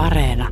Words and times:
Areena. 0.00 0.48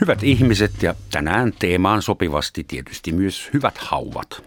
Hyvät 0.00 0.22
ihmiset 0.22 0.72
ja 0.82 0.94
tänään 1.10 1.52
teemaan 1.58 2.02
sopivasti 2.02 2.64
tietysti 2.64 3.12
myös 3.12 3.50
hyvät 3.54 3.78
hauvat. 3.78 4.44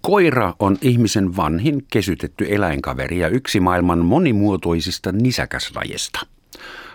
Koira 0.00 0.54
on 0.58 0.78
ihmisen 0.80 1.36
vanhin 1.36 1.86
kesytetty 1.92 2.46
eläinkaveri 2.48 3.18
ja 3.18 3.28
yksi 3.28 3.60
maailman 3.60 3.98
monimuotoisista 3.98 5.12
nisäkäslajista. 5.12 6.26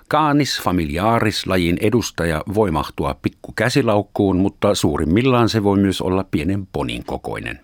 Canis 0.10 0.62
familiaris 0.62 1.48
lajin 1.48 1.78
edustaja 1.82 2.44
voi 2.54 2.72
mahtua 2.72 3.16
pikku 3.22 3.54
käsilaukkuun, 3.56 4.38
mutta 4.38 4.76
suurimmillaan 4.76 5.50
se 5.50 5.64
voi 5.64 5.78
myös 5.78 6.02
olla 6.02 6.24
pienen 6.32 6.68
ponin 6.72 7.04
kokoinen. 7.06 7.60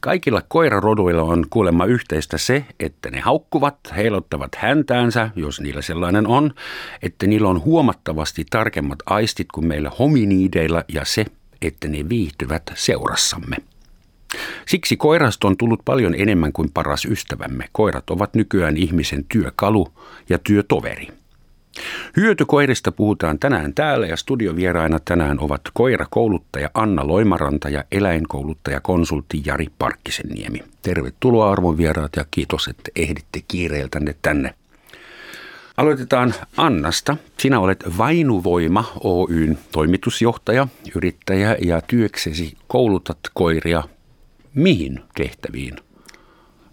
Kaikilla 0.00 0.42
koiraroduilla 0.48 1.22
on 1.22 1.46
kuulemma 1.50 1.84
yhteistä 1.84 2.38
se, 2.38 2.64
että 2.80 3.10
ne 3.10 3.20
haukkuvat, 3.20 3.78
heilottavat 3.96 4.54
häntäänsä, 4.54 5.30
jos 5.36 5.60
niillä 5.60 5.82
sellainen 5.82 6.26
on, 6.26 6.54
että 7.02 7.26
niillä 7.26 7.48
on 7.48 7.64
huomattavasti 7.64 8.44
tarkemmat 8.50 8.98
aistit 9.06 9.48
kuin 9.54 9.66
meillä 9.66 9.90
hominiideilla 9.98 10.84
ja 10.92 11.04
se, 11.04 11.24
että 11.62 11.88
ne 11.88 12.08
viihtyvät 12.08 12.62
seurassamme. 12.74 13.56
Siksi 14.66 14.96
koirasta 14.96 15.48
on 15.48 15.56
tullut 15.56 15.80
paljon 15.84 16.14
enemmän 16.18 16.52
kuin 16.52 16.70
paras 16.74 17.04
ystävämme. 17.04 17.68
Koirat 17.72 18.10
ovat 18.10 18.34
nykyään 18.34 18.76
ihmisen 18.76 19.24
työkalu 19.28 19.88
ja 20.28 20.38
työtoveri. 20.38 21.08
Hyötykoirista 22.16 22.92
puhutaan 22.92 23.38
tänään 23.38 23.74
täällä 23.74 24.06
ja 24.06 24.16
studiovieraina 24.16 24.98
tänään 25.04 25.40
ovat 25.40 25.60
koirakouluttaja 25.72 26.70
Anna 26.74 27.06
Loimaranta 27.06 27.68
ja 27.68 27.84
eläinkouluttaja 27.92 28.80
konsultti 28.80 29.42
Jari 29.46 29.66
Parkkiseniemi. 29.78 30.62
Tervetuloa 30.82 31.52
arvon 31.52 31.76
vieraat 31.76 32.12
ja 32.16 32.24
kiitos, 32.30 32.68
että 32.68 32.90
ehditte 32.96 33.42
kiireeltänne 33.48 34.14
tänne. 34.22 34.54
Aloitetaan 35.76 36.34
Annasta. 36.56 37.16
Sinä 37.38 37.60
olet 37.60 37.84
Vainuvoima 37.98 38.84
Oyn 39.04 39.58
toimitusjohtaja, 39.72 40.68
yrittäjä 40.96 41.56
ja 41.62 41.80
työksesi 41.80 42.56
koulutat 42.66 43.18
koiria 43.34 43.82
mihin 44.54 45.00
tehtäviin? 45.14 45.76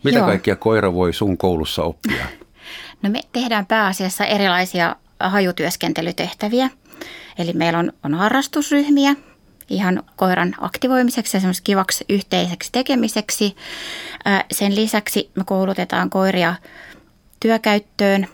Mitä 0.03 0.17
Joo. 0.17 0.27
kaikkia 0.27 0.55
koira 0.55 0.93
voi 0.93 1.13
sun 1.13 1.37
koulussa 1.37 1.83
oppia? 1.83 2.25
No 3.01 3.09
me 3.09 3.21
tehdään 3.31 3.65
pääasiassa 3.65 4.25
erilaisia 4.25 4.95
hajutyöskentelytehtäviä. 5.19 6.69
Eli 7.37 7.53
meillä 7.53 7.79
on, 7.79 7.93
on 8.03 8.13
harrastusryhmiä 8.13 9.15
ihan 9.69 10.03
koiran 10.15 10.55
aktivoimiseksi 10.59 11.37
ja 11.37 11.43
kivaksi 11.63 12.05
yhteiseksi 12.09 12.69
tekemiseksi. 12.71 13.55
Sen 14.51 14.75
lisäksi 14.75 15.31
me 15.35 15.43
koulutetaan 15.43 16.09
koiria 16.09 16.55
työkäyttöön. 17.39 18.27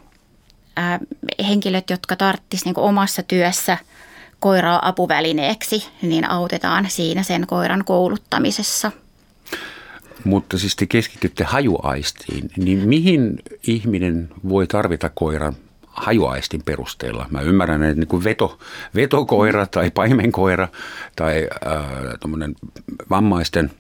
Henkilöt, 1.47 1.89
jotka 1.89 2.15
tarvitsisivat 2.15 2.77
niin 2.77 2.85
omassa 2.85 3.23
työssä 3.23 3.77
koiraa 4.39 4.87
apuvälineeksi, 4.87 5.87
niin 6.01 6.29
autetaan 6.29 6.89
siinä 6.89 7.23
sen 7.23 7.47
koiran 7.47 7.85
kouluttamisessa– 7.85 8.91
mutta 10.23 10.57
siis 10.57 10.75
te 10.75 10.85
keskitytte 10.85 11.43
hajuaistiin, 11.43 12.49
niin 12.57 12.89
mihin 12.89 13.39
ihminen 13.67 14.29
voi 14.49 14.67
tarvita 14.67 15.09
koiran 15.09 15.53
hajuaistin 15.87 16.61
perusteella? 16.65 17.25
Mä 17.29 17.41
ymmärrän, 17.41 17.83
että 17.83 17.99
niin 17.99 18.07
kuin 18.07 18.23
veto, 18.23 18.59
vetokoira 18.95 19.65
tai 19.65 19.91
paimenkoira 19.91 20.67
tai 21.15 21.47
äh, 21.67 21.83
vammaisten 23.09 23.71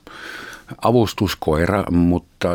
avustuskoira, 0.81 1.83
mutta 1.91 2.49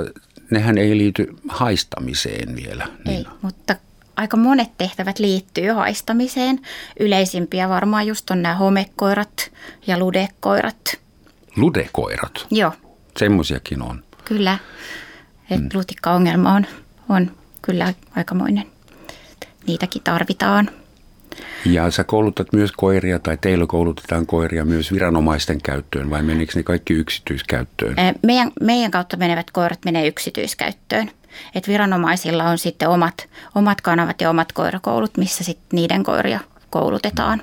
nehän 0.50 0.78
ei 0.78 0.98
liity 0.98 1.36
haistamiseen 1.48 2.56
vielä. 2.56 2.86
Niin. 3.04 3.16
Ei, 3.16 3.26
mutta 3.42 3.76
aika 4.16 4.36
monet 4.36 4.78
tehtävät 4.78 5.18
liittyy 5.18 5.70
haistamiseen. 5.70 6.60
Yleisimpiä 7.00 7.68
varmaan 7.68 8.06
just 8.06 8.30
on 8.30 8.42
nämä 8.42 8.54
homekoirat 8.54 9.50
ja 9.86 9.98
ludekoirat. 9.98 11.00
Ludekoirat? 11.56 12.46
Joo. 12.50 12.72
Semmoisiakin 13.16 13.82
on. 13.82 14.02
Kyllä. 14.24 14.58
Mm. 15.50 15.68
Lutikkaongelma 15.74 16.52
on, 16.52 16.66
on 17.08 17.30
kyllä 17.62 17.94
aikamoinen. 18.16 18.66
Niitäkin 19.66 20.02
tarvitaan. 20.02 20.70
Ja 21.64 21.90
sä 21.90 22.04
koulutat 22.04 22.52
myös 22.52 22.72
koiria 22.72 23.18
tai 23.18 23.38
teillä 23.40 23.66
koulutetaan 23.66 24.26
koiria 24.26 24.64
myös 24.64 24.92
viranomaisten 24.92 25.62
käyttöön 25.62 26.10
vai 26.10 26.22
menikö 26.22 26.52
ne 26.54 26.62
kaikki 26.62 26.94
yksityiskäyttöön? 26.94 27.96
Meidän, 28.22 28.50
meidän 28.60 28.90
kautta 28.90 29.16
menevät 29.16 29.50
koirat 29.50 29.78
menee 29.84 30.06
yksityiskäyttöön. 30.06 31.10
Et 31.54 31.68
viranomaisilla 31.68 32.44
on 32.44 32.58
sitten 32.58 32.88
omat, 32.88 33.28
omat 33.54 33.80
kanavat 33.80 34.20
ja 34.20 34.30
omat 34.30 34.52
koirakoulut, 34.52 35.16
missä 35.16 35.44
sitten 35.44 35.76
niiden 35.76 36.02
koiria 36.02 36.40
koulutetaan. 36.70 37.42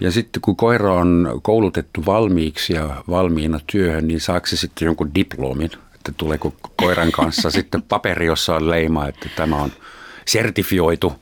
Ja 0.00 0.10
sitten 0.10 0.40
kun 0.42 0.56
koira 0.56 0.94
on 0.94 1.40
koulutettu 1.42 2.06
valmiiksi 2.06 2.72
ja 2.72 3.02
valmiina 3.10 3.60
työhön, 3.66 4.08
niin 4.08 4.20
saako 4.20 4.46
se 4.46 4.56
sitten 4.56 4.86
jonkun 4.86 5.14
diplomin? 5.14 5.70
Että 5.94 6.12
tuleeko 6.16 6.54
koiran 6.76 7.12
kanssa 7.12 7.50
sitten 7.60 7.82
paperi, 7.82 8.26
jossa 8.26 8.56
on 8.56 8.70
leima, 8.70 9.08
että 9.08 9.28
tämä 9.36 9.56
on 9.56 9.72
sertifioitu? 10.26 11.12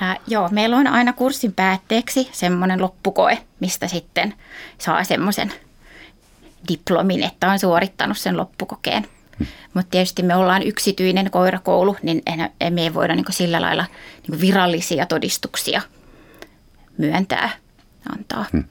Ää, 0.00 0.16
joo, 0.26 0.48
meillä 0.52 0.76
on 0.76 0.86
aina 0.86 1.12
kurssin 1.12 1.52
päätteeksi 1.52 2.28
semmoinen 2.32 2.82
loppukoe, 2.82 3.38
mistä 3.60 3.88
sitten 3.88 4.34
saa 4.78 5.04
semmoisen 5.04 5.52
diplomin, 6.68 7.22
että 7.22 7.50
on 7.50 7.58
suorittanut 7.58 8.18
sen 8.18 8.36
loppukokeen. 8.36 9.06
Hmm. 9.38 9.46
Mutta 9.74 9.90
tietysti 9.90 10.22
me 10.22 10.34
ollaan 10.34 10.62
yksityinen 10.62 11.30
koirakoulu, 11.30 11.96
niin 12.02 12.22
me 12.70 12.82
ei 12.82 12.94
voida 12.94 13.14
niin 13.14 13.24
sillä 13.30 13.60
lailla 13.60 13.84
niin 14.28 14.40
virallisia 14.40 15.06
todistuksia 15.06 15.82
myöntää 16.98 17.50
antaa. 18.18 18.44
Hmm. 18.52 18.64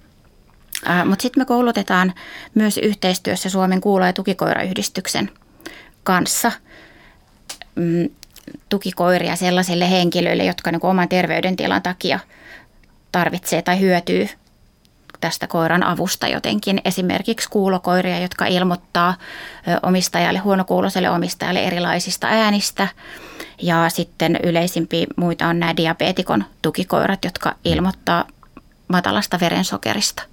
Mutta 1.05 1.21
sitten 1.23 1.41
me 1.41 1.45
koulutetaan 1.45 2.13
myös 2.53 2.77
yhteistyössä 2.77 3.49
Suomen 3.49 3.81
kuulo- 3.81 4.05
ja 4.05 4.13
tukikoirayhdistyksen 4.13 5.31
kanssa 6.03 6.51
mm, 7.75 8.09
tukikoiria 8.69 9.35
sellaisille 9.35 9.91
henkilöille, 9.91 10.45
jotka 10.45 10.71
niin 10.71 10.85
oman 10.85 11.09
terveydentilan 11.09 11.81
takia 11.81 12.19
tarvitsee 13.11 13.61
tai 13.61 13.79
hyötyy 13.79 14.27
tästä 15.19 15.47
koiran 15.47 15.83
avusta 15.83 16.27
jotenkin. 16.27 16.81
Esimerkiksi 16.85 17.49
kuulokoiria, 17.49 18.19
jotka 18.19 18.45
ilmoittaa 18.45 19.15
omistajalle, 19.83 20.39
huonokuuloiselle 20.39 21.09
omistajalle 21.09 21.63
erilaisista 21.63 22.27
äänistä. 22.27 22.87
Ja 23.61 23.89
sitten 23.89 24.39
yleisimpiä 24.43 25.07
muita 25.15 25.47
on 25.47 25.59
nämä 25.59 25.77
diabeetikon 25.77 26.45
tukikoirat, 26.61 27.25
jotka 27.25 27.55
ilmoittaa 27.65 28.25
matalasta 28.87 29.39
verensokerista. 29.39 30.23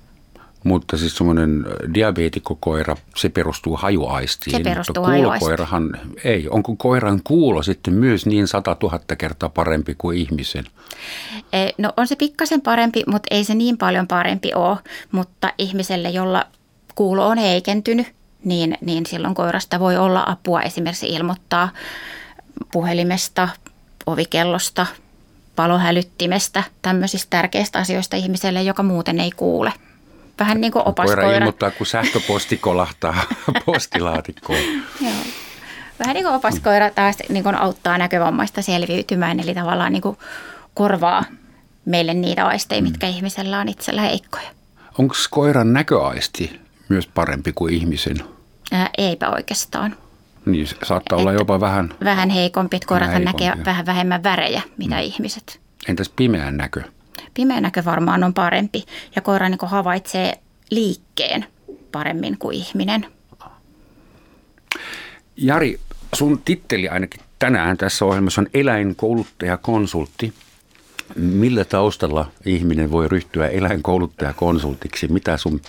Mutta 0.65 0.97
siis 0.97 1.16
semmoinen 1.16 1.65
diabeetikkokoira, 1.94 2.97
se 3.16 3.28
perustuu 3.28 3.76
hajuaistiin. 3.76 4.56
Se 4.56 4.62
perustuu 4.62 4.94
mutta 5.04 5.16
kuulokoirahan 5.16 6.00
ei. 6.25 6.48
Onko 6.48 6.76
koiran 6.76 7.20
kuulo 7.25 7.62
sitten 7.62 7.94
myös 7.94 8.26
niin 8.26 8.48
100 8.48 8.76
000 8.82 9.00
kertaa 9.19 9.48
parempi 9.48 9.94
kuin 9.98 10.19
ihmisen? 10.19 10.65
E, 11.53 11.70
no 11.78 11.92
on 11.97 12.06
se 12.06 12.16
pikkasen 12.16 12.60
parempi, 12.60 13.03
mutta 13.06 13.26
ei 13.31 13.44
se 13.44 13.54
niin 13.54 13.78
paljon 13.78 14.06
parempi 14.06 14.54
ole. 14.54 14.78
Mutta 15.12 15.53
ihmiselle, 15.59 16.10
jolla 16.10 16.47
kuulo 16.94 17.26
on 17.26 17.38
heikentynyt, 17.38 18.06
niin, 18.44 18.78
niin 18.81 19.06
silloin 19.06 19.34
koirasta 19.34 19.81
voi 19.81 19.97
olla 19.97 20.25
apua 20.26 20.62
esimerkiksi 20.62 21.06
ilmoittaa 21.06 21.69
puhelimesta, 22.72 23.48
ovikellosta, 24.06 24.86
palohälyttimestä, 25.56 26.62
tämmöisistä 26.82 27.31
tärkeistä 27.31 27.78
asioista 27.78 28.16
ihmiselle, 28.16 28.62
joka 28.62 28.83
muuten 28.83 29.21
ei 29.21 29.30
kuule. 29.30 29.72
Vähän 30.39 30.60
niin 30.60 30.72
kuin 30.72 30.89
opaskoira. 30.89 31.22
Koira 31.22 31.39
ilmoittaa, 31.39 31.71
kun 31.71 31.86
sähköposti 31.86 32.56
kolahtaa 32.56 33.15
postilaatikkoon. 33.66 34.59
Joo. 35.01 35.12
Vähän 35.98 36.15
niin 36.15 36.24
kuin 36.24 36.34
opaskoira 36.34 36.91
taas 36.91 37.16
niin 37.28 37.45
kuin 37.45 37.54
auttaa 37.54 37.98
näkövammaista 37.98 38.62
selviytymään, 38.62 39.41
eli 39.41 39.54
tavallaan 39.54 39.92
niin 39.92 40.03
kuin 40.03 40.18
korvaa 40.74 41.24
meille 41.84 42.15
niitä 42.15 42.47
aisteja, 42.47 42.80
mm. 42.80 42.89
mitkä 42.89 43.06
ihmisellä 43.06 43.60
on 43.60 43.68
itsellä 43.68 44.01
heikkoja. 44.01 44.51
Onko 44.98 45.15
koiran 45.30 45.72
näköaisti 45.72 46.60
myös 46.89 47.06
parempi 47.06 47.53
kuin 47.53 47.74
ihmisen? 47.74 48.16
Ää, 48.72 48.91
eipä 48.98 49.30
oikeastaan. 49.30 49.97
Niin, 50.46 50.66
saattaa 50.82 51.18
olla 51.18 51.32
jopa 51.32 51.60
vähän... 51.60 51.94
Vähän 52.04 52.30
heikompi. 52.30 52.80
Koirathan 52.86 53.24
näkee 53.24 53.52
vähän 53.64 53.86
vähemmän 53.86 54.22
värejä, 54.22 54.62
mitä 54.76 54.94
mm. 54.94 55.02
ihmiset. 55.02 55.60
Entäs 55.88 56.08
pimeän 56.08 56.56
näkö? 56.56 56.82
Pimeä 57.34 57.60
näkö 57.60 57.84
varmaan 57.84 58.24
on 58.24 58.34
parempi. 58.34 58.84
Ja 59.16 59.22
koira 59.22 59.48
niin 59.48 59.58
havaitsee 59.62 60.32
liikkeen 60.70 61.46
paremmin 61.92 62.38
kuin 62.38 62.56
ihminen. 62.56 63.06
Jari, 65.36 65.80
sun 66.14 66.42
titteli 66.44 66.88
ainakin 66.88 67.20
tänään 67.38 67.76
tässä 67.76 68.04
ohjelmassa 68.04 68.41
on 68.41 68.46
eläinkouluttaja 68.54 69.56
konsultti. 69.56 70.32
Millä 71.16 71.64
taustalla 71.64 72.30
ihminen 72.44 72.91
voi 72.91 73.08
ryhtyä 73.08 73.48
eläinkouluttajakonsultiksi? 73.48 75.08
Mitä, 75.08 75.36
sun, 75.36 75.60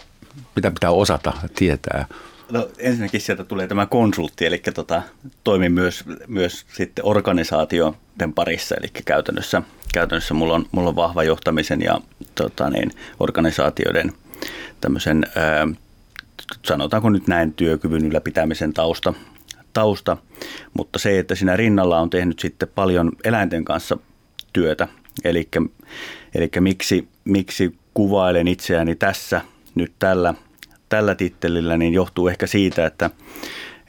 mitä 0.55 0.71
pitää 0.71 0.91
osata 0.91 1.33
tietää? 1.55 2.05
No 2.51 2.69
ensinnäkin 2.77 3.21
sieltä 3.21 3.43
tulee 3.43 3.67
tämä 3.67 3.85
konsultti, 3.85 4.45
eli 4.45 4.57
tota, 4.57 5.01
toimin 5.43 5.71
myös, 5.71 6.03
myös 6.27 6.65
sitten 6.73 7.05
organisaatioiden 7.05 8.33
parissa, 8.35 8.75
eli 8.75 8.87
käytännössä, 9.05 9.61
käytännössä 9.93 10.33
mulla, 10.33 10.55
on, 10.55 10.65
mulla 10.71 10.89
on 10.89 10.95
vahva 10.95 11.23
johtamisen 11.23 11.81
ja 11.81 12.01
tota 12.35 12.69
niin, 12.69 12.91
organisaatioiden 13.19 14.13
tämmöisen, 14.81 15.25
ää, 15.35 15.67
sanotaanko 16.65 17.09
nyt 17.09 17.27
näin, 17.27 17.53
työkyvyn 17.53 18.05
ylläpitämisen 18.05 18.73
tausta, 18.73 19.13
tausta, 19.73 20.17
mutta 20.73 20.99
se, 20.99 21.19
että 21.19 21.35
siinä 21.35 21.55
rinnalla 21.55 21.99
on 21.99 22.09
tehnyt 22.09 22.39
sitten 22.39 22.69
paljon 22.75 23.11
eläinten 23.23 23.65
kanssa 23.65 23.97
työtä, 24.53 24.87
eli, 25.23 25.49
eli 26.35 26.49
miksi, 26.59 27.07
miksi 27.23 27.75
kuvailen 27.93 28.47
itseäni 28.47 28.95
tässä 28.95 29.41
nyt 29.75 29.91
tällä 29.99 30.33
tällä 30.95 31.15
tittelillä, 31.15 31.77
niin 31.77 31.93
johtuu 31.93 32.27
ehkä 32.27 32.47
siitä, 32.47 32.85
että, 32.85 33.09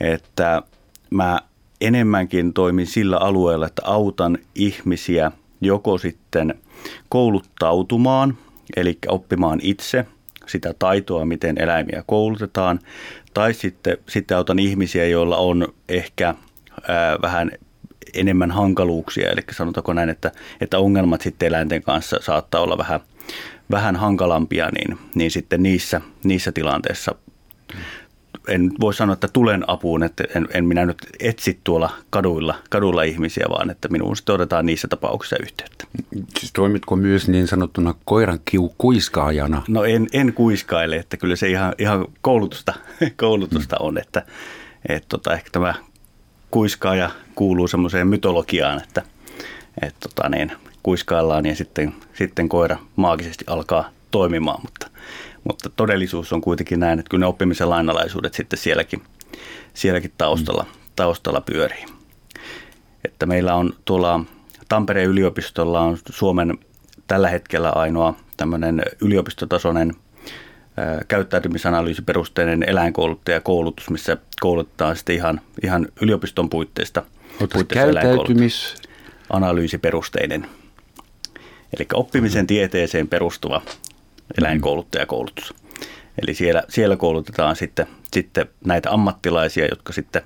että 0.00 0.62
mä 1.10 1.38
enemmänkin 1.80 2.52
toimin 2.52 2.86
sillä 2.86 3.18
alueella, 3.18 3.66
että 3.66 3.82
autan 3.84 4.38
ihmisiä 4.54 5.32
joko 5.60 5.98
sitten 5.98 6.54
kouluttautumaan, 7.08 8.38
eli 8.76 8.98
oppimaan 9.08 9.58
itse 9.62 10.06
sitä 10.46 10.74
taitoa, 10.78 11.24
miten 11.24 11.58
eläimiä 11.58 12.02
koulutetaan, 12.06 12.78
tai 13.34 13.54
sitten, 13.54 13.98
sitten 14.08 14.36
autan 14.36 14.58
ihmisiä, 14.58 15.06
joilla 15.06 15.36
on 15.36 15.68
ehkä 15.88 16.34
ää, 16.88 17.18
vähän 17.22 17.50
enemmän 18.14 18.50
hankaluuksia, 18.50 19.30
eli 19.30 19.42
sanotaanko 19.50 19.92
näin, 19.92 20.08
että, 20.08 20.32
että 20.60 20.78
ongelmat 20.78 21.20
sitten 21.20 21.46
eläinten 21.46 21.82
kanssa 21.82 22.16
saattaa 22.20 22.60
olla 22.60 22.78
vähän– 22.78 23.00
vähän 23.70 23.96
hankalampia, 23.96 24.70
niin, 24.70 24.98
niin 25.14 25.30
sitten 25.30 25.62
niissä, 25.62 26.00
niissä 26.24 26.52
tilanteissa 26.52 27.14
en 28.48 28.72
voi 28.80 28.94
sanoa, 28.94 29.12
että 29.12 29.28
tulen 29.32 29.64
apuun, 29.66 30.02
että 30.02 30.24
en, 30.34 30.48
en 30.54 30.64
minä 30.64 30.86
nyt 30.86 30.96
etsi 31.20 31.60
tuolla 31.64 31.90
kaduilla, 32.10 32.54
kaduilla 32.70 33.02
ihmisiä, 33.02 33.46
vaan 33.48 33.70
että 33.70 33.88
minuun 33.88 34.16
sitten 34.16 34.34
otetaan 34.34 34.66
niissä 34.66 34.88
tapauksissa 34.88 35.36
yhteyttä. 35.42 35.84
Siis 36.38 36.52
toimitko 36.52 36.96
myös 36.96 37.28
niin 37.28 37.48
sanottuna 37.48 37.94
koiran 38.04 38.38
kuiskaajana? 38.78 39.62
No 39.68 39.84
en, 39.84 40.06
en 40.12 40.32
kuiskaile, 40.32 40.96
että 40.96 41.16
kyllä 41.16 41.36
se 41.36 41.48
ihan, 41.48 41.74
ihan 41.78 42.06
koulutusta, 42.20 42.74
koulutusta 43.16 43.76
on, 43.80 43.98
että 43.98 44.22
et 44.88 45.04
tota, 45.08 45.34
ehkä 45.34 45.50
tämä 45.52 45.74
kuiskaaja 46.50 47.10
kuuluu 47.34 47.68
semmoiseen 47.68 48.08
mytologiaan, 48.08 48.82
että 48.82 49.02
et 49.82 49.94
tota 50.00 50.28
niin, 50.28 50.52
kuiskaillaan 50.86 51.46
ja 51.46 51.54
sitten, 51.54 51.94
sitten 52.14 52.48
koira 52.48 52.76
maagisesti 52.96 53.44
alkaa 53.48 53.90
toimimaan, 54.10 54.60
mutta, 54.62 54.90
mutta 55.44 55.70
todellisuus 55.76 56.32
on 56.32 56.40
kuitenkin 56.40 56.80
näin, 56.80 56.98
että 56.98 57.10
kyllä 57.10 57.22
ne 57.22 57.26
oppimisen 57.26 57.70
lainalaisuudet 57.70 58.34
sitten 58.34 58.58
sielläkin, 58.58 59.02
sielläkin 59.74 60.12
taustalla, 60.18 60.62
mm. 60.62 60.80
taustalla 60.96 61.40
pyörii. 61.40 61.84
Että 63.04 63.26
meillä 63.26 63.54
on 63.54 63.72
tuolla 63.84 64.20
Tampereen 64.68 65.10
yliopistolla 65.10 65.80
on 65.80 65.98
Suomen 66.10 66.58
tällä 67.06 67.28
hetkellä 67.28 67.70
ainoa 67.70 68.14
tämmöinen 68.36 68.82
yliopistotasoinen 69.00 69.92
käyttäytymisanalyysiperusteinen 71.08 72.62
eläinkouluttajakoulutus, 72.62 73.90
missä 73.90 74.16
koulutetaan 74.40 74.96
sitten 74.96 75.16
ihan, 75.16 75.40
ihan 75.62 75.88
yliopiston 76.00 76.50
puitteista. 76.50 77.02
Käyttäytymis... 77.68 78.74
Analyysiperusteinen 79.30 80.46
Eli 81.76 81.86
oppimisen 81.94 82.46
tieteeseen 82.46 83.08
perustuva 83.08 83.62
eläinkouluttajakoulutus. 84.38 85.54
Eli 86.22 86.34
siellä, 86.34 86.62
siellä 86.68 86.96
koulutetaan 86.96 87.56
sitten, 87.56 87.86
sitten 88.12 88.46
näitä 88.64 88.90
ammattilaisia, 88.90 89.66
jotka 89.66 89.92
sitten 89.92 90.22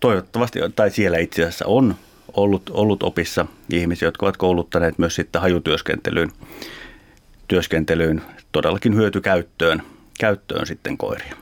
toivottavasti, 0.00 0.58
tai 0.76 0.90
siellä 0.90 1.18
itse 1.18 1.42
asiassa 1.42 1.66
on 1.66 1.94
ollut, 2.32 2.70
ollut 2.70 3.02
opissa 3.02 3.46
ihmisiä, 3.72 4.08
jotka 4.08 4.26
ovat 4.26 4.36
kouluttaneet 4.36 4.98
myös 4.98 5.14
sitten 5.14 5.42
hajutyöskentelyyn 5.42 6.32
työskentelyyn, 7.48 8.22
todellakin 8.52 8.94
hyötykäyttöön 8.94 9.82
käyttöön 10.18 10.66
sitten 10.66 10.98
koiria. 10.98 11.36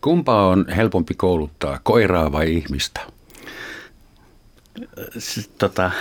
Kumpaa 0.00 0.48
on 0.48 0.66
helpompi 0.76 1.14
kouluttaa, 1.14 1.80
koiraa 1.82 2.32
vai 2.32 2.54
ihmistä? 2.54 3.00
tota, 5.58 5.90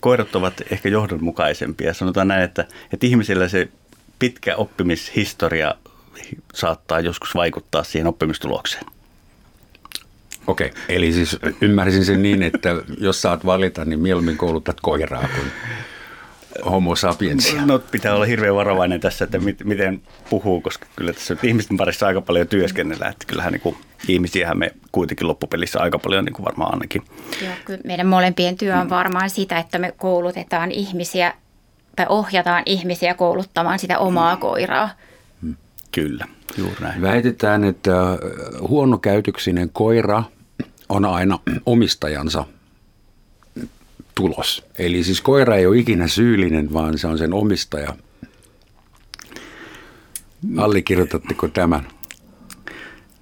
koirat 0.00 0.36
ovat 0.36 0.62
ehkä 0.70 0.88
johdonmukaisempia. 0.88 1.94
Sanotaan 1.94 2.28
näin, 2.28 2.42
että, 2.42 2.66
että 2.92 3.06
ihmisillä 3.06 3.48
se 3.48 3.68
pitkä 4.18 4.56
oppimishistoria 4.56 5.74
saattaa 6.54 7.00
joskus 7.00 7.34
vaikuttaa 7.34 7.84
siihen 7.84 8.06
oppimistulokseen. 8.06 8.84
Okei, 10.46 10.72
eli 10.88 11.12
siis 11.12 11.38
ymmärsin 11.60 12.04
sen 12.04 12.22
niin, 12.22 12.42
että 12.42 12.68
jos 13.00 13.22
saat 13.22 13.46
valita, 13.46 13.84
niin 13.84 14.00
mieluummin 14.00 14.36
koulutat 14.36 14.80
koiraa 14.80 15.28
kuin 15.34 15.52
homo 16.64 16.96
sapiensia. 16.96 17.66
No 17.66 17.78
pitää 17.78 18.14
olla 18.14 18.24
hirveän 18.24 18.54
varovainen 18.54 19.00
tässä, 19.00 19.24
että 19.24 19.38
mit, 19.38 19.64
miten 19.64 20.02
puhuu, 20.30 20.60
koska 20.60 20.86
kyllä 20.96 21.12
tässä 21.12 21.36
ihmisten 21.42 21.76
parissa 21.76 22.06
aika 22.06 22.20
paljon 22.20 22.48
työskennellään. 22.48 23.10
Että 23.10 23.26
kyllähän 23.26 23.52
niin 23.52 23.60
kuin, 23.60 23.76
ihmisiähän 24.08 24.58
me 24.58 24.74
kuitenkin 24.92 25.28
loppupelissä 25.28 25.80
aika 25.80 25.98
paljon 25.98 26.24
niin 26.24 26.32
kuin 26.32 26.44
varmaan 26.44 26.72
ainakin. 26.72 27.02
Joo, 27.44 27.52
kyllä 27.64 27.80
meidän 27.84 28.06
molempien 28.06 28.56
työ 28.56 28.76
on 28.76 28.90
varmaan 28.90 29.30
sitä, 29.30 29.58
että 29.58 29.78
me 29.78 29.92
koulutetaan 29.96 30.70
ihmisiä 30.70 31.34
tai 31.96 32.06
ohjataan 32.08 32.62
ihmisiä 32.66 33.14
kouluttamaan 33.14 33.78
sitä 33.78 33.98
omaa 33.98 34.34
mm. 34.34 34.40
koiraa. 34.40 34.90
Mm. 35.42 35.56
Kyllä, 35.92 36.24
juuri 36.58 36.76
näin. 36.80 37.02
Väitetään, 37.02 37.64
että 37.64 37.92
huonokäytöksinen 38.68 39.70
koira 39.72 40.22
on 40.88 41.04
aina 41.04 41.38
omistajansa 41.66 42.44
tulos. 44.18 44.64
Eli 44.78 45.04
siis 45.04 45.20
koira 45.20 45.56
ei 45.56 45.66
ole 45.66 45.78
ikinä 45.78 46.08
syyllinen, 46.08 46.72
vaan 46.72 46.98
se 46.98 47.06
on 47.06 47.18
sen 47.18 47.32
omistaja. 47.32 47.96
Allekirjoitatteko 50.56 51.48
tämän? 51.48 51.88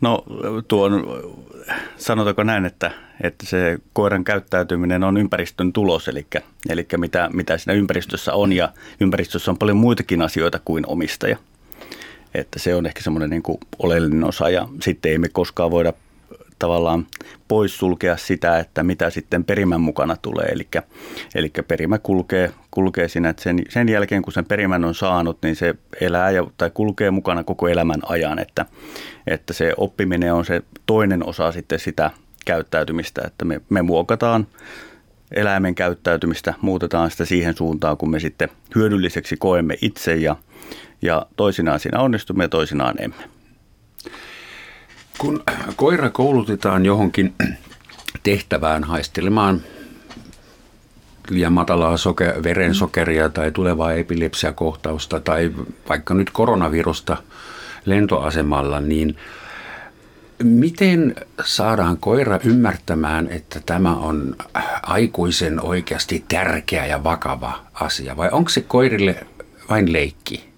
No 0.00 0.24
tuon, 0.68 1.04
sanotaanko 1.96 2.42
näin, 2.42 2.64
että, 2.64 2.90
että 3.22 3.46
se 3.46 3.78
koiran 3.92 4.24
käyttäytyminen 4.24 5.04
on 5.04 5.16
ympäristön 5.16 5.72
tulos, 5.72 6.08
eli, 6.08 6.26
eli 6.68 6.86
mitä, 6.96 7.30
mitä 7.32 7.58
siinä 7.58 7.72
ympäristössä 7.72 8.32
on, 8.32 8.52
ja 8.52 8.72
ympäristössä 9.00 9.50
on 9.50 9.58
paljon 9.58 9.76
muitakin 9.76 10.22
asioita 10.22 10.60
kuin 10.64 10.84
omistaja. 10.86 11.36
Että 12.34 12.58
se 12.58 12.74
on 12.74 12.86
ehkä 12.86 13.02
semmoinen 13.02 13.30
niin 13.30 13.42
oleellinen 13.78 14.24
osa, 14.24 14.50
ja 14.50 14.68
sitten 14.82 15.12
ei 15.12 15.18
me 15.18 15.28
koskaan 15.28 15.70
voida 15.70 15.92
tavallaan 16.58 17.06
poissulkea 17.48 18.16
sitä, 18.16 18.58
että 18.58 18.82
mitä 18.82 19.10
sitten 19.10 19.44
perimän 19.44 19.80
mukana 19.80 20.16
tulee. 20.22 20.46
Eli, 20.46 20.68
eli 21.34 21.52
perimä 21.68 21.98
kulkee, 21.98 22.50
kulkee 22.70 23.08
siinä, 23.08 23.28
että 23.28 23.42
sen, 23.42 23.62
sen 23.68 23.88
jälkeen 23.88 24.22
kun 24.22 24.32
sen 24.32 24.44
perimän 24.44 24.84
on 24.84 24.94
saanut, 24.94 25.38
niin 25.42 25.56
se 25.56 25.74
elää 26.00 26.30
ja, 26.30 26.46
tai 26.58 26.70
kulkee 26.74 27.10
mukana 27.10 27.44
koko 27.44 27.68
elämän 27.68 28.00
ajan. 28.08 28.38
Että, 28.38 28.66
että 29.26 29.52
se 29.52 29.74
oppiminen 29.76 30.34
on 30.34 30.44
se 30.44 30.62
toinen 30.86 31.26
osa 31.26 31.52
sitten 31.52 31.78
sitä 31.78 32.10
käyttäytymistä, 32.44 33.22
että 33.26 33.44
me, 33.44 33.60
me 33.68 33.82
muokataan 33.82 34.46
eläimen 35.32 35.74
käyttäytymistä, 35.74 36.54
muutetaan 36.60 37.10
sitä 37.10 37.24
siihen 37.24 37.56
suuntaan, 37.56 37.96
kun 37.96 38.10
me 38.10 38.20
sitten 38.20 38.48
hyödylliseksi 38.74 39.36
koemme 39.36 39.76
itse 39.82 40.16
ja, 40.16 40.36
ja 41.02 41.26
toisinaan 41.36 41.80
siinä 41.80 42.00
onnistumme 42.00 42.44
ja 42.44 42.48
toisinaan 42.48 42.94
emme. 42.98 43.35
Kun 45.18 45.42
koira 45.76 46.10
koulutetaan 46.10 46.86
johonkin 46.86 47.34
tehtävään 48.22 48.84
haistelemaan 48.84 49.60
liian 51.30 51.52
matalaa 51.52 51.96
soke- 51.96 52.42
verensokeria 52.42 53.28
tai 53.28 53.52
tulevaa 53.52 53.92
epilepsiakohtausta 53.92 55.20
tai 55.20 55.52
vaikka 55.88 56.14
nyt 56.14 56.30
koronavirusta 56.30 57.16
lentoasemalla, 57.84 58.80
niin 58.80 59.16
miten 60.42 61.14
saadaan 61.44 61.96
koira 61.96 62.40
ymmärtämään, 62.44 63.28
että 63.30 63.60
tämä 63.66 63.96
on 63.96 64.36
aikuisen 64.82 65.64
oikeasti 65.64 66.24
tärkeä 66.28 66.86
ja 66.86 67.04
vakava 67.04 67.66
asia 67.74 68.16
vai 68.16 68.28
onko 68.32 68.48
se 68.48 68.60
koirille 68.60 69.26
vain 69.68 69.92
leikki? 69.92 70.55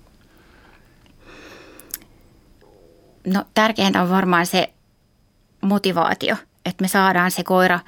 No 3.32 3.44
tärkeintä 3.54 4.02
on 4.02 4.10
varmaan 4.10 4.46
se 4.46 4.72
motivaatio, 5.60 6.36
että 6.66 6.82
me 6.82 6.88
saadaan 6.88 7.30
se 7.30 7.44
koira 7.44 7.80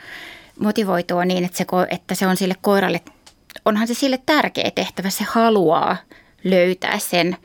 motivoitua 0.58 1.24
niin, 1.24 1.44
että 1.44 1.58
se, 1.58 1.66
että 1.90 2.14
se 2.14 2.26
on 2.26 2.36
sille 2.36 2.54
koiralle, 2.60 3.00
onhan 3.64 3.88
se 3.88 3.94
sille 3.94 4.18
tärkeä 4.26 4.70
tehtävä, 4.70 5.10
se 5.10 5.24
haluaa 5.24 5.96
löytää 6.44 6.98
sen, 6.98 7.36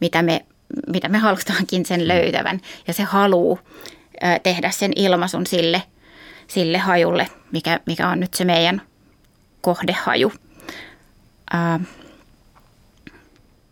mitä 0.00 0.22
me, 0.22 0.44
mitä 0.86 1.08
me 1.08 1.18
halutaankin 1.18 1.86
sen 1.86 2.08
löytävän. 2.08 2.60
Ja 2.86 2.92
se 2.92 3.02
haluaa 3.02 3.58
tehdä 4.42 4.70
sen 4.70 4.92
ilmaisun 4.96 5.46
sille, 5.46 5.82
sille 6.46 6.78
hajulle, 6.78 7.28
mikä, 7.52 7.80
mikä 7.86 8.08
on 8.08 8.20
nyt 8.20 8.34
se 8.34 8.44
meidän 8.44 8.82
kohdehaju. 9.60 10.32
Ää, 11.52 11.80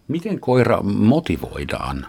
Miten 0.09 0.41
koira 0.41 0.83
motivoidaan? 0.83 2.07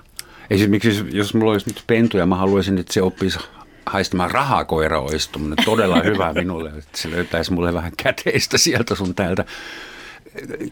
Esimerkiksi 0.49 1.05
jos 1.11 1.33
mulla 1.33 1.51
olisi 1.51 1.69
nyt 1.69 1.83
pentu 1.87 2.17
ja 2.17 2.25
mä 2.25 2.35
haluaisin, 2.35 2.77
että 2.77 2.93
se 2.93 3.01
oppisi 3.01 3.39
haistamaan 3.85 4.31
rahaa 4.31 4.65
koira 4.65 4.99
olisi 4.99 5.29
todella 5.65 6.01
hyvä 6.11 6.33
minulle, 6.33 6.69
että 6.69 6.97
se 6.97 7.11
löytäisi 7.11 7.53
mulle 7.53 7.73
vähän 7.73 7.91
käteistä 8.03 8.57
sieltä 8.57 8.95
sun 8.95 9.15
täältä. 9.15 9.45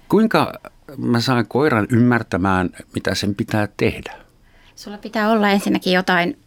Kuinka 0.10 0.54
mä 0.98 1.22
saan 1.22 1.48
koiran 1.48 1.88
ymmärtämään, 1.92 2.70
mitä 2.94 3.16
sen 3.16 3.36
pitää 3.36 3.68
tehdä? 3.78 4.14
Sulla 4.76 4.98
pitää 4.98 5.32
olla 5.32 5.50
ensinnäkin 5.50 5.94
jotain, 5.94 6.38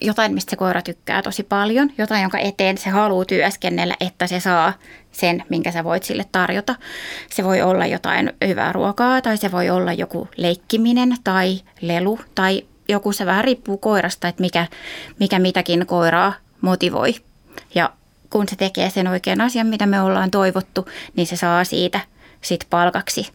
jotain, 0.00 0.34
mistä 0.34 0.50
se 0.50 0.56
koira 0.56 0.82
tykkää 0.82 1.22
tosi 1.22 1.42
paljon, 1.42 1.90
jotain, 1.98 2.22
jonka 2.22 2.38
eteen 2.38 2.78
se 2.78 2.90
haluaa 2.90 3.24
työskennellä, 3.24 3.94
että 4.00 4.26
se 4.26 4.40
saa 4.40 4.72
sen, 5.12 5.44
minkä 5.48 5.72
sä 5.72 5.84
voit 5.84 6.02
sille 6.02 6.24
tarjota. 6.32 6.74
Se 7.30 7.44
voi 7.44 7.62
olla 7.62 7.86
jotain 7.86 8.32
hyvää 8.46 8.72
ruokaa 8.72 9.22
tai 9.22 9.36
se 9.36 9.52
voi 9.52 9.70
olla 9.70 9.92
joku 9.92 10.28
leikkiminen 10.36 11.16
tai 11.24 11.60
lelu 11.80 12.20
tai 12.34 12.62
joku, 12.88 13.12
se 13.12 13.26
vähän 13.26 13.44
riippuu 13.44 13.78
koirasta, 13.78 14.28
että 14.28 14.40
mikä, 14.40 14.66
mikä 15.18 15.38
mitäkin 15.38 15.86
koiraa 15.86 16.32
motivoi. 16.60 17.14
Ja 17.74 17.92
kun 18.30 18.48
se 18.48 18.56
tekee 18.56 18.90
sen 18.90 19.08
oikean 19.08 19.40
asian, 19.40 19.66
mitä 19.66 19.86
me 19.86 20.02
ollaan 20.02 20.30
toivottu, 20.30 20.88
niin 21.16 21.26
se 21.26 21.36
saa 21.36 21.64
siitä 21.64 22.00
sit 22.40 22.66
palkaksi 22.70 23.28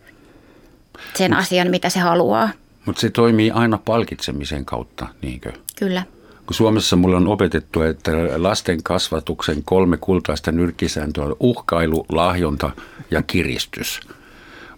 sen 1.16 1.34
asian, 1.34 1.70
mitä 1.70 1.90
se 1.90 2.00
haluaa. 2.00 2.50
Mutta 2.86 3.02
se 3.02 3.10
toimii 3.10 3.52
aina 3.52 3.78
palkitsemisen 3.78 4.66
kautta, 4.66 5.08
niinkö? 5.22 5.52
Kyllä. 5.80 6.04
Kun 6.46 6.54
Suomessa 6.56 6.96
mulle 6.96 7.16
on 7.16 7.28
opetettu, 7.28 7.82
että 7.82 8.12
lasten 8.38 8.84
kasvatuksen 8.84 9.64
kolme 9.66 9.98
kultaista 9.98 10.52
nyrkkisääntöä 10.52 11.24
on 11.26 11.36
uhkailu, 11.40 12.06
lahjonta 12.10 12.72
ja 13.12 13.22
kiristys. 13.22 14.00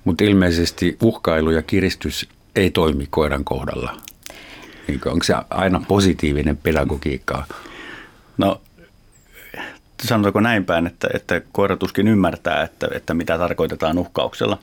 Mutta 0.04 0.24
ilmeisesti 0.24 0.98
uhkailu 1.02 1.52
ja 1.52 1.62
kiristys 1.62 2.30
ei 2.56 2.72
toimi 2.72 3.08
koiran 3.10 3.44
kohdalla. 3.44 3.98
Onko 5.06 5.24
se 5.24 5.36
aina 5.50 5.82
positiivinen 5.88 6.58
pedagogiikkaa? 6.58 7.46
No 8.38 8.62
sanotaanko 10.04 10.40
näin 10.40 10.66
päin, 10.66 10.88
että, 10.88 11.08
että 11.14 11.42
koira 11.52 11.78
tuskin 11.78 12.08
ymmärtää, 12.08 12.64
että, 12.64 12.88
että 12.92 13.14
mitä 13.14 13.38
tarkoitetaan 13.38 13.98
uhkauksella, 13.98 14.58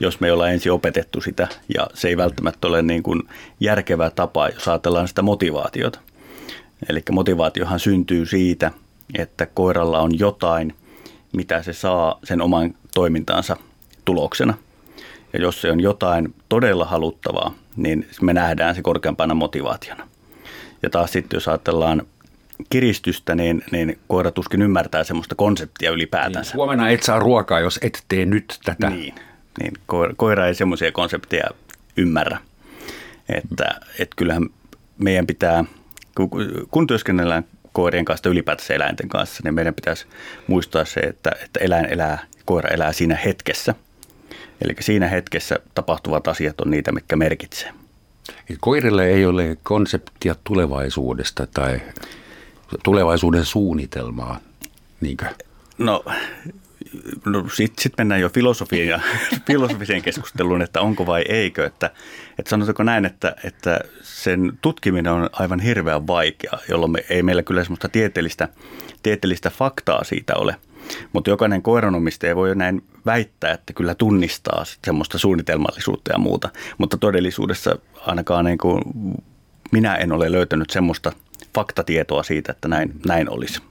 jos 0.00 0.20
me 0.20 0.26
ei 0.26 0.30
olla 0.30 0.48
ensin 0.48 0.72
opetettu 0.72 1.20
sitä. 1.20 1.48
Ja 1.74 1.86
se 1.94 2.08
ei 2.08 2.16
välttämättä 2.16 2.66
ole 2.66 2.82
niin 2.82 3.02
kuin 3.02 3.22
järkevä 3.60 4.10
tapa, 4.10 4.48
jos 4.48 4.68
ajatellaan 4.68 5.08
sitä 5.08 5.22
motivaatiota. 5.22 6.00
Eli 6.88 7.02
motivaatiohan 7.12 7.80
syntyy 7.80 8.26
siitä, 8.26 8.70
että 9.18 9.46
koiralla 9.46 10.00
on 10.00 10.18
jotain, 10.18 10.74
mitä 11.36 11.62
se 11.62 11.72
saa 11.72 12.18
sen 12.24 12.42
oman 12.42 12.74
toimintaansa 12.94 13.56
tuloksena. 14.04 14.54
Ja 15.32 15.40
jos 15.40 15.60
se 15.60 15.72
on 15.72 15.80
jotain 15.80 16.34
todella 16.48 16.84
haluttavaa, 16.84 17.54
niin 17.76 18.08
me 18.22 18.32
nähdään 18.32 18.74
se 18.74 18.82
korkeampana 18.82 19.34
motivaationa. 19.34 20.08
Ja 20.82 20.90
taas 20.90 21.12
sitten, 21.12 21.36
jos 21.36 21.48
ajatellaan 21.48 22.02
kiristystä, 22.70 23.34
niin, 23.34 23.64
niin 23.72 23.98
koira 24.08 24.30
tuskin 24.30 24.62
ymmärtää 24.62 25.04
semmoista 25.04 25.34
konseptia 25.34 25.90
ylipäätänsä. 25.90 26.50
Niin, 26.50 26.56
huomenna 26.56 26.88
et 26.88 27.02
saa 27.02 27.18
ruokaa, 27.18 27.60
jos 27.60 27.78
et 27.82 28.04
tee 28.08 28.26
nyt 28.26 28.58
tätä. 28.64 28.90
Niin, 28.90 29.14
niin 29.60 29.72
koira, 30.16 30.46
ei 30.46 30.54
semmoisia 30.54 30.92
konsepteja 30.92 31.50
ymmärrä. 31.96 32.38
Että 33.28 33.64
et 33.98 34.10
kyllähän 34.16 34.46
meidän 34.98 35.26
pitää, 35.26 35.64
kun, 36.16 36.30
kun 36.70 36.86
työskennellään 36.86 37.44
koirien 37.72 38.04
kanssa 38.04 38.28
ylipäätänsä 38.28 38.74
eläinten 38.74 39.08
kanssa, 39.08 39.40
niin 39.44 39.54
meidän 39.54 39.74
pitäisi 39.74 40.06
muistaa 40.46 40.84
se, 40.84 41.00
että, 41.00 41.30
että 41.44 41.60
eläin 41.60 41.86
elää, 41.86 42.18
koira 42.44 42.68
elää 42.68 42.92
siinä 42.92 43.16
hetkessä– 43.24 43.74
Eli 44.60 44.74
siinä 44.80 45.08
hetkessä 45.08 45.58
tapahtuvat 45.74 46.28
asiat 46.28 46.60
on 46.60 46.70
niitä, 46.70 46.92
mitkä 46.92 47.16
merkitsee. 47.16 47.72
Koirille 48.60 49.06
ei 49.06 49.26
ole 49.26 49.56
konseptia 49.62 50.34
tulevaisuudesta 50.44 51.46
tai 51.46 51.80
tulevaisuuden 52.84 53.44
suunnitelmaa, 53.44 54.40
niinkö? 55.00 55.24
No, 55.78 56.04
no 57.24 57.48
sitten 57.48 57.82
sit 57.82 57.92
mennään 57.98 58.20
jo 58.20 58.28
filosofiin 58.28 58.88
ja 58.88 59.00
filosofiseen 59.46 60.02
keskusteluun, 60.02 60.62
että 60.62 60.80
onko 60.80 61.06
vai 61.06 61.24
eikö. 61.28 61.66
Että, 61.66 61.90
että 62.38 62.50
sanotaanko 62.50 62.82
näin, 62.82 63.04
että, 63.04 63.36
että 63.44 63.80
sen 64.02 64.58
tutkiminen 64.62 65.12
on 65.12 65.30
aivan 65.32 65.60
hirveän 65.60 66.06
vaikea, 66.06 66.58
jolloin 66.68 66.92
me, 66.92 67.04
ei 67.10 67.22
meillä 67.22 67.42
kyllä 67.42 67.64
semmoista 67.64 67.88
tieteellistä, 67.88 68.48
tieteellistä 69.02 69.50
faktaa 69.50 70.04
siitä 70.04 70.34
ole– 70.36 70.56
mutta 71.12 71.30
jokainen 71.30 71.62
koiranomistaja 71.62 72.36
voi 72.36 72.48
jo 72.48 72.54
näin 72.54 72.84
väittää, 73.06 73.52
että 73.52 73.72
kyllä 73.72 73.94
tunnistaa 73.94 74.64
semmoista 74.84 75.18
suunnitelmallisuutta 75.18 76.12
ja 76.12 76.18
muuta. 76.18 76.48
Mutta 76.78 76.96
todellisuudessa 76.96 77.78
ainakaan 78.06 78.44
niin 78.44 78.58
kuin 78.58 78.82
minä 79.72 79.94
en 79.94 80.12
ole 80.12 80.32
löytänyt 80.32 80.70
semmoista 80.70 81.12
faktatietoa 81.54 82.22
siitä, 82.22 82.52
että 82.52 82.68
näin, 82.68 82.92
näin 83.06 83.30
olisi. 83.30 83.62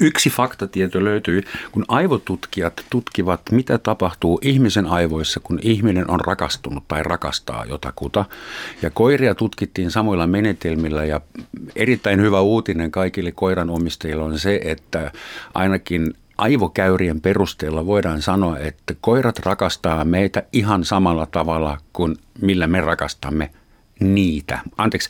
Yksi 0.00 0.30
faktatieto 0.30 1.04
löytyy, 1.04 1.42
kun 1.72 1.84
aivotutkijat 1.88 2.84
tutkivat, 2.90 3.40
mitä 3.50 3.78
tapahtuu 3.78 4.38
ihmisen 4.42 4.86
aivoissa, 4.86 5.40
kun 5.40 5.58
ihminen 5.62 6.10
on 6.10 6.20
rakastunut 6.20 6.88
tai 6.88 7.02
rakastaa 7.02 7.64
jotakuta. 7.64 8.24
Ja 8.82 8.90
koiria 8.90 9.34
tutkittiin 9.34 9.90
samoilla 9.90 10.26
menetelmillä 10.26 11.04
ja 11.04 11.20
erittäin 11.76 12.20
hyvä 12.20 12.40
uutinen 12.40 12.90
kaikille 12.90 13.32
koiran 13.32 13.70
omistajille 13.70 14.22
on 14.22 14.38
se, 14.38 14.60
että 14.64 15.12
ainakin 15.54 16.14
aivokäyrien 16.38 17.20
perusteella 17.20 17.86
voidaan 17.86 18.22
sanoa, 18.22 18.58
että 18.58 18.94
koirat 19.00 19.38
rakastaa 19.38 20.04
meitä 20.04 20.42
ihan 20.52 20.84
samalla 20.84 21.26
tavalla 21.26 21.78
kuin 21.92 22.16
millä 22.40 22.66
me 22.66 22.80
rakastamme 22.80 23.50
niitä. 24.00 24.58
Anteeksi, 24.78 25.08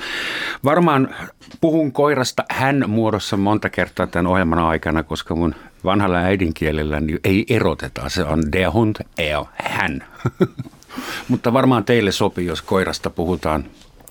varmaan 0.64 1.14
puhun 1.61 1.92
koirasta 1.92 2.44
hän 2.50 2.85
muodossa 2.87 3.37
monta 3.37 3.70
kertaa 3.70 4.06
tämän 4.06 4.26
ohjelman 4.26 4.59
aikana, 4.59 5.02
koska 5.02 5.35
mun 5.35 5.54
vanhalla 5.85 6.18
äidinkielellä 6.18 7.00
niin 7.00 7.20
ei 7.25 7.47
eroteta. 7.50 8.09
Se 8.09 8.25
on 8.25 8.42
der 8.52 8.70
Hund, 8.70 8.97
er, 9.18 9.44
hän. 9.54 10.04
Mutta 11.28 11.52
varmaan 11.52 11.85
teille 11.85 12.12
sopii, 12.12 12.47
jos 12.47 12.62
koirasta 12.62 13.11
puhutaan. 13.11 13.64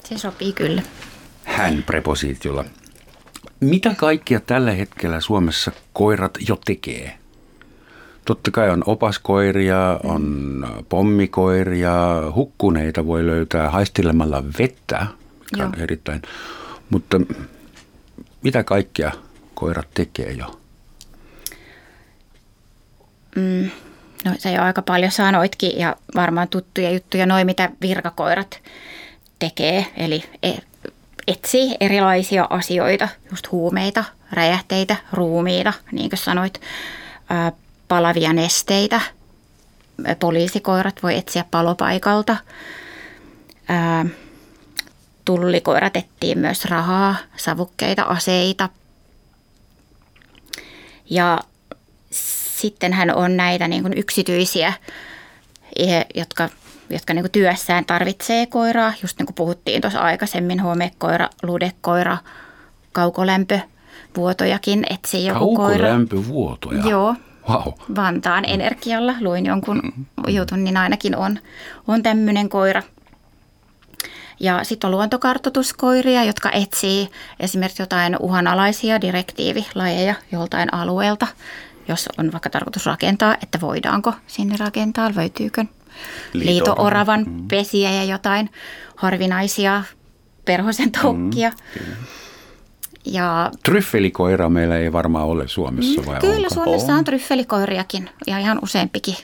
Se 0.04 0.18
sopii 0.18 0.54
kyllä. 0.54 0.82
Hän 1.44 1.84
prepositiolla. 1.84 2.66
Mitä 3.60 3.96
kaikkia 3.98 4.40
tällä 4.40 4.72
hetkellä 4.72 5.20
Suomessa 5.20 5.72
koirat 5.94 6.38
jo 6.48 6.60
tekee? 6.66 7.20
Totta 8.30 8.52
kai 8.52 8.70
on 8.70 8.84
opaskoiria, 8.86 10.00
on 10.04 10.68
pommikoiria, 10.90 11.94
hukkuneita 12.36 13.08
voi 13.08 13.26
löytää 13.26 13.70
haistelemalla 13.70 14.44
vettä, 14.60 15.08
mikä 15.52 15.66
on 15.66 15.80
erittäin. 15.80 16.22
Mutta 16.90 17.22
mitä 18.44 18.64
kaikkia 18.64 19.12
koirat 19.54 19.88
tekee 19.94 20.32
jo? 20.32 20.60
Mm, 23.36 23.70
no 24.26 24.32
se 24.38 24.52
jo 24.52 24.62
aika 24.62 24.82
paljon 24.82 25.12
sanoitkin 25.12 25.80
ja 25.80 25.96
varmaan 26.16 26.48
tuttuja 26.48 26.92
juttuja, 26.92 27.26
noin 27.26 27.46
mitä 27.46 27.70
virkakoirat 27.82 28.62
tekee. 29.40 29.86
Eli 29.98 30.24
e, 30.44 30.54
etsii 31.28 31.78
erilaisia 31.80 32.48
asioita, 32.50 33.08
just 33.32 33.52
huumeita, 33.52 34.04
räjähteitä, 34.32 34.96
ruumiita, 35.14 35.74
niin 35.92 36.10
kuin 36.10 36.20
sanoit, 36.20 36.62
palavia 37.90 38.34
nesteitä. 38.34 39.02
Poliisikoirat 40.20 41.04
voi 41.04 41.18
etsiä 41.18 41.46
palopaikalta. 41.52 42.38
Tullikoirat 45.26 45.96
etsii 45.96 46.36
myös 46.36 46.66
rahaa, 46.66 47.16
savukkeita, 47.36 48.04
aseita. 48.04 48.70
Ja 51.10 51.40
sitten 52.12 52.94
hän 52.94 53.16
on 53.16 53.38
näitä 53.38 53.68
niin 53.68 53.82
kuin 53.82 53.98
yksityisiä, 53.98 54.74
jotka 56.16 56.50
jotka 56.90 57.14
niin 57.14 57.32
työssään 57.32 57.86
tarvitsee 57.86 58.46
koiraa, 58.46 58.94
just 59.02 59.20
niin 59.20 59.26
kuin 59.26 59.36
puhuttiin 59.36 59.82
tuossa 59.82 60.00
aikaisemmin, 60.00 60.60
homekoira, 60.60 61.30
ludekoira, 61.44 62.18
kaukolämpö, 62.92 63.60
vuotojakin 64.18 64.86
etsii 64.90 65.26
joku 65.26 65.56
koira. 65.56 65.78
Kaukolämpövuotoja? 65.78 66.84
Joo. 66.90 67.16
Wow. 67.50 67.74
Vantaan 67.96 68.46
energialla, 68.46 69.16
luin 69.22 69.46
jonkun 69.46 69.82
mm. 69.84 70.06
jutun, 70.28 70.64
niin 70.64 70.78
ainakin 70.78 71.16
on, 71.16 71.40
on 71.88 72.04
tämmöinen 72.04 72.50
koira. 72.50 72.84
Ja 74.40 74.64
sitten 74.64 74.88
on 74.88 74.92
luontokartoituskoiria, 74.92 76.24
jotka 76.24 76.52
etsii 76.52 77.10
esimerkiksi 77.40 77.82
jotain 77.82 78.18
uhanalaisia 78.20 79.02
direktiivilajeja 79.02 80.16
joltain 80.32 80.74
alueelta, 80.74 81.28
jos 81.88 82.10
on 82.18 82.32
vaikka 82.32 82.50
tarkoitus 82.50 82.86
rakentaa, 82.86 83.36
että 83.44 83.62
voidaanko 83.62 84.14
sinne 84.28 84.56
rakentaa, 84.60 85.12
löytyykö 85.16 85.66
liito-oravan 86.34 87.24
mm. 87.28 87.48
pesiä 87.48 87.92
ja 87.92 88.04
jotain 88.04 88.50
harvinaisia 88.96 89.84
perhosen 90.46 90.92
toukkia. 90.92 91.50
Mm, 91.50 91.96
Ja 93.12 93.52
Tryffelikoira 93.64 94.50
meillä 94.50 94.78
ei 94.78 94.94
varmaan 94.94 95.26
ole 95.26 95.48
Suomessa 95.48 96.06
vai 96.06 96.20
kyllä 96.20 96.36
onko? 96.36 96.54
Suomessa 96.54 96.92
On. 96.94 96.98
on 97.00 97.04
tryffelikoiriakin 97.06 98.10
ja 98.28 98.40
ihan 98.40 98.60
useampikin. 98.64 99.16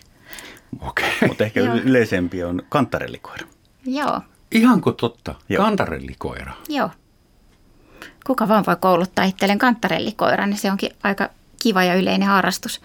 Okei. 0.82 1.10
Mutta 1.28 1.44
ehkä 1.44 1.60
Joo. 1.60 1.76
yleisempi 1.76 2.44
on 2.44 2.62
kantarellikoira. 2.70 3.48
Joo, 3.86 4.22
Ihanko 4.52 4.92
totta? 4.92 5.36
Joo. 5.50 5.64
Kantarellikoira. 5.64 6.54
joo. 6.70 6.90
Kuka 8.28 8.48
vaan 8.48 8.64
voi 8.68 8.76
kouluttaa 8.80 9.26
itselleen 9.26 9.60
kantarellikoiran, 9.60 10.50
niin 10.50 10.58
se 10.58 10.72
onkin 10.72 10.90
aika 11.04 11.30
kiva 11.64 11.84
ja 11.84 11.96
yleinen 11.96 12.28
harrastus 12.28 12.82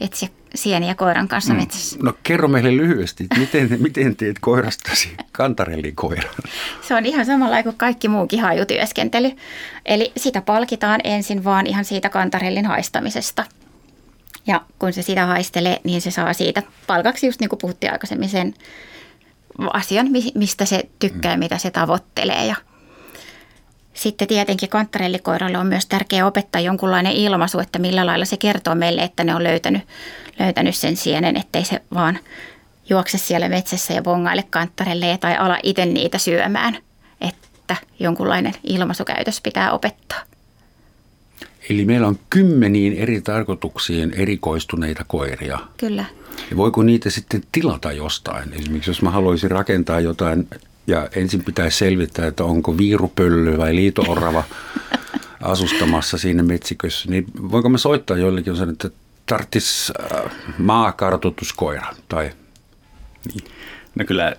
etsiä 0.00 0.28
sieniä 0.54 0.94
koiran 0.94 1.28
kanssa 1.28 1.52
mm. 1.52 1.60
metsässä. 1.60 1.96
No 2.02 2.12
kerro 2.22 2.48
meille 2.48 2.76
lyhyesti, 2.76 3.26
miten, 3.38 3.68
miten 3.82 4.16
teet 4.16 4.38
koirastasi 4.40 5.16
kantarellikoiran? 5.32 6.34
Se 6.82 6.94
on 6.94 7.06
ihan 7.06 7.26
samalla 7.26 7.62
kuin 7.62 7.76
kaikki 7.76 8.08
muukin 8.08 8.40
hajutyöskentely. 8.40 9.32
Eli 9.84 10.12
sitä 10.16 10.42
palkitaan 10.42 11.00
ensin 11.04 11.44
vaan 11.44 11.66
ihan 11.66 11.84
siitä 11.84 12.08
kantarellin 12.08 12.66
haistamisesta. 12.66 13.44
Ja 14.46 14.60
kun 14.78 14.92
se 14.92 15.02
sitä 15.02 15.26
haistelee, 15.26 15.80
niin 15.84 16.00
se 16.00 16.10
saa 16.10 16.32
siitä 16.32 16.62
palkaksi, 16.86 17.26
just 17.26 17.40
niin 17.40 17.48
kuin 17.48 17.58
puhuttiin 17.58 17.92
aikaisemmin, 17.92 18.28
sen 18.28 18.54
asian, 19.72 20.10
mi- 20.10 20.32
mistä 20.34 20.64
se 20.64 20.88
tykkää 20.98 21.32
ja 21.32 21.38
mitä 21.38 21.58
se 21.58 21.70
tavoittelee. 21.70 22.46
Ja 22.46 22.56
sitten 23.96 24.28
tietenkin 24.28 24.68
kantarellikoiralle 24.68 25.58
on 25.58 25.66
myös 25.66 25.86
tärkeää 25.86 26.26
opettaa 26.26 26.60
jonkunlainen 26.60 27.12
ilmaisu, 27.12 27.58
että 27.58 27.78
millä 27.78 28.06
lailla 28.06 28.24
se 28.24 28.36
kertoo 28.36 28.74
meille, 28.74 29.02
että 29.02 29.24
ne 29.24 29.34
on 29.34 29.44
löytänyt, 29.44 29.82
löytänyt 30.38 30.76
sen 30.76 30.96
sienen, 30.96 31.36
ettei 31.36 31.64
se 31.64 31.82
vaan 31.94 32.18
juokse 32.88 33.18
siellä 33.18 33.48
metsässä 33.48 33.94
ja 33.94 34.02
bongaile 34.02 34.44
kantarelle 34.50 35.18
tai 35.20 35.36
ala 35.36 35.58
itse 35.62 35.86
niitä 35.86 36.18
syömään. 36.18 36.78
Että 37.20 37.76
jonkunlainen 38.00 38.54
ilmaisukäytös 38.64 39.40
pitää 39.40 39.72
opettaa. 39.72 40.20
Eli 41.70 41.84
meillä 41.84 42.06
on 42.06 42.18
kymmeniin 42.30 42.92
eri 42.92 43.20
tarkoituksiin 43.20 44.12
erikoistuneita 44.16 45.04
koiria. 45.04 45.58
Kyllä. 45.76 46.04
Ja 46.50 46.56
voiko 46.56 46.82
niitä 46.82 47.10
sitten 47.10 47.42
tilata 47.52 47.92
jostain? 47.92 48.52
Esimerkiksi 48.52 48.90
jos 48.90 49.02
mä 49.02 49.10
haluaisin 49.10 49.50
rakentaa 49.50 50.00
jotain 50.00 50.48
ja 50.86 51.08
ensin 51.16 51.44
pitäisi 51.44 51.78
selvittää, 51.78 52.26
että 52.26 52.44
onko 52.44 52.78
viirupöllö 52.78 53.58
vai 53.58 53.74
liitoorava 53.74 54.44
asustamassa 55.42 56.18
siinä 56.18 56.42
metsikössä, 56.42 57.10
niin 57.10 57.26
voinko 57.52 57.68
mä 57.68 57.78
soittaa 57.78 58.16
jollekin 58.16 58.50
ja 58.50 58.56
sanoa, 58.56 58.72
että 58.72 58.90
tarttis 59.26 59.92
äh, 60.14 60.32
maakartoituskoira 60.58 61.94
tai 62.08 62.30
No 63.96 64.04
kyllä 64.04 64.36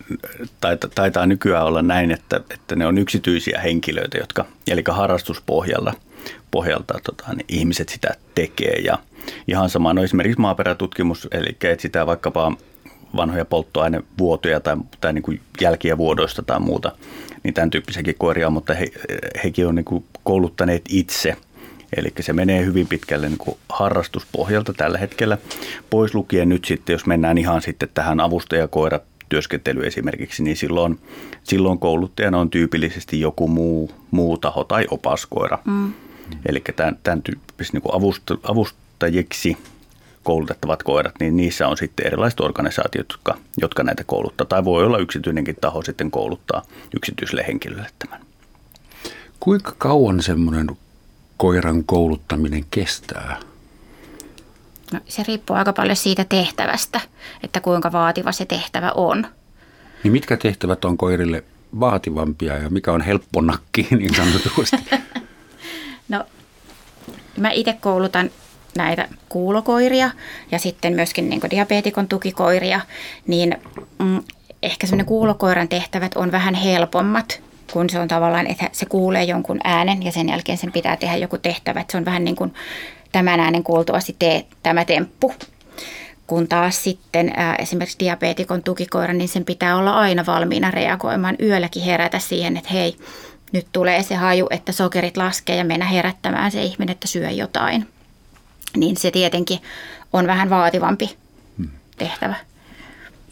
taita- 0.61 0.89
taitaa 0.95 1.25
nykyään 1.25 1.65
olla 1.65 1.81
näin, 1.81 2.11
että, 2.11 2.41
että 2.49 2.75
ne 2.75 2.87
on 2.87 2.97
yksityisiä 2.97 3.61
henkilöitä, 3.61 4.17
jotka, 4.17 4.45
eli 4.67 4.83
harrastuspohjalla 4.89 5.93
pohjalta 6.51 6.99
tota, 7.03 7.33
niin 7.33 7.45
ihmiset 7.47 7.89
sitä 7.89 8.09
tekee. 8.35 8.79
Ja 8.79 8.97
ihan 9.47 9.69
sama, 9.69 9.93
no 9.93 10.03
esimerkiksi 10.03 10.41
maaperätutkimus, 10.41 11.27
eli 11.31 11.57
etsitään 11.63 12.07
vaikkapa 12.07 12.57
vanhoja 13.15 13.45
polttoainevuotoja 13.45 14.59
tai, 14.59 14.77
tai 15.01 15.13
niin 15.13 15.23
kuin 15.23 15.41
jälkiä 15.61 15.97
vuodoista 15.97 16.43
tai 16.43 16.59
muuta, 16.59 16.91
niin 17.43 17.53
tämän 17.53 17.69
tyyppisiäkin 17.69 18.15
koiria 18.17 18.47
on, 18.47 18.53
mutta 18.53 18.73
he, 18.73 18.87
hekin 19.43 19.67
on 19.67 19.75
niin 19.75 19.85
kuin 19.85 20.05
kouluttaneet 20.23 20.81
itse– 20.89 21.35
Eli 21.95 22.13
se 22.19 22.33
menee 22.33 22.65
hyvin 22.65 22.87
pitkälle 22.87 23.29
niin 23.29 23.37
kuin 23.37 23.57
harrastuspohjalta 23.69 24.73
tällä 24.73 24.97
hetkellä. 24.97 25.37
Pois 25.89 26.15
lukien 26.15 26.49
nyt 26.49 26.65
sitten, 26.65 26.93
jos 26.93 27.05
mennään 27.05 27.37
ihan 27.37 27.61
sitten 27.61 27.89
tähän 27.93 28.19
avustajakoira 28.19 28.99
työskentely 29.29 29.87
esimerkiksi, 29.87 30.43
niin 30.43 30.57
silloin, 30.57 30.99
silloin 31.43 31.79
kouluttajana 31.79 32.39
on 32.39 32.49
tyypillisesti 32.49 33.19
joku 33.19 33.47
muu, 33.47 33.91
muu 34.11 34.37
taho 34.37 34.63
tai 34.63 34.85
opaskoira. 34.91 35.59
Mm. 35.65 35.93
Eli 36.45 36.63
tämän, 36.75 36.97
tämän 37.03 37.21
tyyppiset 37.21 37.73
niin 37.73 37.83
avust, 37.91 38.23
avustajiksi 38.43 39.57
koulutettavat 40.27 40.83
koirat, 40.83 41.13
niin 41.19 41.37
niissä 41.37 41.67
on 41.67 41.77
sitten 41.77 42.07
erilaiset 42.07 42.39
organisaatiot, 42.39 43.05
jotka, 43.09 43.37
jotka 43.57 43.83
näitä 43.83 44.03
kouluttaa. 44.03 44.47
Tai 44.47 44.65
voi 44.65 44.85
olla 44.85 44.97
yksityinenkin 44.97 45.55
taho 45.61 45.81
sitten 45.81 46.11
kouluttaa 46.11 46.61
yksityiselle 46.95 47.45
henkilölle 47.47 47.87
tämän. 47.99 48.21
kuinka 49.39 49.75
kauan 49.77 50.21
semmoinen 50.21 50.67
koiran 51.37 51.83
kouluttaminen 51.83 52.65
kestää? 52.71 53.39
No, 54.93 54.99
se 55.07 55.23
riippuu 55.27 55.55
aika 55.55 55.73
paljon 55.73 55.95
siitä 55.95 56.25
tehtävästä, 56.29 57.01
että 57.43 57.59
kuinka 57.59 57.91
vaativa 57.91 58.31
se 58.31 58.45
tehtävä 58.45 58.91
on. 58.95 59.27
Niin 60.03 60.11
mitkä 60.11 60.37
tehtävät 60.37 60.85
on 60.85 60.97
koirille 60.97 61.43
vaativampia 61.79 62.57
ja 62.57 62.69
mikä 62.69 62.91
on 62.91 63.01
helppo 63.01 63.41
nakki 63.41 63.87
niin 63.91 64.15
sanotusti? 64.15 64.49
No, 66.09 66.25
mä 67.37 67.51
itse 67.51 67.73
koulutan 67.73 68.29
näitä 68.77 69.07
kuulokoiria 69.29 70.11
ja 70.51 70.59
sitten 70.59 70.93
myöskin 70.93 71.29
niin 71.29 71.41
diabeetikon 71.49 72.07
tukikoiria, 72.07 72.81
niin 73.27 73.57
mm, 73.99 74.23
ehkä 74.63 74.87
semmoinen 74.87 75.05
kuulokoiran 75.05 75.67
tehtävät 75.67 76.11
on 76.15 76.31
vähän 76.31 76.53
helpommat, 76.53 77.41
kun 77.73 77.89
se 77.89 77.99
on 77.99 78.07
tavallaan, 78.07 78.47
että 78.47 78.69
se 78.71 78.85
kuulee 78.85 79.23
jonkun 79.23 79.59
äänen 79.63 80.03
ja 80.03 80.11
sen 80.11 80.29
jälkeen 80.29 80.57
sen 80.57 80.71
pitää 80.71 80.97
tehdä 80.97 81.15
joku 81.15 81.37
tehtävä. 81.37 81.79
Että 81.79 81.91
se 81.91 81.97
on 81.97 82.05
vähän 82.05 82.23
niin 82.23 82.35
kuin 82.35 82.53
tämän 83.11 83.39
äänen 83.39 83.63
kuultuasi 83.63 84.15
tee 84.19 84.45
tämä 84.63 84.85
temppu. 84.85 85.33
Kun 86.27 86.47
taas 86.47 86.83
sitten 86.83 87.31
ää, 87.35 87.55
esimerkiksi 87.55 87.99
diabeetikon 87.99 88.63
tukikoira, 88.63 89.13
niin 89.13 89.27
sen 89.27 89.45
pitää 89.45 89.77
olla 89.77 89.93
aina 89.93 90.25
valmiina 90.25 90.71
reagoimaan, 90.71 91.35
yölläkin 91.41 91.83
herätä 91.83 92.19
siihen, 92.19 92.57
että 92.57 92.69
hei, 92.73 92.97
nyt 93.51 93.67
tulee 93.71 94.03
se 94.03 94.15
haju, 94.15 94.47
että 94.49 94.71
sokerit 94.71 95.17
laskee 95.17 95.55
ja 95.55 95.63
mennä 95.63 95.85
herättämään 95.85 96.51
se 96.51 96.63
ihminen, 96.63 96.91
että 96.91 97.07
syö 97.07 97.29
jotain. 97.29 97.87
Niin 98.77 98.97
se 98.97 99.11
tietenkin 99.11 99.59
on 100.13 100.27
vähän 100.27 100.49
vaativampi 100.49 101.17
tehtävä. 101.97 102.35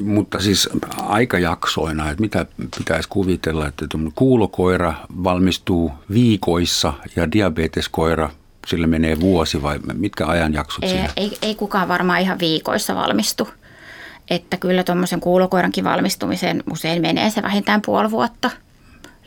Mutta 0.02 0.40
siis 0.40 0.70
aikajaksoina, 0.98 2.10
että 2.10 2.22
mitä 2.22 2.46
pitäisi 2.78 3.10
kuvitella, 3.10 3.68
että 3.68 3.86
kuulokoira 4.16 4.94
valmistuu 5.24 5.92
viikoissa 6.14 6.94
ja 7.16 7.32
diabeteskoira, 7.32 8.30
sille 8.68 8.88
menee 8.88 9.20
vuosi 9.20 9.62
vai 9.64 9.80
mitkä 9.94 10.28
ajanjaksot 10.28 10.84
Ei, 10.84 10.90
siinä? 10.90 11.10
ei, 11.16 11.38
ei 11.42 11.56
kukaan 11.56 11.88
varmaan 11.88 12.22
ihan 12.22 12.40
viikoissa 12.40 12.96
valmistu. 12.96 13.50
Että 14.30 14.58
kyllä 14.58 14.84
tuommoisen 14.84 15.20
kuulokoirankin 15.20 15.84
valmistumiseen 15.84 16.64
usein 16.72 17.02
menee 17.02 17.30
se 17.30 17.42
vähintään 17.42 17.82
puoli 17.86 18.12
vuotta. 18.12 18.50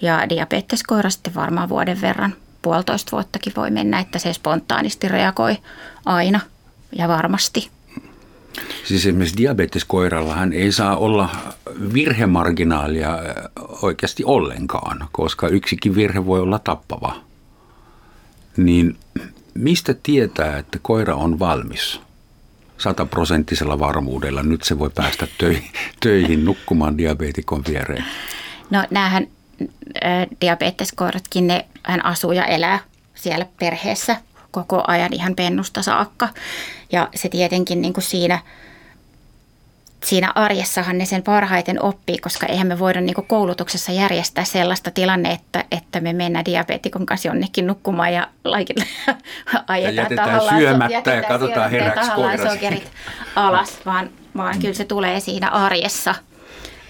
Ja 0.02 0.28
diabeteskoira 0.28 1.10
sitten 1.10 1.34
varmaan 1.34 1.68
vuoden 1.68 2.00
verran, 2.00 2.34
puolitoista 2.62 3.12
vuottakin 3.12 3.52
voi 3.56 3.70
mennä, 3.70 3.98
että 3.98 4.18
se 4.18 4.32
spontaanisti 4.32 5.08
reagoi 5.08 5.56
aina 6.04 6.40
ja 6.92 7.08
varmasti. 7.08 7.70
Siis 8.84 9.06
esimerkiksi 9.06 9.36
diabeteskoiralla 9.36 10.34
hän 10.34 10.52
ei 10.52 10.72
saa 10.72 10.96
olla 10.96 11.28
virhemarginaalia 11.94 13.14
äh, 13.14 13.22
oikeasti 13.82 14.24
ollenkaan, 14.24 15.08
koska 15.12 15.48
yksikin 15.48 15.94
virhe 15.94 16.26
voi 16.26 16.40
olla 16.40 16.58
tappava. 16.58 17.16
Niin 18.56 18.96
mistä 19.54 19.94
tietää, 20.02 20.58
että 20.58 20.78
koira 20.82 21.14
on 21.14 21.38
valmis? 21.38 22.00
sataprosenttisella 22.78 23.78
varmuudella. 23.78 24.42
Nyt 24.42 24.62
se 24.62 24.78
voi 24.78 24.90
päästä 24.94 25.26
töihin, 25.38 25.70
töihin 26.02 26.44
nukkumaan 26.44 26.98
diabeetikon 26.98 27.62
viereen. 27.68 28.04
No 28.70 28.84
näähän 28.90 29.26
diabeteskoiratkin, 30.40 31.46
ne 31.46 31.64
hän 31.82 32.04
asuu 32.04 32.32
ja 32.32 32.44
elää 32.44 32.78
siellä 33.14 33.46
perheessä 33.58 34.16
koko 34.50 34.84
ajan 34.86 35.12
ihan 35.12 35.34
pennusta 35.34 35.82
saakka. 35.82 36.28
Ja 36.92 37.08
se 37.14 37.28
tietenkin 37.28 37.82
niin 37.82 37.92
kuin 37.92 38.04
siinä, 38.04 38.38
siinä 40.04 40.32
arjessahan 40.34 40.98
ne 40.98 41.04
sen 41.04 41.22
parhaiten 41.22 41.82
oppii, 41.82 42.18
koska 42.18 42.46
eihän 42.46 42.66
me 42.66 42.78
voida 42.78 43.00
niin 43.00 43.14
kuin 43.14 43.26
koulutuksessa 43.26 43.92
järjestää 43.92 44.44
sellaista 44.44 44.90
tilannetta, 44.90 45.64
että 45.70 46.00
me 46.00 46.12
mennään 46.12 46.44
diabetikon 46.44 47.06
kanssa 47.06 47.28
jonnekin 47.28 47.66
nukkumaan 47.66 48.12
ja 48.12 48.28
laikille 48.44 48.84
ajetaan 49.66 49.94
jätetään 49.94 50.28
tahallaan, 50.28 50.58
syömättä 50.58 50.92
ja 50.92 50.98
jätetään 50.98 51.24
katsotaan 51.24 51.74
ja 51.74 51.92
koira 52.14 52.50
sokerit 52.50 52.90
alas, 53.36 53.78
vaan, 53.86 54.10
vaan 54.36 54.58
kyllä 54.60 54.74
se 54.74 54.84
tulee 54.84 55.20
siinä 55.20 55.48
arjessa– 55.48 56.14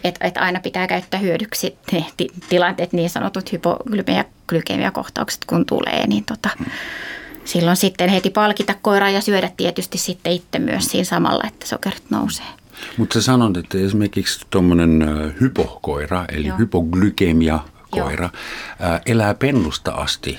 että 0.04 0.26
et 0.26 0.36
aina 0.36 0.60
pitää 0.60 0.86
käyttää 0.86 1.20
hyödyksi 1.20 1.78
ne 1.92 2.04
ti- 2.16 2.30
tilanteet, 2.48 2.92
niin 2.92 3.10
sanotut 3.10 3.52
hypoglykemia 3.52 4.24
glykemiakohtaukset, 4.48 5.44
kun 5.44 5.66
tulee, 5.66 6.06
niin 6.06 6.24
tota, 6.24 6.48
silloin 7.44 7.76
sitten 7.76 8.10
heti 8.10 8.30
palkita 8.30 8.74
koiraa 8.82 9.10
ja 9.10 9.20
syödä 9.20 9.50
tietysti 9.56 9.98
sitten 9.98 10.32
itse 10.32 10.58
myös 10.58 10.84
siinä 10.84 11.04
samalla, 11.04 11.44
että 11.46 11.66
sokerit 11.66 12.10
nousee. 12.10 12.46
Mutta 12.96 13.14
sä 13.14 13.22
sanot, 13.22 13.56
että 13.56 13.78
esimerkiksi 13.78 14.46
tuommoinen 14.50 15.04
hypokoira, 15.40 16.24
eli 16.32 16.46
Joo. 16.46 16.58
hypoglykemia-koira, 16.58 18.30
ää, 18.80 19.00
elää 19.06 19.34
pennusta 19.34 19.92
asti 19.92 20.38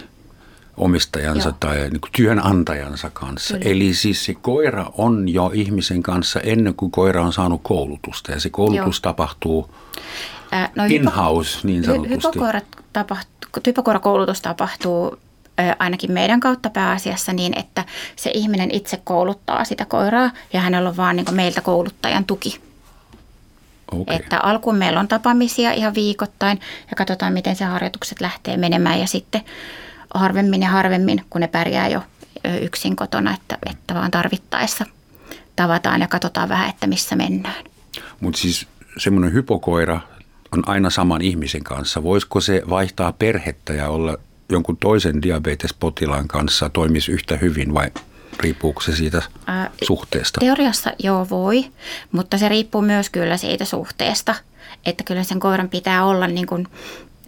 omistajansa 0.79 1.49
Joo. 1.49 1.57
tai 1.59 1.77
niin 1.77 2.01
kuin 2.01 2.11
työnantajansa 2.11 3.09
kanssa. 3.09 3.57
Kyllä. 3.57 3.71
Eli 3.71 3.93
siis 3.93 4.25
se 4.25 4.33
koira 4.33 4.85
on 4.97 5.29
jo 5.29 5.51
ihmisen 5.53 6.03
kanssa 6.03 6.39
ennen 6.39 6.75
kuin 6.75 6.91
koira 6.91 7.23
on 7.23 7.33
saanut 7.33 7.61
koulutusta 7.63 8.31
ja 8.31 8.39
se 8.39 8.49
koulutus 8.49 8.95
Joo. 8.95 9.01
tapahtuu 9.01 9.75
Ää, 10.51 10.69
no 10.75 10.83
in-house 10.87 11.59
niin 11.63 11.83
sanotusti. 11.83 12.39
hypokoirakoulutus 13.67 14.41
tapahtuu 14.41 15.17
ainakin 15.79 16.11
meidän 16.11 16.39
kautta 16.39 16.69
pääasiassa 16.69 17.33
niin, 17.33 17.59
että 17.59 17.85
se 18.15 18.31
ihminen 18.33 18.71
itse 18.71 19.01
kouluttaa 19.03 19.63
sitä 19.63 19.85
koiraa 19.85 20.31
ja 20.53 20.61
hänellä 20.61 20.89
on 20.89 20.97
vaan 20.97 21.15
niin 21.15 21.35
meiltä 21.35 21.61
kouluttajan 21.61 22.25
tuki. 22.25 22.61
Okay. 23.91 24.15
Että 24.15 24.39
alkuun 24.39 24.75
meillä 24.75 24.99
on 24.99 25.07
tapaamisia 25.07 25.71
ihan 25.71 25.93
viikoittain 25.93 26.59
ja 26.89 26.95
katsotaan, 26.95 27.33
miten 27.33 27.55
se 27.55 27.65
harjoitukset 27.65 28.21
lähtee 28.21 28.57
menemään 28.57 28.99
ja 28.99 29.07
sitten 29.07 29.41
harvemmin 30.13 30.61
ja 30.61 30.69
harvemmin, 30.69 31.25
kun 31.29 31.41
ne 31.41 31.47
pärjää 31.47 31.87
jo 31.87 32.01
yksin 32.61 32.95
kotona, 32.95 33.33
että, 33.33 33.57
että 33.69 33.93
vaan 33.93 34.11
tarvittaessa 34.11 34.85
tavataan 35.55 36.01
ja 36.01 36.07
katsotaan 36.07 36.49
vähän, 36.49 36.69
että 36.69 36.87
missä 36.87 37.15
mennään. 37.15 37.63
Mutta 38.19 38.39
siis 38.39 38.67
semmoinen 38.97 39.33
hypokoira 39.33 39.99
on 40.51 40.63
aina 40.65 40.89
saman 40.89 41.21
ihmisen 41.21 41.63
kanssa. 41.63 42.03
Voisiko 42.03 42.41
se 42.41 42.61
vaihtaa 42.69 43.11
perhettä 43.11 43.73
ja 43.73 43.89
olla 43.89 44.17
jonkun 44.49 44.77
toisen 44.77 45.21
diabetespotilaan 45.21 46.27
kanssa 46.27 46.69
toimisi 46.69 47.11
yhtä 47.11 47.37
hyvin 47.37 47.73
vai 47.73 47.91
riippuuko 48.39 48.81
se 48.81 48.95
siitä 48.95 49.21
Ää, 49.47 49.71
suhteesta? 49.83 50.39
Teoriassa 50.39 50.91
joo 51.03 51.29
voi, 51.29 51.65
mutta 52.11 52.37
se 52.37 52.49
riippuu 52.49 52.81
myös 52.81 53.09
kyllä 53.09 53.37
siitä 53.37 53.65
suhteesta. 53.65 54.35
Että 54.85 55.03
kyllä 55.03 55.23
sen 55.23 55.39
koiran 55.39 55.69
pitää 55.69 56.05
olla 56.05 56.27
niin 56.27 56.47
kuin, 56.47 56.67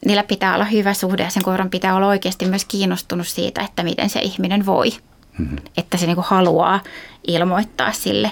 niillä 0.06 0.24
pitää 0.24 0.54
olla 0.54 0.66
hyvä 0.66 0.94
suhde 0.94 1.24
ja 1.24 1.30
sen 1.30 1.44
koiran 1.44 1.70
pitää 1.70 1.96
olla 1.96 2.08
oikeasti 2.08 2.46
myös 2.46 2.66
kiinnostunut 2.66 3.28
siitä, 3.28 3.62
että 3.62 3.84
miten 3.84 4.10
se 4.10 4.20
ihminen 4.20 4.66
voi. 4.66 4.90
Mm-hmm. 5.38 5.58
Että 5.78 5.98
se 5.98 6.06
niin 6.06 6.16
kuin 6.16 6.26
haluaa 6.28 6.80
ilmoittaa 7.28 7.92
sille. 7.92 8.32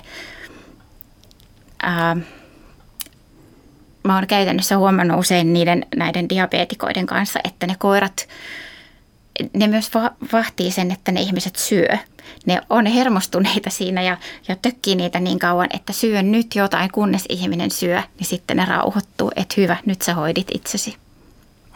Ää, 1.84 2.18
mä 4.04 4.16
oon 4.16 4.28
käytännössä 4.28 4.78
huomannut 4.78 5.20
usein 5.20 5.54
niiden 5.54 5.86
näiden 5.96 6.30
diabetikoiden 6.30 7.06
kanssa, 7.06 7.40
että 7.44 7.68
ne 7.68 7.76
koirat, 7.80 8.28
ne 9.54 9.68
myös 9.68 9.94
va- 9.94 10.12
vahtii 10.34 10.72
sen, 10.72 10.92
että 10.92 11.12
ne 11.12 11.22
ihmiset 11.22 11.56
syö. 11.56 11.98
Ne 12.46 12.62
on 12.70 12.86
hermostuneita 12.86 13.70
siinä 13.70 14.02
ja, 14.02 14.18
ja 14.48 14.56
tökkii 14.56 14.96
niitä 14.96 15.20
niin 15.20 15.40
kauan, 15.40 15.68
että 15.74 15.94
syö 15.94 16.22
nyt 16.22 16.56
jotain, 16.56 16.92
kunnes 16.92 17.26
ihminen 17.30 17.72
syö, 17.72 18.02
niin 18.20 18.28
sitten 18.28 18.58
ne 18.58 18.66
rauhoittuu, 18.66 19.32
että 19.36 19.56
hyvä, 19.58 19.78
nyt 19.86 20.02
sä 20.02 20.14
hoidit 20.14 20.48
itsesi. 20.54 20.98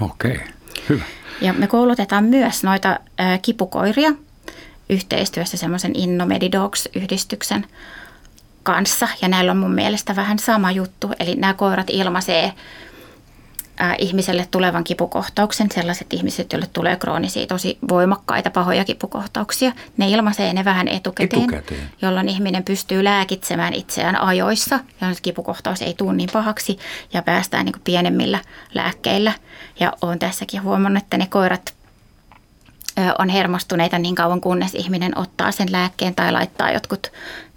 Okei, 0.04 0.36
okay, 0.36 0.48
hyvä. 0.90 1.04
Ja 1.42 1.54
me 1.54 1.68
koulutetaan 1.68 2.24
myös 2.24 2.64
noita 2.64 3.00
kipukoiria 3.42 4.12
yhteistyössä 4.90 5.58
semmoisen 5.58 5.92
Innomedidogs-yhdistyksen 5.96 7.66
kanssa. 8.64 9.08
Ja 9.22 9.28
näillä 9.28 9.52
on 9.52 9.58
mun 9.58 9.74
mielestä 9.74 10.16
vähän 10.16 10.40
sama 10.40 10.72
juttu. 10.72 11.12
Eli 11.20 11.36
nämä 11.36 11.54
koirat 11.54 11.88
ilmaisee 11.90 12.54
ihmiselle 13.98 14.48
tulevan 14.52 14.84
kipukohtauksen, 14.84 15.72
sellaiset 15.72 16.14
ihmiset, 16.14 16.54
joille 16.54 16.70
tulee 16.74 16.96
kroonisia 16.96 17.48
tosi 17.48 17.78
voimakkaita 17.90 18.50
pahoja 18.50 18.86
kipukohtauksia, 18.86 19.72
ne 19.98 20.10
ilmaisee 20.10 20.54
ne 20.54 20.66
vähän 20.66 20.88
etukäteen, 20.88 21.42
etukäteen. 21.42 21.90
jolloin 22.02 22.30
ihminen 22.30 22.64
pystyy 22.64 23.04
lääkitsemään 23.04 23.74
itseään 23.74 24.22
ajoissa, 24.22 24.80
ja 25.02 25.08
kipukohtaus 25.22 25.82
ei 25.82 25.94
tule 25.94 26.14
niin 26.14 26.30
pahaksi, 26.34 26.80
ja 27.14 27.22
päästään 27.22 27.66
niin 27.66 27.82
pienemmillä 27.84 28.40
lääkkeillä. 28.74 29.34
Ja 29.80 29.94
olen 30.02 30.20
tässäkin 30.20 30.64
huomannut, 30.64 31.04
että 31.04 31.18
ne 31.18 31.28
koirat 31.28 31.74
on 33.20 33.30
hermostuneita 33.30 34.00
niin 34.00 34.16
kauan, 34.16 34.42
kunnes 34.42 34.76
ihminen 34.76 35.18
ottaa 35.18 35.52
sen 35.52 35.72
lääkkeen 35.72 36.16
tai 36.16 36.32
laittaa 36.32 36.72
jotkut 36.72 37.12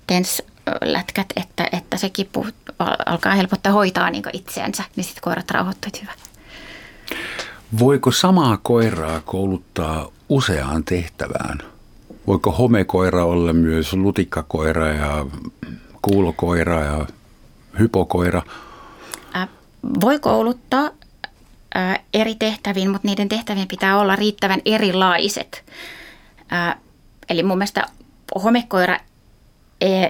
TENS 0.07 0.43
lätkät, 0.85 1.27
että, 1.37 1.69
että 1.73 1.97
se 1.97 2.11
kipu 2.11 2.47
alkaa 3.07 3.35
helpottaa 3.35 3.73
hoitaa 3.73 4.11
niin 4.11 4.23
itseänsä, 4.33 4.85
niin 4.97 5.05
sitten 5.05 5.23
koirat 5.23 5.51
rauhoittuvat 5.51 6.03
hyvä. 6.03 6.13
Voiko 7.79 8.11
samaa 8.11 8.59
koiraa 8.63 9.21
kouluttaa 9.21 10.09
useaan 10.29 10.85
tehtävään? 10.85 11.59
Voiko 12.27 12.51
homekoira 12.53 13.25
olla 13.25 13.53
myös 13.53 13.93
lutikkakoira 13.93 14.89
ja 14.89 15.27
kuulokoira 16.03 16.85
ja 16.85 17.07
hypokoira? 17.79 18.43
Voi 20.01 20.19
kouluttaa 20.19 20.91
eri 22.15 22.35
tehtäviin, 22.35 22.91
mutta 22.91 23.09
niiden 23.09 23.29
tehtävien 23.29 23.69
pitää 23.69 23.99
olla 23.99 24.17
riittävän 24.17 24.61
erilaiset. 24.65 25.65
Eli 27.29 27.43
mun 27.43 27.59
mielestä 27.59 27.87
homekoira 28.43 28.99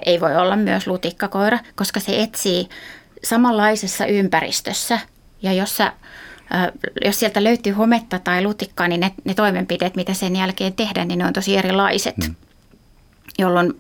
ei 0.07 0.21
voi 0.21 0.37
olla 0.37 0.57
myös 0.57 0.87
lutikkakoira, 0.87 1.59
koska 1.75 2.01
se 2.01 2.23
etsii 2.23 2.69
samanlaisessa 3.25 4.07
ympäristössä. 4.07 4.99
Ja 5.43 5.53
jos, 5.53 5.77
sä, 5.77 5.93
jos 7.05 7.19
sieltä 7.21 7.45
löytyy 7.45 7.73
hometta 7.73 8.19
tai 8.19 8.43
lutikkaa, 8.43 8.89
niin 8.89 9.01
ne, 9.01 9.13
ne 9.25 9.35
toimenpiteet, 9.35 9.97
mitä 9.97 10.15
sen 10.15 10.37
jälkeen 10.37 10.73
tehdään, 10.73 11.09
niin 11.09 11.19
ne 11.19 11.27
on 11.27 11.33
tosi 11.33 11.57
erilaiset. 11.57 12.15
Hmm. 12.25 12.35
Jolloin 13.39 13.73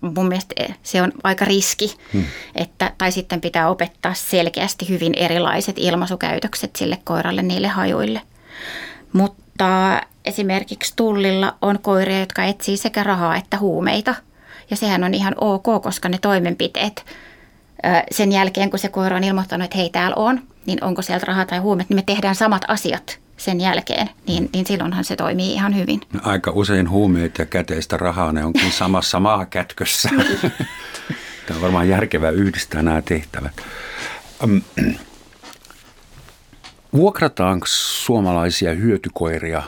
mun 0.00 0.28
mielestä 0.28 0.54
se 0.82 1.02
on 1.02 1.12
aika 1.22 1.44
riski, 1.44 1.96
hmm. 2.12 2.24
että, 2.54 2.92
tai 2.98 3.12
sitten 3.12 3.40
pitää 3.40 3.68
opettaa 3.68 4.14
selkeästi 4.14 4.88
hyvin 4.88 5.14
erilaiset 5.16 5.76
ilmaisukäytökset 5.78 6.76
sille 6.76 6.98
koiralle, 7.04 7.42
niille 7.42 7.68
hajuille. 7.68 8.20
Mutta 9.12 10.00
esimerkiksi 10.24 10.92
tullilla 10.96 11.56
on 11.62 11.78
koiria, 11.78 12.20
jotka 12.20 12.44
etsii 12.44 12.76
sekä 12.76 13.02
rahaa 13.02 13.36
että 13.36 13.58
huumeita– 13.58 14.14
ja 14.70 14.76
sehän 14.76 15.04
on 15.04 15.14
ihan 15.14 15.34
ok, 15.40 15.82
koska 15.82 16.08
ne 16.08 16.18
toimenpiteet 16.18 17.04
sen 18.10 18.32
jälkeen, 18.32 18.70
kun 18.70 18.78
se 18.78 18.88
koira 18.88 19.16
on 19.16 19.24
ilmoittanut, 19.24 19.64
että 19.64 19.78
hei 19.78 19.90
täällä 19.90 20.14
on, 20.16 20.40
niin 20.66 20.84
onko 20.84 21.02
sieltä 21.02 21.26
rahaa 21.26 21.46
tai 21.46 21.58
huumet, 21.58 21.88
niin 21.88 21.98
me 21.98 22.02
tehdään 22.02 22.34
samat 22.34 22.62
asiat 22.68 23.18
sen 23.36 23.60
jälkeen, 23.60 24.10
niin, 24.26 24.50
niin 24.52 24.66
silloinhan 24.66 25.04
se 25.04 25.16
toimii 25.16 25.52
ihan 25.52 25.76
hyvin. 25.76 26.00
No, 26.12 26.20
aika 26.22 26.50
usein 26.50 26.90
huumeet 26.90 27.38
ja 27.38 27.46
käteistä 27.46 27.96
rahaa, 27.96 28.32
ne 28.32 28.44
onkin 28.44 28.72
samassa 28.72 29.20
maakätkössä. 29.20 30.08
Tämä 31.46 31.56
on 31.56 31.62
varmaan 31.62 31.88
järkevää 31.88 32.30
yhdistää 32.30 32.82
nämä 32.82 33.02
tehtävät. 33.02 33.52
Vuokrataanko 36.92 37.66
suomalaisia 37.68 38.74
hyötykoiria 38.74 39.62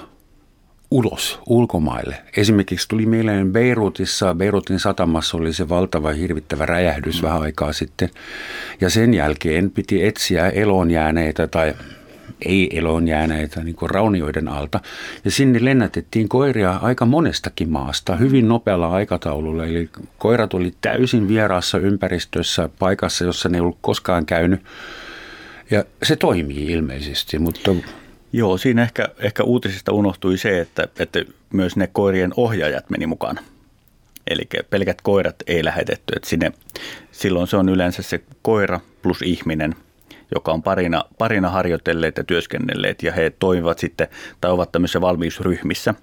ulos 0.90 1.40
ulkomaille. 1.46 2.16
Esimerkiksi 2.36 2.88
tuli 2.88 3.06
mieleen 3.06 3.52
Beirutissa, 3.52 4.34
Beirutin 4.34 4.80
satamassa 4.80 5.36
oli 5.36 5.52
se 5.52 5.68
valtava 5.68 6.12
hirvittävä 6.12 6.66
räjähdys 6.66 7.22
mm. 7.22 7.26
vähän 7.26 7.42
aikaa 7.42 7.72
sitten. 7.72 8.10
Ja 8.80 8.90
sen 8.90 9.14
jälkeen 9.14 9.70
piti 9.70 10.06
etsiä 10.06 10.48
elonjääneitä 10.48 11.46
tai 11.46 11.74
ei 12.46 12.78
elonjääneitä 12.78 13.64
niin 13.64 13.76
kuin 13.76 13.90
raunioiden 13.90 14.48
alta. 14.48 14.80
Ja 15.24 15.30
sinne 15.30 15.58
lennätettiin 15.64 16.28
koiria 16.28 16.70
aika 16.70 17.06
monestakin 17.06 17.70
maasta 17.70 18.16
hyvin 18.16 18.48
nopealla 18.48 18.88
aikataululla. 18.88 19.66
Eli 19.66 19.90
koirat 20.18 20.54
oli 20.54 20.74
täysin 20.80 21.28
vieraassa 21.28 21.78
ympäristössä, 21.78 22.68
paikassa, 22.78 23.24
jossa 23.24 23.48
ne 23.48 23.56
ei 23.56 23.60
ollut 23.60 23.78
koskaan 23.80 24.26
käynyt. 24.26 24.60
Ja 25.70 25.84
se 26.02 26.16
toimii 26.16 26.64
ilmeisesti, 26.64 27.38
mutta 27.38 27.70
Joo, 28.36 28.58
siinä 28.58 28.82
ehkä, 28.82 29.08
ehkä 29.18 29.42
uutisista 29.42 29.92
unohtui 29.92 30.38
se, 30.38 30.60
että, 30.60 30.88
että 30.98 31.24
myös 31.52 31.76
ne 31.76 31.88
koirien 31.92 32.32
ohjaajat 32.36 32.90
meni 32.90 33.06
mukana. 33.06 33.42
Eli 34.26 34.42
pelkät 34.70 35.02
koirat 35.02 35.36
ei 35.46 35.64
lähetetty. 35.64 36.12
Että 36.16 36.28
sinne, 36.28 36.52
silloin 37.12 37.46
se 37.46 37.56
on 37.56 37.68
yleensä 37.68 38.02
se 38.02 38.20
koira 38.42 38.80
plus 39.02 39.22
ihminen, 39.22 39.74
joka 40.34 40.52
on 40.52 40.62
parina, 40.62 41.04
parina 41.18 41.48
harjoitelleet 41.48 42.16
ja 42.16 42.24
työskennelleet 42.24 43.02
ja 43.02 43.12
he 43.12 43.32
toimivat 43.38 43.78
sitten 43.78 44.08
tai 44.40 44.50
ovat 44.50 44.72
tämmöisissä 44.72 45.00
valmiusryhmissä, 45.00 45.94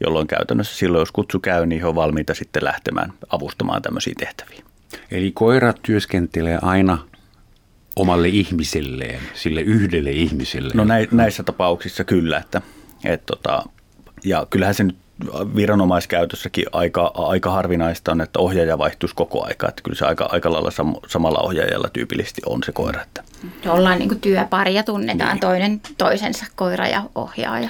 jolloin 0.00 0.26
käytännössä 0.26 0.76
silloin, 0.76 1.02
jos 1.02 1.12
kutsu 1.12 1.40
käy, 1.40 1.66
niin 1.66 1.80
he 1.80 1.86
on 1.86 1.94
valmiita 1.94 2.34
sitten 2.34 2.64
lähtemään 2.64 3.12
avustamaan 3.30 3.82
tämmöisiä 3.82 4.14
tehtäviä. 4.18 4.62
Eli 5.10 5.32
koirat 5.32 5.78
työskentelee 5.82 6.58
aina 6.62 6.98
omalle 7.98 8.28
ihmiselleen, 8.28 9.20
sille 9.34 9.60
yhdelle 9.60 10.10
ihmiselle? 10.10 10.70
No 10.74 10.84
näissä 11.12 11.42
tapauksissa 11.42 12.04
kyllä, 12.04 12.38
että, 12.38 12.62
et 13.04 13.26
tota, 13.26 13.64
ja 14.24 14.46
kyllähän 14.50 14.74
se 14.74 14.84
nyt 14.84 14.96
viranomaiskäytössäkin 15.56 16.64
aika, 16.72 17.12
aika 17.14 17.50
harvinaista 17.50 18.12
on, 18.12 18.20
että 18.20 18.38
ohjaaja 18.38 18.78
vaihtuisi 18.78 19.14
koko 19.14 19.44
aika. 19.44 19.68
Että 19.68 19.82
kyllä 19.82 19.96
se 19.98 20.06
aika, 20.06 20.28
aika 20.32 20.52
lailla 20.52 20.70
sam, 20.70 20.94
samalla 21.06 21.38
ohjaajalla 21.38 21.88
tyypillisesti 21.92 22.42
on 22.46 22.62
se 22.66 22.72
koira. 22.72 23.02
Että. 23.02 23.22
Ollaan 23.66 23.98
niin 23.98 24.20
työpari 24.20 24.74
ja 24.74 24.82
tunnetaan 24.82 25.32
niin. 25.32 25.40
toinen 25.40 25.80
toisensa 25.98 26.46
koira 26.56 26.88
ja 26.88 27.02
ohjaaja. 27.14 27.68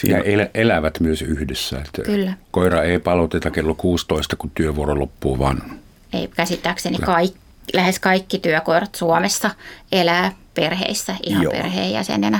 Siinä. 0.00 0.18
El, 0.18 0.46
elävät 0.54 1.00
myös 1.00 1.22
yhdessä. 1.22 1.78
Että 1.78 2.02
Kyllä. 2.02 2.32
Koira 2.50 2.82
ei 2.82 2.98
palauteta 2.98 3.50
kello 3.50 3.74
16, 3.74 4.36
kun 4.36 4.50
työvuoro 4.54 4.98
loppuu, 4.98 5.38
vaan... 5.38 5.62
Ei 6.12 6.28
käsittääkseni 6.36 6.98
kaikki 6.98 7.45
lähes 7.72 7.98
kaikki 7.98 8.38
työkoirat 8.38 8.94
Suomessa 8.94 9.50
elää 9.92 10.32
perheissä 10.54 11.14
ihan 11.22 11.42
Joo. 11.42 11.52
perheenjäsenenä. 11.52 12.38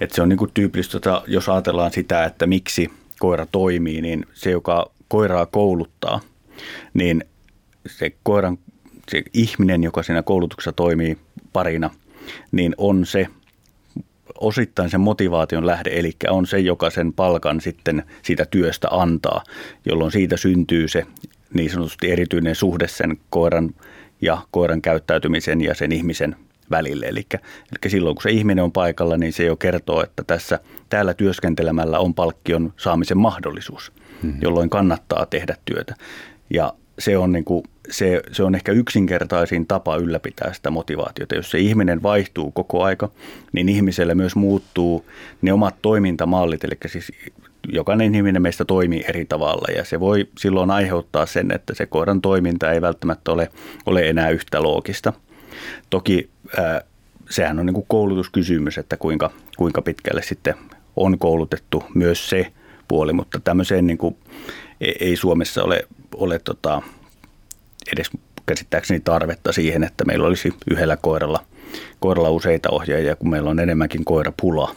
Et 0.00 0.12
se 0.12 0.22
on 0.22 0.28
niin 0.28 0.38
tyypillistä, 0.54 0.92
tota, 0.92 1.22
jos 1.26 1.48
ajatellaan 1.48 1.92
sitä, 1.92 2.24
että 2.24 2.46
miksi 2.46 2.90
koira 3.18 3.46
toimii, 3.52 4.00
niin 4.00 4.26
se, 4.34 4.50
joka 4.50 4.90
koiraa 5.08 5.46
kouluttaa, 5.46 6.20
niin 6.94 7.24
se 7.86 8.12
koiran, 8.22 8.58
se 9.08 9.22
ihminen, 9.32 9.84
joka 9.84 10.02
siinä 10.02 10.22
koulutuksessa 10.22 10.72
toimii 10.72 11.18
parina, 11.52 11.90
niin 12.52 12.74
on 12.78 13.06
se 13.06 13.26
osittain 14.40 14.90
sen 14.90 15.00
motivaation 15.00 15.66
lähde, 15.66 15.90
eli 15.92 16.12
on 16.28 16.46
se, 16.46 16.58
joka 16.58 16.90
sen 16.90 17.12
palkan 17.12 17.60
sitten 17.60 18.02
siitä 18.22 18.46
työstä 18.46 18.88
antaa, 18.90 19.44
jolloin 19.84 20.12
siitä 20.12 20.36
syntyy 20.36 20.88
se 20.88 21.06
niin 21.54 21.70
sanotusti 21.70 22.10
erityinen 22.10 22.54
suhde 22.54 22.88
sen 22.88 23.18
koiran 23.30 23.70
ja 24.20 24.38
koiran 24.50 24.82
käyttäytymisen 24.82 25.60
ja 25.60 25.74
sen 25.74 25.92
ihmisen 25.92 26.36
välille. 26.70 27.06
Eli, 27.06 27.26
eli 27.34 27.90
silloin 27.90 28.16
kun 28.16 28.22
se 28.22 28.30
ihminen 28.30 28.64
on 28.64 28.72
paikalla, 28.72 29.16
niin 29.16 29.32
se 29.32 29.44
jo 29.44 29.56
kertoo, 29.56 30.02
että 30.02 30.24
tässä 30.24 30.58
täällä 30.88 31.14
työskentelemällä 31.14 31.98
on 31.98 32.14
palkkion 32.14 32.72
saamisen 32.76 33.18
mahdollisuus, 33.18 33.92
mm-hmm. 34.22 34.38
jolloin 34.42 34.70
kannattaa 34.70 35.26
tehdä 35.26 35.56
työtä. 35.64 35.94
Ja 36.50 36.72
se 36.98 37.18
on, 37.18 37.32
niin 37.32 37.44
kuin, 37.44 37.64
se, 37.90 38.22
se 38.32 38.42
on 38.42 38.54
ehkä 38.54 38.72
yksinkertaisin 38.72 39.66
tapa 39.66 39.96
ylläpitää 39.96 40.52
sitä 40.52 40.70
motivaatiota. 40.70 41.34
Jos 41.34 41.50
se 41.50 41.58
ihminen 41.58 42.02
vaihtuu 42.02 42.50
koko 42.50 42.82
aika, 42.82 43.10
niin 43.52 43.68
ihmiselle 43.68 44.14
myös 44.14 44.36
muuttuu 44.36 45.04
ne 45.42 45.52
omat 45.52 45.74
toimintamallit, 45.82 46.64
eli 46.64 46.74
siis 46.86 47.12
jokainen 47.72 48.14
ihminen 48.14 48.42
meistä 48.42 48.64
toimii 48.64 49.04
eri 49.08 49.24
tavalla 49.24 49.72
ja 49.76 49.84
se 49.84 50.00
voi 50.00 50.28
silloin 50.38 50.70
aiheuttaa 50.70 51.26
sen, 51.26 51.50
että 51.52 51.74
se 51.74 51.86
koiran 51.86 52.20
toiminta 52.20 52.72
ei 52.72 52.80
välttämättä 52.80 53.32
ole, 53.32 53.50
ole 53.86 54.08
enää 54.08 54.30
yhtä 54.30 54.62
loogista. 54.62 55.12
Toki 55.90 56.30
ää, 56.58 56.80
sehän 57.30 57.58
on 57.58 57.66
niin 57.66 57.74
kuin 57.74 57.86
koulutuskysymys, 57.88 58.78
että 58.78 58.96
kuinka, 58.96 59.30
kuinka 59.56 59.82
pitkälle 59.82 60.22
sitten 60.22 60.54
on 60.96 61.18
koulutettu 61.18 61.84
myös 61.94 62.30
se 62.30 62.52
puoli, 62.88 63.12
mutta 63.12 63.40
tämmöiseen 63.40 63.86
niin 63.86 63.98
kuin 63.98 64.16
ei 64.80 65.16
Suomessa 65.16 65.62
ole, 65.62 65.86
ole 66.14 66.38
tota, 66.38 66.82
edes 67.92 68.10
käsittääkseni 68.46 69.00
tarvetta 69.00 69.52
siihen, 69.52 69.84
että 69.84 70.04
meillä 70.04 70.26
olisi 70.26 70.52
yhdellä 70.70 70.96
koiralla, 70.96 71.44
koiralla 72.00 72.30
useita 72.30 72.70
ohjaajia, 72.70 73.16
kun 73.16 73.30
meillä 73.30 73.50
on 73.50 73.60
enemmänkin 73.60 74.04
koirapula. 74.04 74.74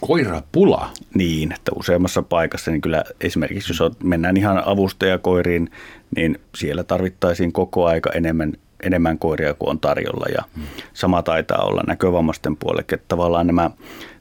Koirapula? 0.00 0.90
Niin, 1.14 1.52
että 1.52 1.72
useammassa 1.74 2.22
paikassa, 2.22 2.70
niin 2.70 2.80
kyllä 2.80 3.04
esimerkiksi 3.20 3.72
jos 3.72 3.92
mennään 4.02 4.36
ihan 4.36 4.62
avustajakoiriin, 4.66 5.70
niin 6.16 6.40
siellä 6.54 6.84
tarvittaisiin 6.84 7.52
koko 7.52 7.86
aika 7.86 8.10
enemmän, 8.10 8.52
enemmän 8.82 9.18
koiria 9.18 9.54
kuin 9.54 9.70
on 9.70 9.80
tarjolla. 9.80 10.26
Ja 10.34 10.42
hmm. 10.56 10.64
sama 10.92 11.22
taitaa 11.22 11.64
olla 11.64 11.82
näkövammaisten 11.86 12.56
puolelle, 12.56 12.80
että 12.80 13.04
tavallaan 13.08 13.46
nämä 13.46 13.70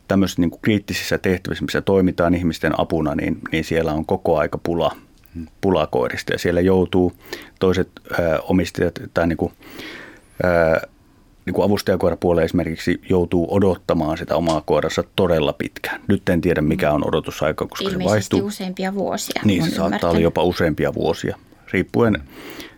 tämmöisissä 0.07 0.41
niin 0.41 0.59
kriittisissä 0.61 1.17
tehtävissä, 1.17 1.65
missä 1.65 1.81
toimitaan 1.81 2.33
ihmisten 2.33 2.79
apuna, 2.79 3.15
niin, 3.15 3.37
niin 3.51 3.63
siellä 3.63 3.93
on 3.93 4.05
koko 4.05 4.37
aika 4.37 4.57
pula, 4.57 4.91
pula 5.61 5.87
koirista. 5.87 6.33
Ja 6.33 6.39
siellä 6.39 6.61
joutuu 6.61 7.13
toiset 7.59 7.89
ö, 8.19 8.39
omistajat 8.41 8.99
tai 9.13 9.27
niin 9.27 9.37
kuin, 9.37 9.53
ö, 10.43 10.87
niin 11.45 11.53
kuin 11.53 11.65
avustajakoirapuolella 11.65 12.45
esimerkiksi 12.45 13.01
joutuu 13.09 13.47
odottamaan 13.55 14.17
sitä 14.17 14.35
omaa 14.35 14.61
koirassa 14.61 15.03
todella 15.15 15.53
pitkään. 15.53 16.01
Nyt 16.07 16.29
en 16.29 16.41
tiedä, 16.41 16.61
mikä 16.61 16.91
on 16.91 17.07
odotusaika, 17.07 17.67
koska 17.67 17.89
Ilmeisesti 17.89 18.03
se 18.03 18.09
vaihtuu. 18.09 18.47
useampia 18.47 18.93
vuosia. 18.93 19.41
Niin, 19.45 19.63
se 19.63 19.75
saattaa 19.75 20.09
olla 20.09 20.19
jopa 20.19 20.43
useampia 20.43 20.93
vuosia. 20.93 21.37
Riippuen 21.71 22.17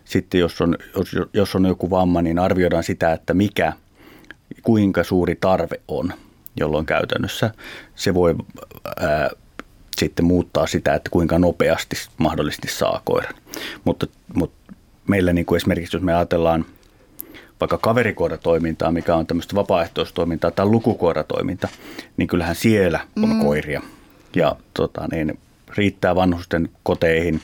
sitten, 0.04 0.40
jos 0.40 0.60
on, 0.60 0.76
jos, 0.96 1.16
jos 1.32 1.54
on 1.54 1.64
joku 1.66 1.90
vamma, 1.90 2.22
niin 2.22 2.38
arvioidaan 2.38 2.84
sitä, 2.84 3.12
että 3.12 3.34
mikä, 3.34 3.72
kuinka 4.62 5.04
suuri 5.04 5.36
tarve 5.40 5.80
on– 5.88 6.12
jolloin 6.60 6.86
käytännössä 6.86 7.50
se 7.94 8.14
voi 8.14 8.34
ää, 9.00 9.30
sitten 9.96 10.24
muuttaa 10.24 10.66
sitä, 10.66 10.94
että 10.94 11.10
kuinka 11.10 11.38
nopeasti 11.38 11.96
mahdollisesti 12.18 12.68
saa 12.68 13.00
koiran. 13.04 13.34
Mutta, 13.84 14.06
mutta 14.34 14.74
meillä 15.06 15.32
niin 15.32 15.46
kuin 15.46 15.56
esimerkiksi, 15.56 15.96
jos 15.96 16.02
me 16.02 16.14
ajatellaan 16.14 16.64
vaikka 17.60 17.78
kaverikoiratoimintaa, 17.78 18.92
mikä 18.92 19.16
on 19.16 19.26
tämmöistä 19.26 19.54
vapaaehtoistoimintaa 19.54 20.50
tai 20.50 20.66
lukukoiratoiminta, 20.66 21.68
niin 22.16 22.28
kyllähän 22.28 22.54
siellä 22.54 23.00
on 23.22 23.28
mm. 23.28 23.40
koiria. 23.40 23.82
Ja 24.36 24.56
tota, 24.74 25.08
niin, 25.12 25.38
riittää 25.76 26.14
vanhusten 26.14 26.68
koteihin 26.82 27.40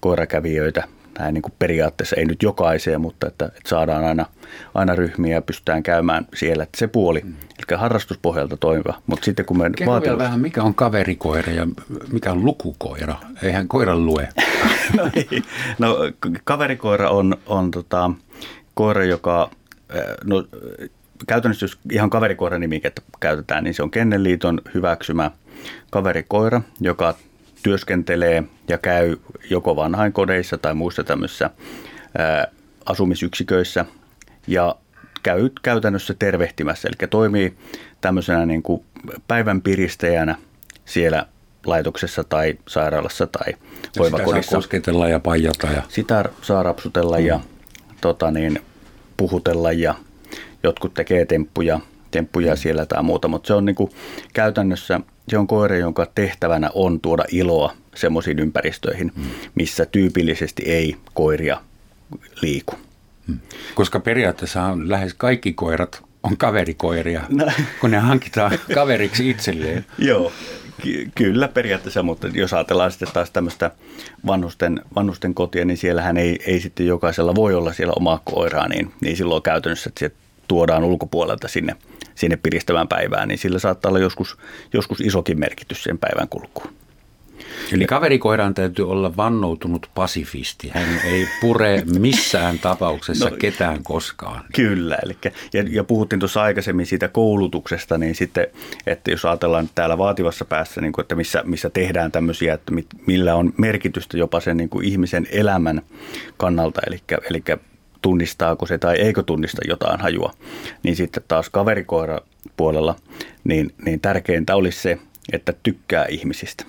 koirakävijöitä 0.00 0.84
näin 1.20 1.34
niin 1.34 1.42
kuin 1.42 1.54
periaatteessa, 1.58 2.16
ei 2.16 2.24
nyt 2.24 2.42
jokaiseen, 2.42 3.00
mutta 3.00 3.26
että, 3.26 3.44
että 3.44 3.68
saadaan 3.68 4.04
aina, 4.04 4.26
aina 4.74 4.94
ryhmiä 4.94 5.34
ja 5.34 5.42
pystytään 5.42 5.82
käymään 5.82 6.26
siellä. 6.34 6.62
Että 6.62 6.78
se 6.78 6.86
puoli, 6.86 7.20
mm. 7.24 7.30
eli 7.30 7.78
harrastuspohjalta 7.78 8.56
toimiva. 8.56 8.94
Mutta 9.06 9.24
sitten 9.24 9.44
kun 9.44 9.58
me 9.58 9.70
vaatimus... 9.86 10.18
vähän, 10.18 10.40
mikä 10.40 10.62
on 10.62 10.74
kaverikoira 10.74 11.52
ja 11.52 11.66
mikä 12.12 12.32
on 12.32 12.44
lukukoira? 12.44 13.14
Eihän 13.42 13.68
koira 13.68 13.98
lue. 13.98 14.28
no, 14.96 15.10
ei. 15.16 15.42
no 15.78 15.96
kaverikoira 16.44 17.10
on, 17.10 17.36
on 17.46 17.70
tota, 17.70 18.10
koira, 18.74 19.04
joka, 19.04 19.50
no, 20.24 20.44
käytännössä 21.26 21.64
jos 21.64 21.78
ihan 21.92 22.10
kaverikoiran 22.10 22.60
nimikettä 22.60 23.02
käytetään, 23.20 23.64
niin 23.64 23.74
se 23.74 23.82
on 23.82 23.90
Kennelliiton 23.90 24.60
hyväksymä 24.74 25.30
kaverikoira, 25.90 26.60
joka 26.80 27.14
työskentelee 27.62 28.44
ja 28.68 28.78
käy 28.78 29.16
joko 29.50 29.76
vanhainkodeissa 29.76 30.58
tai 30.58 30.74
muissa 30.74 31.04
tämmöisissä 31.04 31.50
asumisyksiköissä 32.86 33.84
ja 34.46 34.74
käy 35.22 35.50
käytännössä 35.62 36.14
tervehtimässä, 36.18 36.88
eli 36.88 37.08
toimii 37.08 37.56
tämmöisenä 38.00 38.46
niin 38.46 38.62
kuin 38.62 38.84
päivän 39.28 39.62
piristäjänä 39.62 40.36
siellä 40.84 41.26
laitoksessa 41.66 42.24
tai 42.24 42.58
sairaalassa 42.68 43.26
tai 43.26 43.52
ja 43.52 43.56
hoivakodissa. 43.98 44.40
Sitä 44.40 44.50
saa 44.50 44.58
kosketella 44.58 45.08
ja 45.08 45.20
paijata. 45.20 45.66
Ja... 45.66 45.82
Sitä 45.88 46.24
saa 46.42 46.62
rapsutella 46.62 47.18
mm. 47.18 47.26
ja 47.26 47.40
tota 48.00 48.30
niin, 48.30 48.60
puhutella 49.16 49.72
ja 49.72 49.94
jotkut 50.62 50.94
tekee 50.94 51.24
temppuja, 51.24 51.80
temppuja 52.10 52.54
mm. 52.54 52.58
siellä 52.58 52.86
tai 52.86 53.02
muuta, 53.02 53.28
mutta 53.28 53.46
se 53.46 53.54
on 53.54 53.64
niin 53.64 53.76
kuin 53.76 53.90
käytännössä 54.32 55.00
se 55.30 55.38
on 55.38 55.46
koira, 55.46 55.76
jonka 55.76 56.06
tehtävänä 56.14 56.70
on 56.74 57.00
tuoda 57.00 57.24
iloa 57.32 57.74
semmoisiin 57.94 58.38
ympäristöihin, 58.38 59.12
hmm. 59.16 59.30
missä 59.54 59.86
tyypillisesti 59.86 60.62
ei 60.62 60.96
koiria 61.14 61.60
liiku. 62.42 62.74
Hmm. 63.26 63.38
Koska 63.74 64.00
periaatteessa 64.00 64.62
on 64.62 64.90
lähes 64.90 65.14
kaikki 65.14 65.52
koirat 65.52 66.02
on 66.22 66.36
kaverikoiria, 66.36 67.22
no. 67.28 67.46
kun 67.80 67.90
ne 67.90 67.98
hankitaan 67.98 68.58
kaveriksi 68.74 69.30
itselleen. 69.30 69.86
Joo, 69.98 70.32
ky- 70.80 71.10
kyllä 71.14 71.48
periaatteessa, 71.48 72.02
mutta 72.02 72.28
jos 72.32 72.52
ajatellaan 72.52 72.90
sitten 72.90 73.08
taas 73.12 73.30
tämmöistä 73.30 73.70
vanhusten, 74.26 74.80
vanhusten 74.94 75.34
kotia, 75.34 75.64
niin 75.64 75.76
siellähän 75.76 76.16
ei, 76.16 76.38
ei 76.46 76.60
sitten 76.60 76.86
jokaisella 76.86 77.34
voi 77.34 77.54
olla 77.54 77.72
siellä 77.72 77.92
omaa 77.96 78.20
koiraa, 78.24 78.68
niin, 78.68 78.92
niin 79.00 79.16
silloin 79.16 79.42
käytännössä 79.42 79.90
että 80.02 80.20
tuodaan 80.48 80.84
ulkopuolelta 80.84 81.48
sinne– 81.48 81.76
sinne 82.20 82.36
piristävään 82.36 82.88
päivään, 82.88 83.28
niin 83.28 83.38
sillä 83.38 83.58
saattaa 83.58 83.88
olla 83.88 83.98
joskus, 83.98 84.38
joskus 84.72 85.00
isokin 85.00 85.38
merkitys 85.38 85.82
sen 85.82 85.98
päivän 85.98 86.28
kulkuun. 86.28 86.72
Eli 87.72 87.86
kaverikoiran 87.86 88.54
täytyy 88.54 88.90
olla 88.90 89.16
vannoutunut 89.16 89.90
pasifisti. 89.94 90.70
Hän 90.74 91.00
ei 91.04 91.28
pure 91.40 91.82
missään 91.98 92.58
tapauksessa 92.58 93.30
no, 93.30 93.36
ketään 93.36 93.82
koskaan. 93.82 94.44
Kyllä. 94.54 94.98
Eli, 95.02 95.16
ja, 95.52 95.64
ja 95.70 95.84
puhuttiin 95.84 96.20
tuossa 96.20 96.42
aikaisemmin 96.42 96.86
siitä 96.86 97.08
koulutuksesta, 97.08 97.98
niin 97.98 98.14
sitten, 98.14 98.46
että 98.86 99.10
jos 99.10 99.24
ajatellaan 99.24 99.68
täällä 99.74 99.98
vaativassa 99.98 100.44
päässä, 100.44 100.80
niin 100.80 100.92
kuin, 100.92 101.02
että 101.02 101.14
missä, 101.14 101.42
missä 101.44 101.70
tehdään 101.70 102.12
tämmöisiä, 102.12 102.54
että 102.54 102.72
millä 103.06 103.34
on 103.34 103.52
merkitystä 103.56 104.18
jopa 104.18 104.40
sen 104.40 104.56
niin 104.56 104.68
kuin 104.68 104.86
ihmisen 104.86 105.26
elämän 105.30 105.82
kannalta, 106.36 106.80
eli, 106.86 107.00
eli 107.30 107.42
tunnistaako 108.02 108.66
se 108.66 108.78
tai 108.78 108.96
eikö 108.96 109.22
tunnista 109.22 109.62
jotain 109.68 110.00
hajua. 110.00 110.32
Niin 110.82 110.96
sitten 110.96 111.22
taas 111.28 111.50
kaverikoira 111.50 112.20
puolella, 112.56 112.96
niin, 113.44 113.74
niin 113.84 114.00
tärkeintä 114.00 114.56
olisi 114.56 114.80
se, 114.80 114.98
että 115.32 115.54
tykkää 115.62 116.06
ihmisistä. 116.08 116.64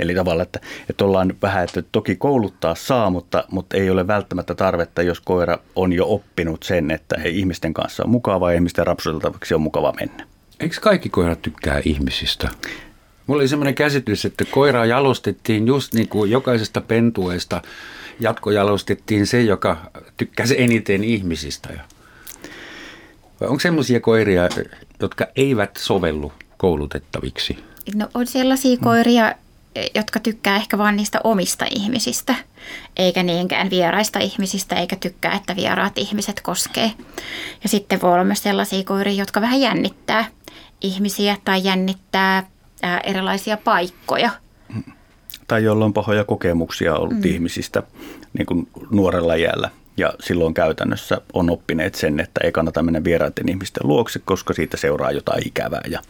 Eli 0.00 0.14
tavallaan, 0.14 0.46
että, 0.46 0.60
että 0.90 1.04
ollaan 1.04 1.34
vähän, 1.42 1.64
että 1.64 1.82
toki 1.92 2.16
kouluttaa 2.16 2.74
saa, 2.74 3.10
mutta, 3.10 3.44
mutta 3.50 3.76
ei 3.76 3.90
ole 3.90 4.06
välttämättä 4.06 4.54
tarvetta, 4.54 5.02
jos 5.02 5.20
koira 5.20 5.58
on 5.76 5.92
jo 5.92 6.06
oppinut 6.08 6.62
sen, 6.62 6.90
että 6.90 7.18
he 7.18 7.28
ihmisten 7.28 7.74
kanssa 7.74 8.04
on 8.04 8.10
mukava 8.10 8.50
ja 8.50 8.54
ihmisten 8.54 8.86
rapsuteltavaksi 8.86 9.54
on 9.54 9.60
mukava 9.60 9.92
mennä. 10.00 10.26
Eikö 10.60 10.76
kaikki 10.80 11.08
koirat 11.08 11.42
tykkää 11.42 11.80
ihmisistä? 11.84 12.48
Mulla 13.26 13.40
oli 13.40 13.48
semmoinen 13.48 13.74
käsitys, 13.74 14.24
että 14.24 14.44
koiraa 14.50 14.86
jalostettiin 14.86 15.66
just 15.66 15.94
niin 15.94 16.08
kuin 16.08 16.30
jokaisesta 16.30 16.80
pentueesta– 16.80 17.62
jatkojalostettiin 18.20 19.26
se, 19.26 19.42
joka 19.42 19.90
tykkäsi 20.16 20.62
eniten 20.62 21.04
ihmisistä. 21.04 21.68
Vai 23.40 23.48
onko 23.48 23.60
sellaisia 23.60 24.00
koiria, 24.00 24.48
jotka 25.00 25.26
eivät 25.36 25.76
sovellu 25.78 26.32
koulutettaviksi? 26.56 27.58
No 27.94 28.08
on 28.14 28.26
sellaisia 28.26 28.76
koiria, 28.76 29.34
jotka 29.94 30.20
tykkää 30.20 30.56
ehkä 30.56 30.78
vain 30.78 30.96
niistä 30.96 31.20
omista 31.24 31.66
ihmisistä, 31.70 32.34
eikä 32.96 33.22
niinkään 33.22 33.70
vieraista 33.70 34.18
ihmisistä, 34.18 34.74
eikä 34.74 34.96
tykkää, 34.96 35.32
että 35.32 35.56
vieraat 35.56 35.98
ihmiset 35.98 36.40
koskee. 36.40 36.90
Ja 37.62 37.68
sitten 37.68 38.02
voi 38.02 38.12
olla 38.12 38.24
myös 38.24 38.42
sellaisia 38.42 38.84
koiria, 38.84 39.14
jotka 39.14 39.40
vähän 39.40 39.60
jännittää 39.60 40.24
ihmisiä 40.80 41.36
tai 41.44 41.64
jännittää 41.64 42.46
erilaisia 43.04 43.56
paikkoja– 43.56 44.30
tai 45.48 45.64
jolla 45.64 45.84
on 45.84 45.92
pahoja 45.92 46.24
kokemuksia 46.24 46.94
ollut 46.94 47.18
mm. 47.18 47.24
ihmisistä 47.24 47.82
niin 48.38 48.46
kuin 48.46 48.68
nuorella 48.90 49.36
jäällä. 49.36 49.70
Ja 49.96 50.12
silloin 50.20 50.54
käytännössä 50.54 51.20
on 51.32 51.50
oppineet 51.50 51.94
sen, 51.94 52.20
että 52.20 52.40
ei 52.44 52.52
kannata 52.52 52.82
mennä 52.82 53.04
vieraiden 53.04 53.48
ihmisten 53.48 53.88
luokse, 53.88 54.20
koska 54.24 54.54
siitä 54.54 54.76
seuraa 54.76 55.10
jotain 55.10 55.46
ikävää. 55.46 55.82
Ja 55.90 56.00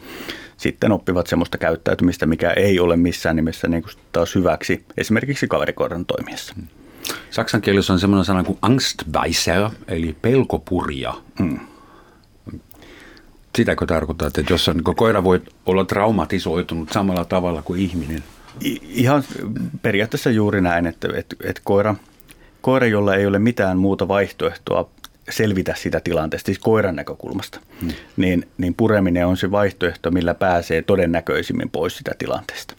sitten 0.57 0.91
oppivat 0.91 1.27
semmoista 1.27 1.57
käyttäytymistä, 1.57 2.25
mikä 2.25 2.51
ei 2.51 2.79
ole 2.79 2.97
missään 2.97 3.35
nimessä 3.35 3.67
niin 3.67 3.83
kuin 3.83 3.93
taas 4.11 4.35
hyväksi 4.35 4.85
esimerkiksi 4.97 5.47
kaverikoiran 5.47 6.05
toimiessa. 6.05 6.53
Hmm. 6.55 6.67
Saksan 7.29 7.61
kielessä 7.61 7.93
on 7.93 7.99
semmoinen 7.99 8.25
sana 8.25 8.43
kuin 8.43 8.57
Angstweiser, 8.61 9.69
eli 9.87 10.15
pelkopurja. 10.21 11.13
Mm. 11.39 11.59
Sitäkö 13.57 13.85
tarkoittaa, 13.85 14.27
että 14.27 14.43
jos 14.49 14.67
on, 14.67 14.75
niin 14.75 14.95
koira 14.95 15.23
voi 15.23 15.41
olla 15.65 15.85
traumatisoitunut 15.85 16.89
samalla 16.91 17.25
tavalla 17.25 17.61
kuin 17.61 17.81
ihminen? 17.81 18.23
Ihan 18.81 19.23
periaatteessa 19.81 20.29
juuri 20.29 20.61
näin, 20.61 20.87
että, 20.87 21.07
että, 21.15 21.35
että 21.43 21.61
koira, 21.63 21.95
koira, 22.61 22.87
jolla 22.87 23.15
ei 23.15 23.25
ole 23.25 23.39
mitään 23.39 23.77
muuta 23.77 24.07
vaihtoehtoa 24.07 24.89
selvitä 25.29 25.75
sitä 25.77 25.99
tilanteesta, 25.99 26.45
siis 26.45 26.59
koiran 26.59 26.95
näkökulmasta, 26.95 27.59
hmm. 27.81 27.91
niin, 28.17 28.47
niin 28.57 28.73
pureminen 28.73 29.27
on 29.27 29.37
se 29.37 29.51
vaihtoehto, 29.51 30.11
millä 30.11 30.33
pääsee 30.33 30.81
todennäköisimmin 30.81 31.69
pois 31.69 31.97
sitä 31.97 32.11
tilanteesta. 32.17 32.75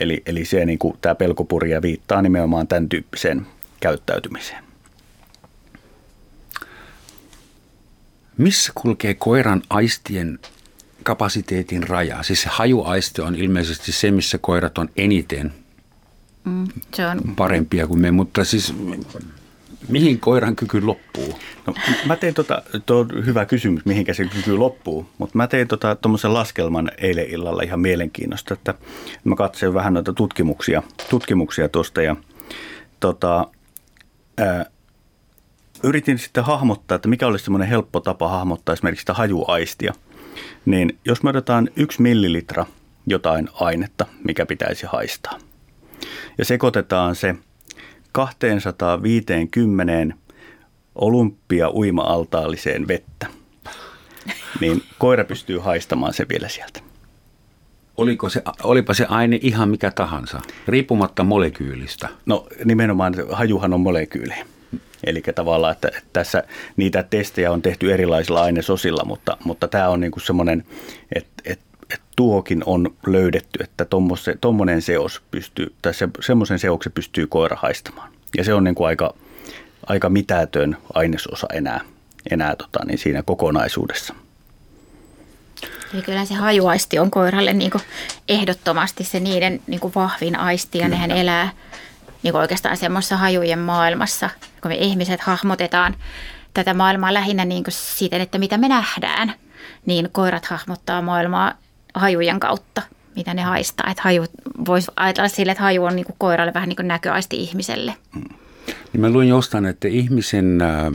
Eli, 0.00 0.22
eli 0.26 0.44
se, 0.44 0.66
niin 0.66 0.78
kuin, 0.78 0.98
tämä 1.00 1.14
pelkopurja 1.14 1.82
viittaa 1.82 2.22
nimenomaan 2.22 2.68
tämän 2.68 2.88
tyyppiseen 2.88 3.46
käyttäytymiseen. 3.80 4.64
Missä 8.36 8.72
kulkee 8.74 9.14
koiran 9.14 9.62
aistien 9.70 10.38
kapasiteetin 11.02 11.88
raja? 11.88 12.22
Siis 12.22 12.42
se 12.42 12.48
hajuaisti 12.52 13.20
on 13.20 13.34
ilmeisesti 13.34 13.92
se, 13.92 14.10
missä 14.10 14.38
koirat 14.38 14.78
on 14.78 14.88
eniten 14.96 15.52
mm, 16.44 16.64
se 16.94 17.06
on. 17.06 17.20
parempia 17.36 17.86
kuin 17.86 18.00
me, 18.00 18.10
mutta 18.10 18.44
siis 18.44 18.74
mihin 19.88 20.20
koiran 20.20 20.56
kyky 20.56 20.80
loppuu? 20.80 21.38
No, 21.66 21.74
mä 22.06 22.16
tein 22.16 22.34
tota, 22.34 22.62
tuo 22.86 22.98
on 22.98 23.26
hyvä 23.26 23.46
kysymys, 23.46 23.84
mihinkä 23.84 24.14
se 24.14 24.24
kyky 24.24 24.56
loppuu, 24.56 25.06
mutta 25.18 25.36
mä 25.36 25.46
tein 25.46 25.68
tuommoisen 25.68 26.28
tota, 26.28 26.38
laskelman 26.38 26.90
eilen 26.98 27.30
illalla 27.30 27.62
ihan 27.62 27.80
mielenkiinnosta, 27.80 28.54
että 28.54 28.74
mä 29.24 29.36
katsoin 29.36 29.74
vähän 29.74 29.94
noita 29.94 30.12
tutkimuksia, 30.12 30.82
tutkimuksia 31.10 31.68
tuosta 31.68 32.02
ja 32.02 32.16
tota, 33.00 33.46
ää, 34.38 34.66
yritin 35.82 36.18
sitten 36.18 36.44
hahmottaa, 36.44 36.96
että 36.96 37.08
mikä 37.08 37.26
olisi 37.26 37.44
semmoinen 37.44 37.68
helppo 37.68 38.00
tapa 38.00 38.28
hahmottaa 38.28 38.72
esimerkiksi 38.72 39.02
sitä 39.02 39.14
hajuaistia. 39.14 39.94
Niin 40.66 40.98
jos 41.04 41.22
me 41.22 41.30
otetaan 41.30 41.70
yksi 41.76 42.02
millilitra 42.02 42.66
jotain 43.06 43.48
ainetta, 43.54 44.06
mikä 44.24 44.46
pitäisi 44.46 44.86
haistaa, 44.86 45.38
ja 46.38 46.44
sekoitetaan 46.44 47.16
se 47.16 47.34
250 48.12 50.16
olympia 50.94 51.70
uima-altaalliseen 51.70 52.88
vettä, 52.88 53.26
niin 54.60 54.82
koira 54.98 55.24
pystyy 55.24 55.58
haistamaan 55.58 56.14
se 56.14 56.26
vielä 56.28 56.48
sieltä. 56.48 56.80
Oliko 57.96 58.28
se, 58.28 58.42
olipa 58.62 58.94
se 58.94 59.06
aine 59.08 59.38
ihan 59.42 59.68
mikä 59.68 59.90
tahansa, 59.90 60.40
riippumatta 60.68 61.24
molekyylistä? 61.24 62.08
No 62.26 62.46
nimenomaan 62.64 63.14
hajuhan 63.32 63.72
on 63.72 63.80
molekyylejä. 63.80 64.46
Eli 65.04 65.22
tavallaan, 65.34 65.72
että 65.72 65.90
tässä 66.12 66.44
niitä 66.76 67.02
testejä 67.02 67.52
on 67.52 67.62
tehty 67.62 67.92
erilaisilla 67.92 68.42
ainesosilla, 68.42 69.04
mutta, 69.04 69.36
mutta 69.44 69.68
tämä 69.68 69.88
on 69.88 70.00
niin 70.00 70.12
semmoinen, 70.24 70.64
että, 71.14 71.42
että, 71.44 71.69
tuokin 72.20 72.62
on 72.66 72.94
löydetty, 73.06 73.62
että 73.62 73.86
tuommoinen 74.40 74.82
seos 74.82 75.22
pystyy, 75.30 75.74
tai 75.82 75.94
se, 75.94 76.08
semmoisen 76.20 76.58
seoksen 76.58 76.92
pystyy 76.92 77.26
koira 77.26 77.56
haistamaan. 77.56 78.12
Ja 78.36 78.44
se 78.44 78.54
on 78.54 78.64
niin 78.64 78.74
kuin 78.74 78.86
aika, 78.86 79.14
aika 79.86 80.08
mitätön 80.08 80.76
ainesosa 80.94 81.46
enää, 81.52 81.80
enää 82.30 82.56
tota, 82.56 82.84
niin 82.84 82.98
siinä 82.98 83.22
kokonaisuudessa. 83.22 84.14
Eli 85.94 86.02
kyllä 86.02 86.24
se 86.24 86.34
hajuaisti 86.34 86.98
on 86.98 87.10
koiralle 87.10 87.52
niin 87.52 87.70
kuin 87.70 87.82
ehdottomasti 88.28 89.04
se 89.04 89.20
niiden 89.20 89.60
niin 89.66 89.80
kuin 89.80 89.94
vahvin 89.94 90.38
aisti 90.38 90.78
ja 90.78 90.84
kyllä. 90.84 90.96
nehän 90.96 91.10
elää 91.10 91.50
niin 92.22 92.32
kuin 92.32 92.40
oikeastaan 92.40 92.76
semmoisessa 92.76 93.16
hajujen 93.16 93.58
maailmassa, 93.58 94.30
kun 94.62 94.70
me 94.70 94.76
ihmiset 94.76 95.20
hahmotetaan 95.20 95.96
tätä 96.54 96.74
maailmaa 96.74 97.14
lähinnä 97.14 97.44
niin 97.44 97.64
kuin 97.64 97.74
siten, 97.74 98.20
että 98.20 98.38
mitä 98.38 98.58
me 98.58 98.68
nähdään, 98.68 99.34
niin 99.86 100.08
koirat 100.12 100.44
hahmottaa 100.44 101.02
maailmaa 101.02 101.54
hajujen 101.94 102.40
kautta, 102.40 102.82
mitä 103.16 103.34
ne 103.34 103.42
haistaa. 103.42 103.90
Että 103.90 104.02
haju, 104.02 104.24
voisi 104.66 104.90
ajatella 104.96 105.28
sille, 105.28 105.52
että 105.52 105.64
haju 105.64 105.84
on 105.84 105.96
niin 105.96 106.06
kuin 106.06 106.16
koiralle 106.18 106.54
vähän 106.54 106.68
niin 106.68 106.76
kuin 106.76 106.88
näköaisti 106.88 107.36
ihmiselle. 107.36 107.94
Mm. 108.14 108.24
Niin 108.92 109.00
mä 109.00 109.10
luin 109.10 109.28
jostain, 109.28 109.66
että 109.66 109.88
ihmisen 109.88 110.60
äh, 110.62 110.92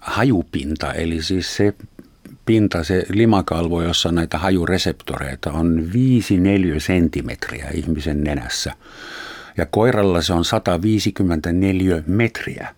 hajupinta, 0.00 0.92
eli 0.92 1.22
siis 1.22 1.56
se 1.56 1.74
pinta, 2.46 2.84
se 2.84 3.06
limakalvo, 3.08 3.82
jossa 3.82 4.12
näitä 4.12 4.38
hajureseptoreita 4.38 5.52
on 5.52 5.90
5-4 6.76 6.80
senttimetriä 6.80 7.68
ihmisen 7.74 8.24
nenässä. 8.24 8.72
Ja 9.56 9.66
koiralla 9.66 10.22
se 10.22 10.32
on 10.32 10.44
154 10.44 12.02
metriä. 12.06 12.74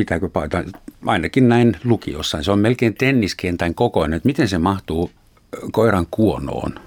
Pitääkö 0.00 0.28
paita? 0.28 0.64
Ainakin 1.06 1.48
näin 1.48 1.76
luki 1.84 2.12
jossain. 2.12 2.44
Se 2.44 2.50
on 2.50 2.58
melkein 2.58 2.94
tenniskentän 2.94 3.74
kokoinen. 3.74 4.16
Että 4.16 4.26
miten 4.26 4.48
se 4.48 4.58
mahtuu 4.58 5.10
koiran 5.72 6.06
kuonoon? 6.10 6.80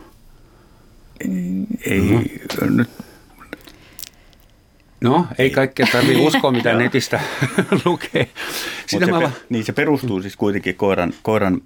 Ei, 1.86 2.02
mm-hmm. 2.02 2.78
nyt 2.78 2.90
No, 5.02 5.28
ei 5.38 5.50
kaikkea 5.50 5.88
tarvitse 5.92 6.22
uskoa, 6.22 6.52
mitä 6.52 6.74
netistä 6.74 7.20
lukee. 7.86 8.30
Sitä 8.88 9.06
se, 9.06 9.12
mä... 9.12 9.32
Niin 9.50 9.64
se 9.64 9.74
perustuu 9.74 10.22
siis 10.22 10.36
kuitenkin 10.36 10.76
koiran, 10.76 11.14
koiran 11.24 11.62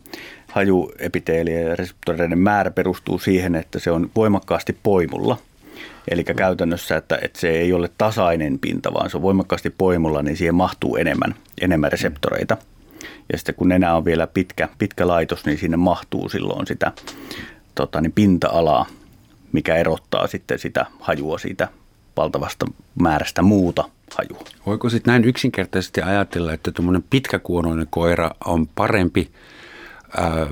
hajuepiteelien 0.51 1.63
ja 1.63 1.75
reseptoreiden 1.75 2.39
määrä 2.39 2.71
perustuu 2.71 3.19
siihen, 3.19 3.55
että 3.55 3.79
se 3.79 3.91
on 3.91 4.11
voimakkaasti 4.15 4.77
poimulla. 4.83 5.37
Eli 6.11 6.23
käytännössä, 6.23 6.97
että, 6.97 7.19
että 7.21 7.39
se 7.39 7.49
ei 7.49 7.73
ole 7.73 7.89
tasainen 7.97 8.59
pinta, 8.59 8.93
vaan 8.93 9.09
se 9.09 9.17
on 9.17 9.23
voimakkaasti 9.23 9.69
poimulla, 9.69 10.23
niin 10.23 10.37
siihen 10.37 10.55
mahtuu 10.55 10.95
enemmän, 10.95 11.35
enemmän 11.61 11.91
reseptoreita. 11.91 12.57
Ja 13.31 13.37
sitten 13.37 13.55
kun 13.55 13.67
nenä 13.67 13.95
on 13.95 14.05
vielä 14.05 14.27
pitkä, 14.27 14.69
pitkä 14.77 15.07
laitos, 15.07 15.45
niin 15.45 15.57
sinne 15.57 15.77
mahtuu 15.77 16.29
silloin 16.29 16.67
sitä 16.67 16.91
tota, 17.75 18.01
niin 18.01 18.11
pinta-alaa, 18.11 18.85
mikä 19.51 19.75
erottaa 19.75 20.27
sitten 20.27 20.59
sitä 20.59 20.85
hajua 20.99 21.37
siitä 21.37 21.67
valtavasta 22.17 22.65
määrästä 23.01 23.41
muuta 23.41 23.89
hajua. 24.17 24.43
Voiko 24.65 24.89
sitten 24.89 25.11
näin 25.11 25.25
yksinkertaisesti 25.25 26.01
ajatella, 26.01 26.53
että 26.53 26.71
tuommoinen 26.71 27.03
pitkäkuonoinen 27.09 27.87
koira 27.89 28.31
on 28.45 28.67
parempi 28.67 29.31
ää, 30.17 30.47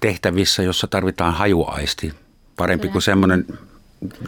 tehtävissä, 0.00 0.62
jossa 0.62 0.86
tarvitaan 0.86 1.34
hajuaisti, 1.34 2.12
parempi 2.56 2.82
Kyllä. 2.82 2.92
kuin 2.92 3.02
semmoinen 3.02 3.46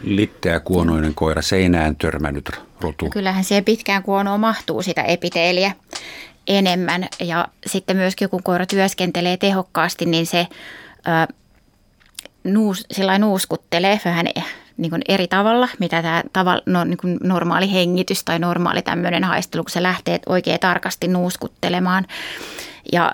litteä 0.03 0.59
kuonoinen 0.59 1.13
koira 1.13 1.41
seinään 1.41 1.95
törmännyt 1.95 2.49
rotu. 2.81 3.09
Kyllähän 3.09 3.43
siihen 3.43 3.65
pitkään 3.65 4.03
kuonoon 4.03 4.39
mahtuu 4.39 4.81
sitä 4.81 5.01
epiteeliä 5.01 5.71
enemmän 6.47 7.07
ja 7.19 7.47
sitten 7.65 7.97
myöskin 7.97 8.29
kun 8.29 8.43
koira 8.43 8.65
työskentelee 8.65 9.37
tehokkaasti, 9.37 10.05
niin 10.05 10.25
se 10.25 10.47
ää, 11.05 11.27
nuus, 12.43 12.85
sillä 12.91 13.19
nuuskuttelee 13.19 13.99
vähän 14.05 14.25
niin 14.77 14.89
kuin 14.89 15.01
eri 15.07 15.27
tavalla, 15.27 15.69
mitä 15.79 16.01
tämä 16.01 16.23
tava, 16.33 16.61
no, 16.65 16.83
niin 16.83 16.97
kuin 16.97 17.17
normaali 17.23 17.73
hengitys 17.73 18.23
tai 18.23 18.39
normaali 18.39 18.81
tämmöinen 18.81 19.23
haistelu, 19.23 19.63
kun 19.63 19.71
se 19.71 19.83
lähtee 19.83 20.19
oikein 20.25 20.59
tarkasti 20.59 21.07
nuuskuttelemaan. 21.07 22.05
Ja 22.91 23.11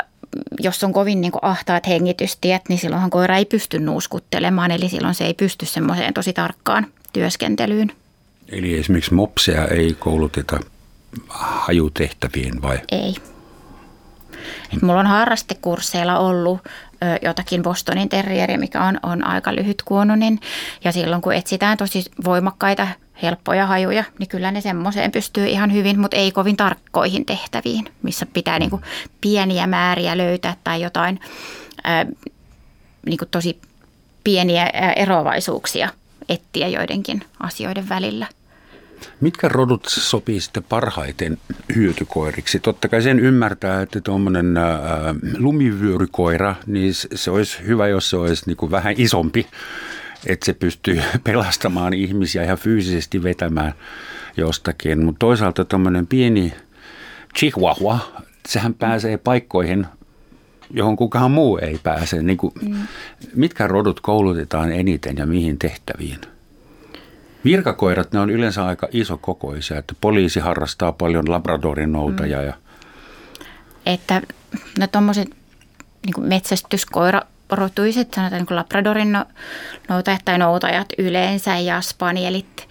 jos 0.59 0.83
on 0.83 0.93
kovin 0.93 1.21
niin 1.21 1.31
kuin 1.31 1.45
ahtaat 1.45 1.87
hengitystiet, 1.87 2.61
niin 2.69 2.79
silloinhan 2.79 3.09
koira 3.09 3.37
ei 3.37 3.45
pysty 3.45 3.79
nuuskuttelemaan, 3.79 4.71
eli 4.71 4.89
silloin 4.89 5.15
se 5.15 5.25
ei 5.25 5.33
pysty 5.33 5.65
semmoiseen 5.65 6.13
tosi 6.13 6.33
tarkkaan 6.33 6.87
työskentelyyn. 7.13 7.91
Eli 8.49 8.79
esimerkiksi 8.79 9.13
mopseja 9.13 9.67
ei 9.67 9.95
kouluteta 9.99 10.59
hajutehtäviin 11.29 12.61
vai? 12.61 12.79
Ei. 12.91 13.15
Et 14.73 14.81
mulla 14.81 14.99
on 14.99 15.07
harrastekursseilla 15.07 16.19
ollut 16.19 16.59
jotakin 17.21 17.63
Bostonin 17.63 18.09
terrieri, 18.09 18.57
mikä 18.57 18.83
on, 18.83 18.99
on 19.03 19.27
aika 19.27 19.55
lyhytkuonoinen. 19.55 20.39
Ja 20.83 20.91
silloin 20.91 21.21
kun 21.21 21.33
etsitään 21.33 21.77
tosi 21.77 22.05
voimakkaita, 22.25 22.87
helppoja 23.21 23.65
hajuja, 23.65 24.03
niin 24.19 24.29
kyllä 24.29 24.51
ne 24.51 24.61
semmoiseen 24.61 25.11
pystyy 25.11 25.45
ihan 25.45 25.73
hyvin, 25.73 25.99
mutta 25.99 26.17
ei 26.17 26.31
kovin 26.31 26.57
tarkkoihin 26.57 27.25
tehtäviin, 27.25 27.85
missä 28.03 28.25
pitää 28.25 28.59
niin 28.59 28.69
kuin 28.69 28.81
pieniä 29.21 29.67
määriä 29.67 30.17
löytää 30.17 30.55
tai 30.63 30.81
jotain 30.81 31.19
ää, 31.83 32.05
niin 33.05 33.17
kuin 33.17 33.29
tosi 33.31 33.59
pieniä 34.23 34.65
eroavaisuuksia 34.95 35.89
etsiä 36.29 36.67
joidenkin 36.67 37.21
asioiden 37.39 37.89
välillä. 37.89 38.27
Mitkä 39.21 39.47
rodut 39.47 39.85
sopii 39.87 40.41
sitten 40.41 40.63
parhaiten 40.63 41.37
hyötykoiriksi? 41.75 42.59
Totta 42.59 42.89
kai 42.89 43.01
sen 43.01 43.19
ymmärtää, 43.19 43.81
että 43.81 44.01
tuommoinen 44.01 44.55
lumivyörykoira, 45.37 46.55
niin 46.65 46.93
se 47.15 47.31
olisi 47.31 47.57
hyvä, 47.67 47.87
jos 47.87 48.09
se 48.09 48.17
olisi 48.17 48.43
niin 48.47 48.57
kuin 48.57 48.71
vähän 48.71 48.95
isompi, 48.97 49.47
että 50.25 50.45
se 50.45 50.53
pystyy 50.53 51.01
pelastamaan 51.23 51.93
ihmisiä 51.93 52.43
ihan 52.43 52.57
fyysisesti 52.57 53.23
vetämään 53.23 53.73
jostakin. 54.37 55.05
Mutta 55.05 55.19
toisaalta 55.19 55.65
tämmöinen 55.65 56.07
pieni 56.07 56.53
chihuahua, 57.37 57.99
sehän 58.47 58.73
pääsee 58.73 59.17
paikkoihin, 59.17 59.87
johon 60.71 60.95
kukaan 60.95 61.31
muu 61.31 61.57
ei 61.57 61.79
pääse. 61.83 62.21
Niin 62.21 62.37
kuin, 62.37 62.53
mm. 62.61 62.75
Mitkä 63.35 63.67
rodut 63.67 63.99
koulutetaan 63.99 64.71
eniten 64.71 65.17
ja 65.17 65.25
mihin 65.25 65.59
tehtäviin? 65.59 66.19
Virkakoirat, 67.45 68.11
ne 68.11 68.19
on 68.19 68.29
yleensä 68.29 68.65
aika 68.65 68.87
isokokoisia, 68.91 69.77
että 69.77 69.95
poliisi 70.01 70.39
harrastaa 70.39 70.91
paljon 70.91 71.31
labradorin. 71.31 71.89
Mm. 71.89 72.25
Ja... 72.25 72.53
Että 73.85 74.21
no 74.79 74.87
tuommoiset 74.87 75.29
niin 76.05 76.27
metsästyskoira 76.27 77.21
rotuiset, 77.55 78.13
sanotaan 78.13 78.39
niin 78.39 78.47
kuin 78.47 78.57
Labradorin 78.57 79.11
no, 79.11 79.25
noutajat 79.89 80.21
tai 80.25 80.37
noutajat 80.37 80.87
yleensä 80.97 81.57
ja 81.57 81.81
spanielit, 81.81 82.67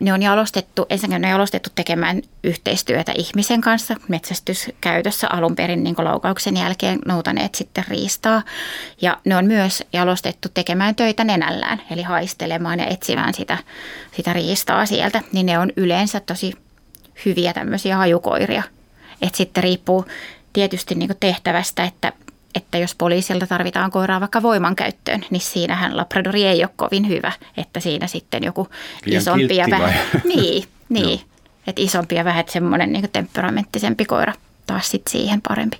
ne 0.00 0.12
on 0.12 0.22
jalostettu, 0.22 0.86
ensinnäkin 0.90 1.22
ne 1.22 1.28
on 1.28 1.32
jalostettu 1.32 1.70
tekemään 1.74 2.22
yhteistyötä 2.44 3.12
ihmisen 3.16 3.60
kanssa 3.60 3.96
metsästyskäytössä 4.08 5.28
alun 5.28 5.56
perin 5.56 5.84
niin 5.84 5.94
laukauksen 5.98 6.56
jälkeen 6.56 6.98
noutaneet 7.06 7.54
sitten 7.54 7.84
riistaa. 7.88 8.42
Ja 9.02 9.18
ne 9.24 9.36
on 9.36 9.44
myös 9.44 9.82
jalostettu 9.92 10.48
tekemään 10.54 10.94
töitä 10.94 11.24
nenällään, 11.24 11.82
eli 11.90 12.02
haistelemaan 12.02 12.78
ja 12.78 12.86
etsimään 12.86 13.34
sitä, 13.34 13.58
sitä 14.16 14.32
riistaa 14.32 14.86
sieltä. 14.86 15.22
Niin 15.32 15.46
ne 15.46 15.58
on 15.58 15.72
yleensä 15.76 16.20
tosi 16.20 16.52
hyviä 17.24 17.52
tämmöisiä 17.52 17.96
hajukoiria. 17.96 18.62
Että 19.22 19.36
sitten 19.36 19.62
riippuu 19.62 20.04
tietysti 20.52 20.94
niin 20.94 21.10
tehtävästä, 21.20 21.84
että 21.84 22.12
että 22.54 22.78
jos 22.78 22.94
poliisilta 22.94 23.46
tarvitaan 23.46 23.90
koiraa 23.90 24.20
vaikka 24.20 24.42
voimankäyttöön, 24.42 25.24
niin 25.30 25.40
siinähän 25.40 25.96
Labradori 25.96 26.44
ei 26.44 26.64
ole 26.64 26.70
kovin 26.76 27.08
hyvä, 27.08 27.32
että 27.56 27.80
siinä 27.80 28.06
sitten 28.06 28.44
joku 28.44 28.68
Liian 29.04 29.22
isompi 29.22 29.56
ja 29.56 29.66
vähän, 29.70 29.94
niin, 30.34 30.64
niin 30.88 31.20
että 31.66 31.82
isompi 31.82 32.14
ja 32.14 32.24
vähän 32.24 32.44
semmoinen 32.48 32.92
niin 32.92 33.10
temperamenttisempi 33.12 34.04
koira 34.04 34.32
taas 34.66 34.90
sitten 34.90 35.12
siihen 35.12 35.40
parempi. 35.48 35.76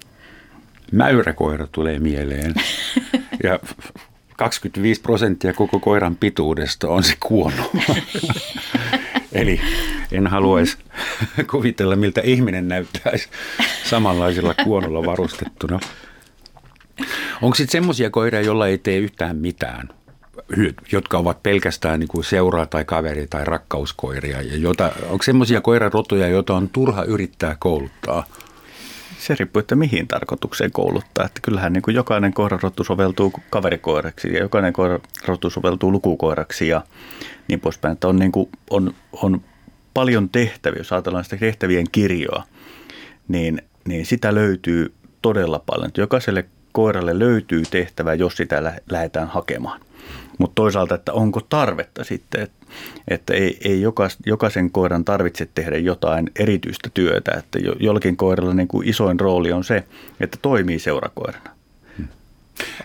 Mäyräkoira 0.92 1.66
tulee 1.72 1.98
mieleen 1.98 2.54
ja 3.44 3.58
25 4.36 5.00
prosenttia 5.00 5.52
koko 5.52 5.80
koiran 5.80 6.16
pituudesta 6.16 6.88
on 6.88 7.02
se 7.02 7.14
kuono. 7.20 7.70
Eli 9.32 9.60
en 10.12 10.26
haluaisi 10.26 10.78
kuvitella, 11.50 11.96
miltä 11.96 12.20
ihminen 12.20 12.68
näyttäisi 12.68 13.28
samanlaisilla 13.84 14.54
kuonolla 14.64 15.06
varustettuna. 15.06 15.80
Onko 17.42 17.54
sitten 17.54 17.72
semmoisia 17.72 18.10
koiria, 18.10 18.40
joilla 18.40 18.66
ei 18.66 18.78
tee 18.78 18.98
yhtään 18.98 19.36
mitään? 19.36 19.88
jotka 20.92 21.18
ovat 21.18 21.42
pelkästään 21.42 22.00
niin 22.00 22.08
kuin 22.08 22.24
seuraa 22.24 22.66
tai 22.66 22.84
kaveri 22.84 23.26
tai 23.26 23.44
rakkauskoiria. 23.44 24.42
Ja 24.42 24.56
jota, 24.56 24.92
onko 25.08 25.22
semmoisia 25.22 25.60
koirarotuja, 25.60 26.28
joita 26.28 26.54
on 26.54 26.68
turha 26.68 27.04
yrittää 27.04 27.56
kouluttaa? 27.58 28.24
Se 29.18 29.34
riippuu, 29.38 29.60
että 29.60 29.76
mihin 29.76 30.08
tarkoitukseen 30.08 30.70
kouluttaa. 30.72 31.26
Että 31.26 31.40
kyllähän 31.42 31.72
niin 31.72 31.82
kuin 31.82 31.94
jokainen 31.94 32.32
koirarotu 32.32 32.84
soveltuu 32.84 33.32
kaverikoiraksi 33.50 34.32
ja 34.32 34.40
jokainen 34.40 34.72
koirarotu 34.72 35.50
soveltuu 35.50 35.92
lukukoiraksi 35.92 36.68
ja 36.68 36.82
niin 37.48 37.60
poispäin. 37.60 37.92
Että 37.92 38.08
on, 38.08 38.16
niin 38.16 38.32
kuin, 38.32 38.48
on, 38.70 38.94
on 39.12 39.40
paljon 39.94 40.28
tehtäviä, 40.28 40.80
jos 40.80 40.92
ajatellaan 40.92 41.24
sitä 41.24 41.36
tehtävien 41.36 41.86
kirjoa, 41.92 42.42
niin, 43.28 43.62
niin 43.88 44.06
sitä 44.06 44.34
löytyy 44.34 44.94
todella 45.22 45.62
paljon. 45.66 45.88
Että 45.88 46.00
jokaiselle 46.00 46.44
koiralle 46.72 47.18
löytyy 47.18 47.62
tehtävä, 47.70 48.14
jos 48.14 48.36
sitä 48.36 48.72
lähdetään 48.90 49.28
hakemaan. 49.28 49.80
Mutta 50.38 50.54
toisaalta, 50.54 50.94
että 50.94 51.12
onko 51.12 51.40
tarvetta 51.40 52.04
sitten, 52.04 52.42
että, 52.42 52.66
että 53.08 53.34
ei, 53.34 53.58
ei 53.64 53.80
jokais, 53.80 54.18
jokaisen 54.26 54.70
koiran 54.70 55.04
tarvitse 55.04 55.48
tehdä 55.54 55.78
jotain 55.78 56.30
erityistä 56.38 56.90
työtä. 56.94 57.32
Että 57.38 57.58
jo, 57.58 57.74
jollakin 57.80 58.16
koiralla 58.16 58.54
niin 58.54 58.68
kuin 58.68 58.88
isoin 58.88 59.20
rooli 59.20 59.52
on 59.52 59.64
se, 59.64 59.84
että 60.20 60.38
toimii 60.42 60.78
seurakoirana. 60.78 61.50
Hmm. 61.98 62.08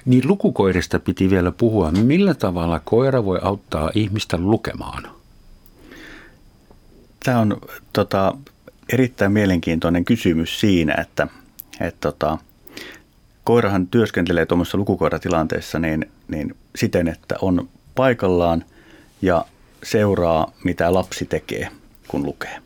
Niin 0.06 0.28
lukukoirista 0.28 1.00
piti 1.00 1.30
vielä 1.30 1.52
puhua. 1.52 1.92
Millä 1.92 2.34
tavalla 2.34 2.82
koira 2.86 3.26
voi 3.26 3.40
auttaa 3.42 3.92
ihmistä 3.94 4.38
lukemaan? 4.38 5.04
Tämä 7.26 7.40
on 7.40 7.62
tota, 7.94 8.38
erittäin 8.94 9.32
mielenkiintoinen 9.32 10.06
kysymys 10.06 10.60
siinä, 10.60 10.96
että, 11.02 11.28
että 11.82 12.12
tota, 12.12 12.38
koirahan 13.46 13.88
työskentelee 13.88 14.46
tuommoisessa 14.46 14.78
lukukoiratilanteessa 14.78 15.80
niin, 15.80 16.12
niin 16.28 16.56
siten, 16.76 17.08
että 17.08 17.36
on 17.42 17.70
paikallaan 17.96 18.66
ja 19.22 19.46
seuraa, 19.84 20.52
mitä 20.64 20.94
lapsi 20.94 21.26
tekee, 21.26 21.70
kun 22.08 22.24
lukee. 22.24 22.58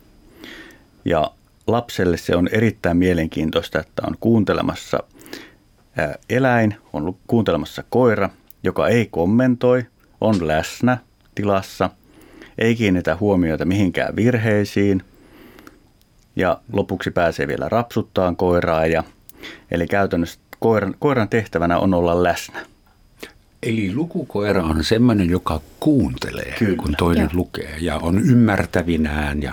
Ja 1.04 1.30
lapselle 1.66 2.16
se 2.16 2.36
on 2.36 2.48
erittäin 2.52 2.96
mielenkiintoista, 2.96 3.78
että 3.78 4.02
on 4.06 4.16
kuuntelemassa 4.20 4.98
eläin, 6.30 6.74
on 6.92 7.16
kuuntelemassa 7.26 7.84
koira, 7.90 8.30
joka 8.62 8.88
ei 8.88 9.06
kommentoi, 9.06 9.86
on 10.20 10.46
läsnä 10.48 10.98
tilassa, 11.34 11.90
ei 12.58 12.74
kiinnitä 12.76 13.16
huomiota 13.20 13.64
mihinkään 13.64 14.16
virheisiin 14.16 15.02
ja 16.36 16.60
lopuksi 16.72 17.10
pääsee 17.10 17.48
vielä 17.48 17.68
rapsuttaan 17.68 18.36
koiraa 18.36 18.86
ja 18.86 19.04
Eli 19.70 19.86
käytännössä 19.86 20.40
koiran, 20.60 20.94
koiran 20.98 21.28
tehtävänä 21.28 21.78
on 21.78 21.94
olla 21.94 22.22
läsnä. 22.22 22.60
Eli 23.62 23.94
lukukoira 23.94 24.62
on 24.62 24.84
sellainen, 24.84 25.30
joka 25.30 25.60
kuuntelee, 25.80 26.54
Kyllä. 26.58 26.76
kun 26.76 26.94
toinen 26.98 27.22
Joo. 27.22 27.30
lukee 27.34 27.76
ja 27.80 27.96
on 27.96 28.18
ymmärtävinään 28.18 29.42
ja, 29.42 29.52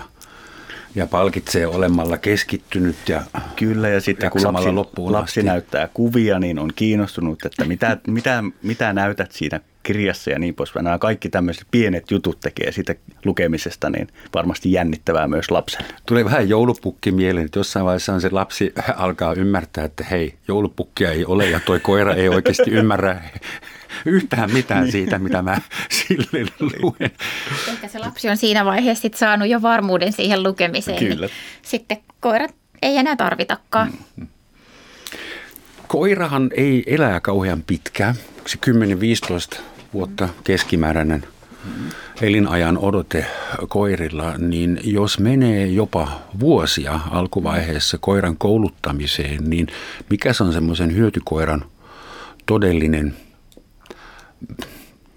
ja 0.98 1.08
palkitsee 1.08 1.68
olemalla 1.68 2.18
keskittynyt 2.18 2.96
ja 3.10 3.22
Kyllä, 3.56 3.90
ja 3.90 4.02
sitten 4.02 4.30
kun 4.30 4.44
lapsi, 4.44 4.70
lapsi 4.98 5.44
näyttää 5.44 5.90
kuvia, 5.94 6.40
niin 6.40 6.60
on 6.60 6.72
kiinnostunut, 6.76 7.46
että 7.46 7.66
mitä, 7.66 7.98
mitä, 8.08 8.44
mitä 8.64 8.94
näytät 8.94 9.32
siinä 9.32 9.60
kirjassa 9.84 10.30
ja 10.30 10.40
niin 10.40 10.56
poispäin. 10.56 10.84
Nämä 10.84 10.98
kaikki 10.98 11.30
tämmöiset 11.30 11.68
pienet 11.72 12.12
jutut 12.12 12.40
tekee 12.40 12.72
siitä 12.72 12.96
lukemisesta 13.26 13.90
niin 13.90 14.08
varmasti 14.34 14.72
jännittävää 14.72 15.28
myös 15.28 15.52
lapselle. 15.52 15.88
Tulee 16.06 16.26
vähän 16.26 16.50
joulupukki 16.50 17.12
mieleen, 17.12 17.46
että 17.46 17.60
jossain 17.60 17.86
vaiheessa 17.86 18.20
se 18.20 18.30
lapsi 18.32 18.74
alkaa 18.96 19.34
ymmärtää, 19.34 19.86
että 19.86 20.04
hei, 20.04 20.34
joulupukkia 20.48 21.12
ei 21.12 21.26
ole 21.26 21.50
ja 21.50 21.60
toi 21.60 21.80
koira 21.80 22.14
ei 22.14 22.30
oikeasti 22.30 22.72
ymmärrä 22.72 23.22
yhtään 24.06 24.52
mitään 24.52 24.84
niin. 24.84 24.92
siitä, 24.92 25.20
mitä 25.20 25.42
mä 25.42 25.62
sille 25.90 26.46
luen. 26.60 27.12
Ehkä 27.68 27.88
se 27.88 28.00
lapsi 28.00 28.30
on 28.30 28.38
siinä 28.38 28.66
vaiheessa 28.66 29.02
sit 29.02 29.14
saanut 29.14 29.48
jo 29.48 29.62
varmuuden 29.62 30.14
siihen 30.14 30.44
lukemiseen. 30.44 31.00
Niin 31.00 31.14
Kyllä. 31.14 31.26
Niin 31.28 31.36
sitten 31.62 31.98
koirat 32.20 32.56
ei 32.82 32.98
enää 32.98 33.16
tarvitakaan. 33.16 33.88
Mm-hmm. 33.88 34.28
Koirahan 35.88 36.50
ei 36.58 36.84
elää 36.88 37.20
kauhean 37.20 37.64
pitkään, 37.68 38.16
se 38.46 38.58
10-15 39.56 39.60
vuotta 39.94 40.30
keskimääräinen 40.44 41.24
elinajan 42.22 42.78
odote 42.78 43.26
koirilla, 43.68 44.38
niin 44.38 44.80
jos 44.84 45.20
menee 45.20 45.66
jopa 45.66 46.22
vuosia 46.40 47.00
alkuvaiheessa 47.12 47.98
koiran 47.98 48.38
kouluttamiseen, 48.38 49.50
niin 49.50 49.68
mikä 50.10 50.34
se 50.34 50.44
on 50.44 50.54
semmoisen 50.54 50.96
hyötykoiran 50.96 51.66
todellinen 52.46 53.14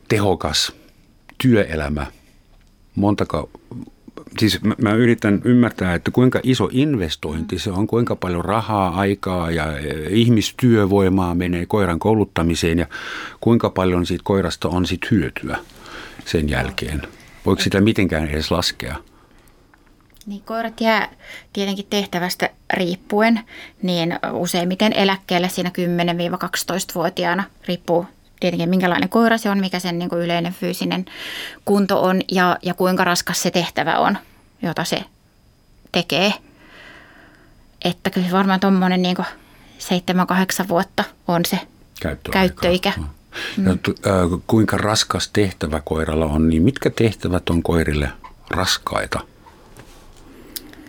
tehokas 0.09 0.73
työelämä? 1.39 2.07
Montako 2.95 3.51
siis 4.39 4.63
mä, 4.63 4.75
mä 4.83 4.93
yritän 4.95 5.41
ymmärtää, 5.45 5.95
että 5.95 6.11
kuinka 6.11 6.41
iso 6.43 6.69
investointi 6.73 7.59
se 7.59 7.71
on, 7.71 7.87
kuinka 7.87 8.17
paljon 8.17 8.45
rahaa, 8.45 8.89
aikaa 8.89 9.51
ja 9.51 9.79
e, 9.79 10.07
ihmistyövoimaa 10.11 11.35
menee 11.35 11.67
koiran 11.67 11.99
kouluttamiseen 11.99 12.79
ja 12.79 12.87
kuinka 13.41 13.71
paljon 13.71 14.07
siitä 14.07 14.23
koirasta 14.25 14.69
on 14.69 14.87
sit 14.87 15.11
hyötyä 15.11 15.59
sen 16.25 16.49
jälkeen. 16.49 17.03
Voiko 17.47 17.63
sitä 17.63 17.81
mitenkään 17.81 18.29
edes 18.29 18.51
laskea? 18.51 18.97
Niin, 20.27 20.43
koirat 20.43 20.81
jää 20.81 21.09
tietenkin 21.53 21.87
tehtävästä 21.91 22.51
riippuen, 22.75 23.41
niin 23.83 24.19
useimmiten 24.33 24.93
eläkkeelle 24.93 25.49
siinä 25.49 25.71
10-12-vuotiaana 25.71 27.45
riippuu 27.69 28.07
tietenkin 28.41 28.69
minkälainen 28.69 29.09
koira 29.09 29.39
se 29.39 29.51
on, 29.51 29.59
mikä 29.61 29.79
sen 29.79 29.99
niin 29.99 30.09
kuin 30.09 30.23
yleinen 30.23 30.53
fyysinen 30.53 31.05
kunto 31.65 32.03
on 32.03 32.21
ja, 32.31 32.59
ja 32.63 32.75
kuinka 32.75 33.05
raskas 33.05 33.43
se 33.43 33.51
tehtävä 33.51 33.99
on, 33.99 34.19
jota 34.63 34.85
se 34.85 35.05
tekee. 35.93 36.33
Että 37.85 38.11
kyllä 38.11 38.31
varmaan 38.33 38.61
tuommoinen 38.61 39.03
niin 39.03 39.17
7-8 39.17 40.69
vuotta 40.69 41.05
on 41.29 41.45
se 41.45 41.59
Käyttöaika. 42.01 42.33
käyttöikä. 42.33 42.93
Ja, 43.65 43.71
äh, 43.71 44.41
kuinka 44.47 44.77
raskas 44.77 45.29
tehtävä 45.29 45.81
koiralla 45.85 46.27
on, 46.27 46.49
niin 46.49 46.63
mitkä 46.63 46.91
tehtävät 46.91 47.51
on 47.51 47.63
koirille 47.63 48.09
raskaita? 48.51 49.21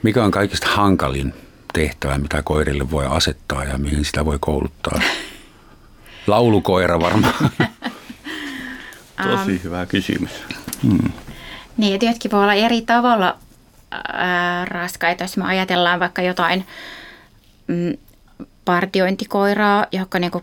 Mikä 0.03 0.23
on 0.23 0.31
kaikista 0.31 0.67
hankalin 0.67 1.33
tehtävä, 1.73 2.17
mitä 2.17 2.41
koirille 2.43 2.91
voi 2.91 3.05
asettaa 3.05 3.63
ja 3.63 3.77
mihin 3.77 4.05
sitä 4.05 4.25
voi 4.25 4.37
kouluttaa? 4.39 5.01
Laulukoira 6.27 6.99
varmaan. 6.99 7.33
Tosi 9.23 9.63
hyvä 9.63 9.85
kysymys. 9.85 10.31
Hmm. 10.83 11.11
Niin, 11.77 11.99
tietenkin 11.99 12.31
voi 12.31 12.43
olla 12.43 12.53
eri 12.53 12.81
tavalla 12.81 13.37
ää, 13.91 14.65
raskaita, 14.65 15.23
jos 15.23 15.37
me 15.37 15.45
ajatellaan 15.45 15.99
vaikka 15.99 16.21
jotain 16.21 16.65
mm, 17.67 17.97
partiointikoiraa, 18.65 19.85
joka 19.91 20.19
niinku 20.19 20.41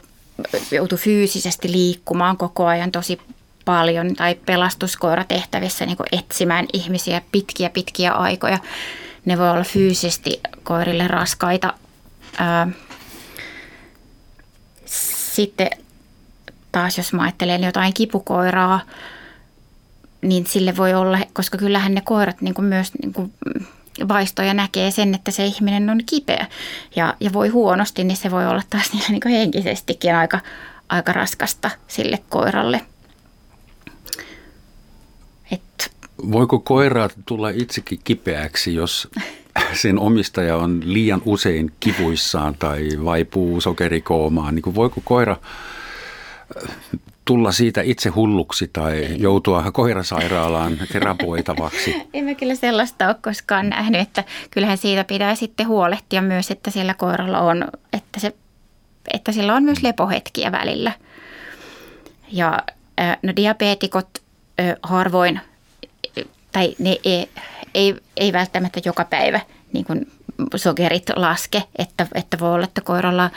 joutuu 0.70 0.98
fyysisesti 0.98 1.72
liikkumaan 1.72 2.36
koko 2.36 2.66
ajan 2.66 2.92
tosi 2.92 3.20
paljon, 3.64 4.14
tai 4.14 4.34
pelastuskoiratehtävissä 4.46 5.86
niin 5.86 5.96
etsimään 6.12 6.66
ihmisiä 6.72 7.22
pitkiä 7.32 7.70
pitkiä 7.70 8.12
aikoja. 8.12 8.58
Ne 9.24 9.38
voi 9.38 9.50
olla 9.50 9.64
fyysisesti 9.64 10.40
koirille 10.62 11.08
raskaita. 11.08 11.72
Ää, 12.38 12.68
sitten 15.42 15.70
taas 16.72 16.98
jos 16.98 17.12
mä 17.12 17.22
ajattelen 17.22 17.64
jotain 17.64 17.94
kipukoiraa, 17.94 18.80
niin 20.22 20.46
sille 20.46 20.76
voi 20.76 20.94
olla, 20.94 21.18
koska 21.32 21.58
kyllähän 21.58 21.94
ne 21.94 22.00
koirat 22.00 22.40
niin 22.40 22.54
kuin 22.54 22.64
myös 22.64 22.92
niin 23.02 23.12
kuin 23.12 23.32
vaistoja 24.08 24.54
näkee 24.54 24.90
sen, 24.90 25.14
että 25.14 25.30
se 25.30 25.46
ihminen 25.46 25.90
on 25.90 26.00
kipeä 26.06 26.46
ja, 26.96 27.14
ja 27.20 27.32
voi 27.32 27.48
huonosti, 27.48 28.04
niin 28.04 28.16
se 28.16 28.30
voi 28.30 28.46
olla 28.46 28.62
taas 28.70 28.92
niillä 28.92 29.08
niin 29.08 29.38
henkisestikin 29.38 30.14
aika, 30.14 30.40
aika 30.88 31.12
raskasta 31.12 31.70
sille 31.88 32.18
koiralle. 32.28 32.80
Et. 35.50 35.92
Voiko 36.32 36.58
koira 36.58 37.08
tulla 37.26 37.48
itsekin 37.48 38.00
kipeäksi, 38.04 38.74
jos 38.74 39.08
sen 39.72 39.98
omistaja 39.98 40.56
on 40.56 40.80
liian 40.84 41.22
usein 41.24 41.72
kivuissaan 41.80 42.54
tai 42.58 42.88
vaipuu 43.04 43.60
sokerikoomaan? 43.60 44.54
Niin 44.54 44.74
voiko 44.74 45.00
koira 45.04 45.36
tulla 47.24 47.52
siitä 47.52 47.80
itse 47.82 48.08
hulluksi 48.08 48.70
tai 48.72 49.06
joutua 49.16 49.70
koirasairaalaan 49.72 50.78
terapoitavaksi? 50.92 51.94
En 52.14 52.24
mä 52.24 52.34
kyllä 52.34 52.54
sellaista 52.54 53.06
ole 53.06 53.16
koskaan 53.22 53.68
nähnyt, 53.68 54.00
että 54.00 54.24
kyllähän 54.50 54.78
siitä 54.78 55.04
pitää 55.04 55.34
sitten 55.34 55.68
huolehtia 55.68 56.22
myös, 56.22 56.50
että 56.50 56.70
siellä 56.70 56.94
koiralla 56.94 57.40
on, 57.40 57.68
että, 57.92 58.20
se, 58.20 58.34
että 59.14 59.32
sillä 59.32 59.54
on 59.54 59.62
myös 59.62 59.82
lepohetkiä 59.82 60.52
välillä. 60.52 60.92
Ja 62.32 62.58
no 63.22 63.32
diabeetikot 63.36 64.08
harvoin, 64.82 65.40
tai 66.52 66.74
ne 66.78 66.96
ei, 67.04 67.28
ei, 67.74 67.96
ei 68.16 68.32
välttämättä 68.32 68.80
joka 68.84 69.04
päivä 69.04 69.40
niin 69.72 69.84
kuin 69.84 70.12
sokerit 70.56 71.10
laske, 71.16 71.62
että, 71.78 72.06
että 72.14 72.38
voi 72.40 72.54
olla, 72.54 72.64
että 72.64 72.80
koiralla 72.80 73.30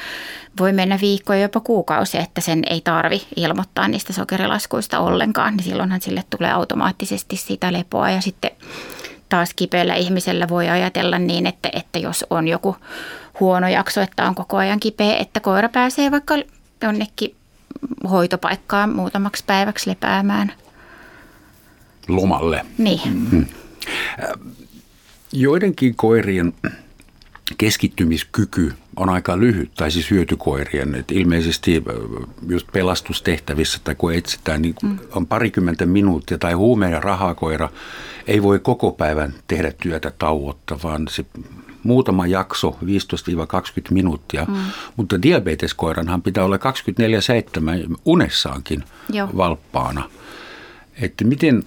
voi 0.60 0.74
mennä 0.74 1.00
viikkoja 1.02 1.42
jopa 1.42 1.60
kuukausia, 1.60 2.22
että 2.22 2.42
sen 2.42 2.64
ei 2.70 2.82
tarvi 2.82 3.22
ilmoittaa 3.36 3.88
niistä 3.88 4.14
sokerilaskuista 4.14 5.00
ollenkaan, 5.00 5.58
niin 5.58 5.66
silloinhan 5.66 6.02
sille 6.02 6.24
tulee 6.30 6.52
automaattisesti 6.52 7.36
sitä 7.36 7.74
lepoa 7.74 8.10
ja 8.10 8.22
sitten 8.22 8.52
taas 9.30 9.54
kipeällä 9.56 9.96
ihmisellä 9.96 10.50
voi 10.50 10.70
ajatella 10.70 11.20
niin, 11.20 11.48
että, 11.48 11.70
että 11.74 12.00
jos 12.00 12.26
on 12.30 12.48
joku 12.48 12.76
huono 13.40 13.68
jakso, 13.68 14.02
että 14.02 14.28
on 14.28 14.36
koko 14.36 14.58
ajan 14.58 14.80
kipeä, 14.80 15.18
että 15.18 15.40
koira 15.40 15.70
pääsee 15.70 16.12
vaikka 16.12 16.36
jonnekin 16.82 17.36
hoitopaikkaan 18.10 18.96
muutamaksi 18.96 19.44
päiväksi 19.48 19.90
lepäämään. 19.90 20.54
Lomalle. 22.08 22.66
Niin. 22.78 23.02
Mm-hmm. 23.06 23.46
Joidenkin 25.34 25.96
koirien 25.96 26.54
keskittymiskyky 27.58 28.74
on 28.96 29.10
aika 29.10 29.40
lyhyt, 29.40 29.72
tai 29.76 29.92
siis 29.92 30.12
hyötykoirien. 30.12 30.96
Et 30.96 31.12
ilmeisesti 31.12 31.84
just 32.50 32.68
pelastustehtävissä 32.74 33.80
tai 33.84 33.96
kun 33.96 34.14
etsitään, 34.14 34.62
niin 34.62 34.76
mm. 34.84 35.00
on 35.12 35.28
parikymmentä 35.28 35.86
minuuttia 35.86 36.38
tai 36.38 36.54
huume- 36.54 36.92
ja 36.92 37.00
rahakoira 37.00 37.70
ei 38.28 38.44
voi 38.44 38.60
koko 38.60 38.92
päivän 38.92 39.34
tehdä 39.48 39.74
työtä 39.82 40.12
tauotta, 40.20 40.80
vaan 40.84 41.08
se 41.10 41.26
muutama 41.84 42.28
jakso, 42.28 42.78
15-20 42.84 42.86
minuuttia. 43.92 44.46
Mm. 44.46 44.56
Mutta 44.98 45.22
diabeteskoiranhan 45.22 46.22
pitää 46.22 46.46
olla 46.46 46.58
24-7 46.58 46.60
unessaankin 48.06 48.84
Joo. 49.10 49.30
valppaana. 49.38 50.10
Että 51.02 51.26
miten, 51.26 51.64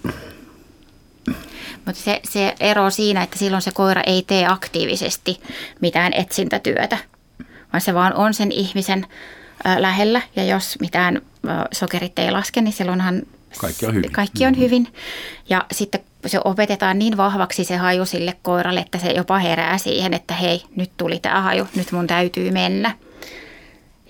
mutta 1.87 2.03
se, 2.03 2.20
se 2.25 2.55
ero 2.61 2.91
siinä, 2.91 3.22
että 3.22 3.39
silloin 3.39 3.62
se 3.62 3.70
koira 3.70 4.03
ei 4.07 4.25
tee 4.27 4.47
aktiivisesti 4.47 5.41
mitään 5.81 6.12
etsintätyötä, 6.12 6.99
vaan 7.72 7.81
se 7.81 7.95
vaan 7.95 8.14
on 8.14 8.35
sen 8.35 8.53
ihmisen 8.53 9.07
lähellä. 9.79 10.22
Ja 10.37 10.45
jos 10.45 10.77
mitään 10.81 11.22
sokerit 11.72 12.18
ei 12.18 12.31
laske, 12.31 12.61
niin 12.61 12.72
silloinhan 12.72 13.22
kaikki 13.59 13.87
on 13.87 13.95
hyvin. 13.95 14.12
Kaikki 14.12 14.47
on 14.47 14.59
hyvin. 14.59 14.89
Ja 15.49 15.66
sitten 15.72 16.01
se 16.27 16.41
opetetaan 16.45 16.99
niin 16.99 17.16
vahvaksi 17.16 17.64
se 17.64 17.77
haju 17.77 18.05
sille 18.07 18.37
koiralle, 18.43 18.81
että 18.81 18.99
se 18.99 19.11
jopa 19.11 19.39
herää 19.39 19.79
siihen, 19.79 20.14
että 20.14 20.35
hei, 20.35 20.62
nyt 20.77 20.91
tuli 20.97 21.18
tämä 21.18 21.41
haju, 21.41 21.68
nyt 21.77 21.93
mun 21.93 22.07
täytyy 22.07 22.51
mennä. 22.51 22.97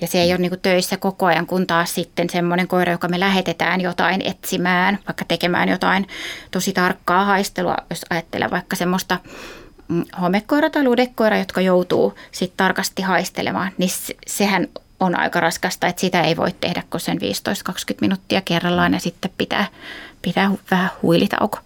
Ja 0.01 0.07
se 0.07 0.21
ei 0.21 0.33
ole 0.33 0.39
niin 0.39 0.61
töissä 0.63 0.97
koko 0.97 1.27
ajan, 1.27 1.47
kun 1.47 1.67
taas 1.67 1.95
sitten 1.95 2.31
semmoinen 2.31 2.69
koira, 2.69 2.93
joka 2.93 3.09
me 3.09 3.21
lähetetään 3.21 3.81
jotain 3.81 4.23
etsimään, 4.27 4.99
vaikka 5.09 5.25
tekemään 5.25 5.69
jotain 5.69 6.07
tosi 6.51 6.73
tarkkaa 6.73 7.25
haistelua, 7.25 7.77
jos 7.91 8.05
ajattelee 8.11 8.51
vaikka 8.51 8.77
semmoista 8.77 9.19
mm, 9.89 10.05
homekoira 10.21 10.71
tai 10.71 10.85
ludekoira, 10.85 11.39
jotka 11.39 11.61
joutuu 11.61 12.15
sitten 12.33 12.57
tarkasti 12.57 13.03
haistelemaan, 13.03 13.73
niin 13.79 13.91
sehän 14.27 14.69
on 15.01 15.19
aika 15.19 15.41
raskasta, 15.41 15.87
että 15.87 16.01
sitä 16.01 16.23
ei 16.23 16.37
voi 16.37 16.53
tehdä 16.61 16.83
kuin 16.91 17.01
sen 17.01 17.19
15-20 17.19 17.21
minuuttia 18.01 18.41
kerrallaan 18.41 18.95
ja 18.95 19.01
sitten 19.01 19.31
pitää, 19.39 19.67
pitää 20.23 20.51
vähän 20.71 20.91
huilitauko. 21.03 21.59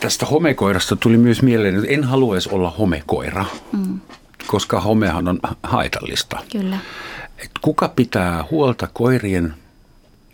Tästä 0.00 0.26
homekoirasta 0.26 0.96
tuli 0.96 1.16
myös 1.16 1.42
mieleen, 1.42 1.74
että 1.74 1.90
en 1.90 2.04
haluaisi 2.04 2.48
olla 2.52 2.70
homekoira. 2.70 3.44
Mm 3.72 4.00
koska 4.52 4.80
homehan 4.80 5.28
on 5.28 5.40
haitallista. 5.62 6.38
Kyllä. 6.52 6.78
Et 7.38 7.50
kuka 7.62 7.88
pitää 7.88 8.44
huolta 8.50 8.88
koirien 8.92 9.54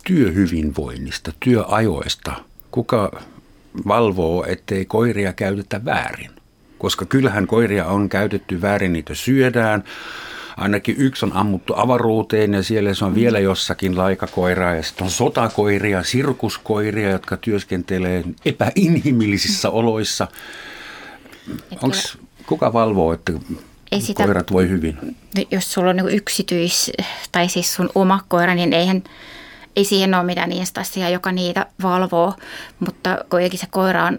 työhyvinvoinnista, 0.05 1.31
työajoista? 1.39 2.33
Kuka 2.71 3.21
valvoo, 3.87 4.45
ettei 4.47 4.85
koiria 4.85 5.33
käytetä 5.33 5.85
väärin? 5.85 6.31
Koska 6.77 7.05
kyllähän 7.05 7.47
koiria 7.47 7.85
on 7.85 8.09
käytetty 8.09 8.61
väärin, 8.61 8.93
niitä 8.93 9.15
syödään. 9.15 9.83
Ainakin 10.57 10.95
yksi 10.97 11.25
on 11.25 11.33
ammuttu 11.33 11.73
avaruuteen 11.77 12.53
ja 12.53 12.63
siellä 12.63 12.93
se 12.93 13.05
on 13.05 13.15
vielä 13.15 13.39
jossakin 13.39 13.97
laikakoiraa. 13.97 14.75
Ja 14.75 14.83
sitten 14.83 15.05
on 15.05 15.11
sotakoiria, 15.11 16.03
sirkuskoiria, 16.03 17.09
jotka 17.09 17.37
työskentelee 17.37 18.23
epäinhimillisissä 18.45 19.69
oloissa. 19.69 20.27
Onks, 21.83 22.17
kuka 22.45 22.73
valvoo, 22.73 23.13
että 23.13 23.33
ei 23.91 24.01
sitä, 24.01 24.23
koirat 24.23 24.51
voi 24.51 24.69
hyvin. 24.69 25.17
Jos 25.51 25.73
sulla 25.73 25.89
on 25.89 25.95
niin 25.95 26.09
yksityis, 26.09 26.91
tai 27.31 27.49
siis 27.49 27.73
sun 27.73 27.89
oma 27.95 28.19
koira, 28.27 28.55
niin 28.55 28.73
eihän, 28.73 29.03
ei 29.75 29.85
siihen 29.85 30.13
ole 30.13 30.23
mitään 30.23 30.51
instanssia, 30.51 31.09
joka 31.09 31.31
niitä 31.31 31.65
valvoo, 31.83 32.33
mutta 32.79 33.17
kuitenkin 33.29 33.59
se 33.59 33.67
koira 33.69 34.05
on 34.05 34.17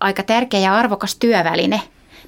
aika 0.00 0.22
tärkeä 0.22 0.60
ja 0.60 0.74
arvokas 0.74 1.16
työväline, 1.16 1.82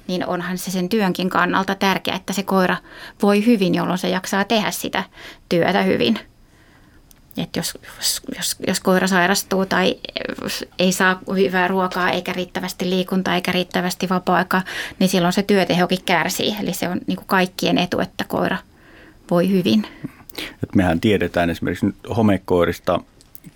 niin 0.07 0.25
onhan 0.25 0.57
se 0.57 0.71
sen 0.71 0.89
työnkin 0.89 1.29
kannalta 1.29 1.75
tärkeää, 1.75 2.17
että 2.17 2.33
se 2.33 2.43
koira 2.43 2.77
voi 3.21 3.45
hyvin, 3.45 3.75
jolloin 3.75 3.99
se 3.99 4.09
jaksaa 4.09 4.43
tehdä 4.43 4.71
sitä 4.71 5.03
työtä 5.49 5.81
hyvin. 5.81 6.19
Että 7.37 7.59
jos, 7.59 7.77
jos, 8.37 8.55
jos 8.67 8.79
koira 8.79 9.07
sairastuu 9.07 9.65
tai 9.65 9.95
ei 10.79 10.91
saa 10.91 11.19
hyvää 11.35 11.67
ruokaa 11.67 12.11
eikä 12.11 12.33
riittävästi 12.33 12.89
liikuntaa 12.89 13.35
eikä 13.35 13.51
riittävästi 13.51 14.09
vapaa-aikaa, 14.09 14.63
niin 14.99 15.09
silloin 15.09 15.33
se 15.33 15.43
työtehokin 15.43 16.03
kärsii. 16.05 16.55
Eli 16.61 16.73
se 16.73 16.89
on 16.89 17.01
niin 17.07 17.15
kuin 17.15 17.27
kaikkien 17.27 17.77
etu, 17.77 17.99
että 17.99 18.23
koira 18.27 18.57
voi 19.31 19.49
hyvin. 19.49 19.87
Et 20.63 20.75
mehän 20.75 20.99
tiedetään 20.99 21.49
esimerkiksi 21.49 21.85
homekoirista 22.17 22.99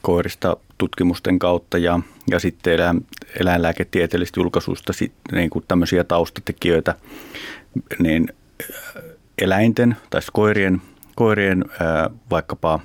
koirista 0.02 0.58
tutkimusten 0.78 1.40
kautta 1.40 1.78
ja, 1.78 2.00
ja 2.30 2.40
sitten 2.40 2.74
eläin, 2.74 3.06
eläinlääketieteellisistä 3.40 4.40
julkaisuista 4.40 4.94
sit, 4.94 5.14
niin 5.32 5.50
kuin 5.50 5.66
tämmöisiä 5.68 6.04
taustatekijöitä, 6.04 6.96
niin 8.00 8.28
eläinten 9.42 9.98
tai 10.10 10.22
koirien, 10.34 10.82
koirien 11.16 11.66
ää, 11.80 12.10
vaikkapa 12.30 12.80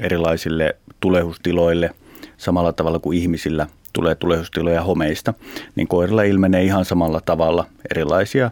erilaisille 0.00 0.76
tulehustiloille 1.00 1.90
samalla 2.36 2.72
tavalla 2.72 2.98
kuin 2.98 3.18
ihmisillä 3.18 3.66
tulee 3.92 4.14
tulehustiloja 4.14 4.82
homeista, 4.82 5.34
niin 5.76 5.88
koirilla 5.88 6.22
ilmenee 6.22 6.64
ihan 6.64 6.84
samalla 6.84 7.20
tavalla 7.20 7.66
erilaisia 7.90 8.50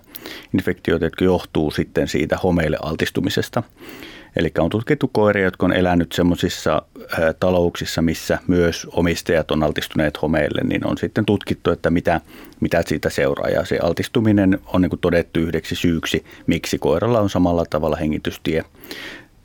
infektioita, 0.54 1.06
jotka 1.06 1.24
johtuu 1.24 1.70
sitten 1.70 2.08
siitä 2.08 2.36
homeille 2.36 2.78
altistumisesta. 2.82 3.62
Eli 4.36 4.52
on 4.58 4.70
tutkittu 4.70 5.08
koiria, 5.08 5.44
jotka 5.44 5.66
on 5.66 5.72
elänyt 5.72 6.12
semmoisissa 6.12 6.82
talouksissa, 7.40 8.02
missä 8.02 8.38
myös 8.46 8.86
omistajat 8.92 9.50
on 9.50 9.62
altistuneet 9.62 10.22
homeille, 10.22 10.60
niin 10.64 10.86
on 10.86 10.98
sitten 10.98 11.26
tutkittu, 11.26 11.70
että 11.70 11.90
mitä, 11.90 12.20
mitä 12.60 12.82
siitä 12.86 13.10
seuraa. 13.10 13.48
Ja 13.48 13.64
se 13.64 13.78
altistuminen 13.82 14.58
on 14.66 14.82
niin 14.82 14.90
todettu 15.00 15.40
yhdeksi 15.40 15.74
syyksi, 15.74 16.24
miksi 16.46 16.78
koiralla 16.78 17.20
on 17.20 17.30
samalla 17.30 17.64
tavalla 17.70 17.96
hengitystie 17.96 18.64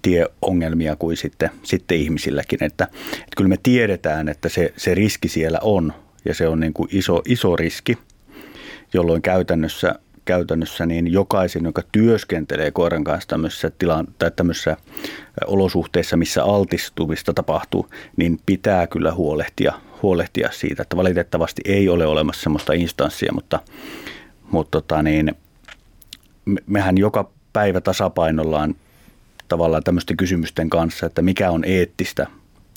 tieongelmia 0.04 0.95
kuin 0.95 1.18
sitten, 1.18 1.49
sitten 1.64 1.97
ihmisilläkin. 1.97 2.64
Että, 2.64 2.84
että 3.14 3.36
kyllä 3.38 3.47
me 3.47 3.58
tiedetään, 3.64 4.30
että 4.30 4.49
se, 4.49 4.74
se 4.78 4.93
riski 4.95 5.28
siellä 5.28 5.60
on 5.62 5.93
ja 6.26 6.34
se 6.36 6.47
on 6.47 6.60
niin 6.60 6.74
kuin 6.74 6.89
iso, 6.91 7.22
iso 7.26 7.56
riski, 7.56 7.97
jolloin 8.93 9.22
käytännössä, 9.22 9.95
käytännössä 10.26 10.86
niin 10.86 11.12
jokaisen, 11.12 11.64
joka 11.64 11.82
työskentelee 11.91 12.72
koiran 12.72 13.04
kanssa 13.04 13.30
tämmöisessä, 13.30 13.72
tilan, 13.80 14.08
tai 14.20 14.32
tämmöisessä 14.36 14.78
olosuhteissa, 15.45 16.18
missä 16.18 16.43
altistumista 16.43 17.34
tapahtuu, 17.34 17.89
niin 18.18 18.39
pitää 18.45 18.88
kyllä 18.88 19.14
huolehtia, 19.14 19.74
huolehtia 20.01 20.49
siitä, 20.51 20.82
että 20.82 20.97
valitettavasti 20.97 21.62
ei 21.66 21.89
ole 21.89 22.06
olemassa 22.06 22.43
sellaista 22.43 22.74
instanssia, 22.74 23.34
mutta, 23.34 23.60
mutta 24.51 24.82
tota 24.82 25.04
niin, 25.04 25.36
mehän 26.68 26.97
joka 26.97 27.30
päivä 27.54 27.82
tasapainollaan 27.82 28.76
tavallaan 29.47 29.83
tämmöisten 29.83 30.17
kysymysten 30.17 30.69
kanssa, 30.69 31.05
että 31.05 31.21
mikä 31.21 31.51
on 31.51 31.63
eettistä 31.65 32.27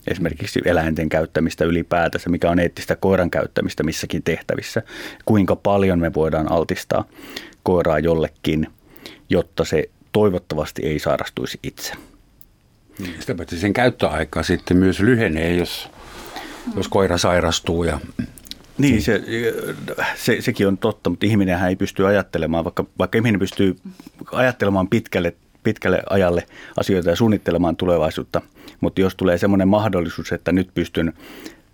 esimerkiksi 0.06 0.60
eläinten 0.64 1.08
käyttämistä 1.08 1.64
ylipäätänsä, 1.64 2.30
mikä 2.30 2.50
on 2.50 2.58
eettistä 2.58 2.96
koiran 2.96 3.30
käyttämistä 3.30 3.82
missäkin 3.82 4.22
tehtävissä, 4.22 4.82
kuinka 5.24 5.56
paljon 5.56 5.98
me 5.98 6.14
voidaan 6.14 6.52
altistaa 6.52 7.04
koiraa 7.62 7.98
jollekin, 7.98 8.66
jotta 9.30 9.64
se 9.64 9.90
toivottavasti 10.12 10.82
ei 10.82 10.98
sairastuisi 10.98 11.58
itse. 11.62 11.92
Sitä 13.20 13.34
paitsi 13.34 13.58
sen 13.58 13.72
käyttöaika 13.72 14.42
sitten 14.42 14.76
myös 14.76 15.00
lyhenee, 15.00 15.54
jos, 15.54 15.90
jos 16.76 16.88
koira 16.88 17.18
sairastuu 17.18 17.84
ja 17.84 18.00
niin, 18.78 19.02
se, 19.02 19.22
se, 20.14 20.40
sekin 20.40 20.68
on 20.68 20.78
totta, 20.78 21.10
mutta 21.10 21.26
ihminenhän 21.26 21.68
ei 21.68 21.76
pysty 21.76 22.06
ajattelemaan, 22.06 22.64
vaikka, 22.64 22.84
vaikka 22.98 23.18
ihminen 23.18 23.38
pystyy 23.40 23.76
ajattelemaan 24.32 24.88
pitkälle, 24.88 25.34
pitkälle 25.66 26.02
ajalle 26.10 26.46
asioita 26.80 27.10
ja 27.10 27.16
suunnittelemaan 27.16 27.76
tulevaisuutta, 27.76 28.40
mutta 28.80 29.00
jos 29.00 29.14
tulee 29.14 29.38
semmoinen 29.38 29.68
mahdollisuus, 29.68 30.32
että 30.32 30.52
nyt 30.52 30.68
pystyn 30.74 31.12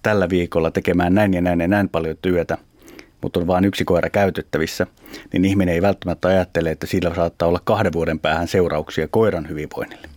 tällä 0.02 0.28
viikolla 0.28 0.70
tekemään 0.70 1.14
näin 1.14 1.34
ja 1.34 1.40
näin 1.40 1.60
ja 1.60 1.68
näin 1.68 1.88
paljon 1.88 2.16
työtä, 2.22 2.58
mutta 3.22 3.40
on 3.40 3.46
vain 3.46 3.64
yksi 3.64 3.84
koira 3.84 4.10
käytettävissä, 4.10 4.86
niin 5.32 5.44
ihminen 5.44 5.74
ei 5.74 5.82
välttämättä 5.82 6.28
ajattele, 6.28 6.70
että 6.70 6.86
sillä 6.86 7.14
saattaa 7.14 7.48
olla 7.48 7.60
kahden 7.64 7.92
vuoden 7.92 8.18
päähän 8.18 8.48
seurauksia 8.48 9.08
koiran 9.08 9.48
hyvinvoinnille. 9.48 10.08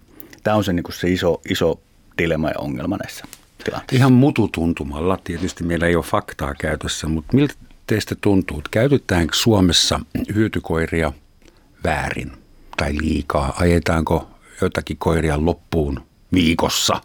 Tämä 0.43 0.57
on 0.57 0.63
se, 0.63 0.73
niin 0.73 0.84
se 0.89 1.09
iso, 1.09 1.41
iso 1.49 1.80
dilemma 2.17 2.49
ja 2.49 2.55
ongelma 2.57 2.97
näissä 2.97 3.26
tilanteissa. 3.63 3.95
Ihan 3.95 4.13
mututuntumalla. 4.13 5.19
Tietysti 5.23 5.63
meillä 5.63 5.88
ei 5.88 5.95
ole 5.95 6.03
faktaa 6.03 6.55
käytössä, 6.55 7.07
mutta 7.07 7.36
miltä 7.36 7.53
teistä 7.88 8.15
tuntuu? 8.21 8.61
Käytetäänkö 8.71 9.36
Suomessa 9.36 9.99
hyötykoiria 10.36 11.13
väärin 11.84 12.45
tai 12.78 12.97
liikaa? 13.01 13.53
Ajetaanko 13.59 14.28
jotakin 14.61 14.97
koiria 14.97 15.45
loppuun 15.45 16.03
viikossa? 16.34 17.01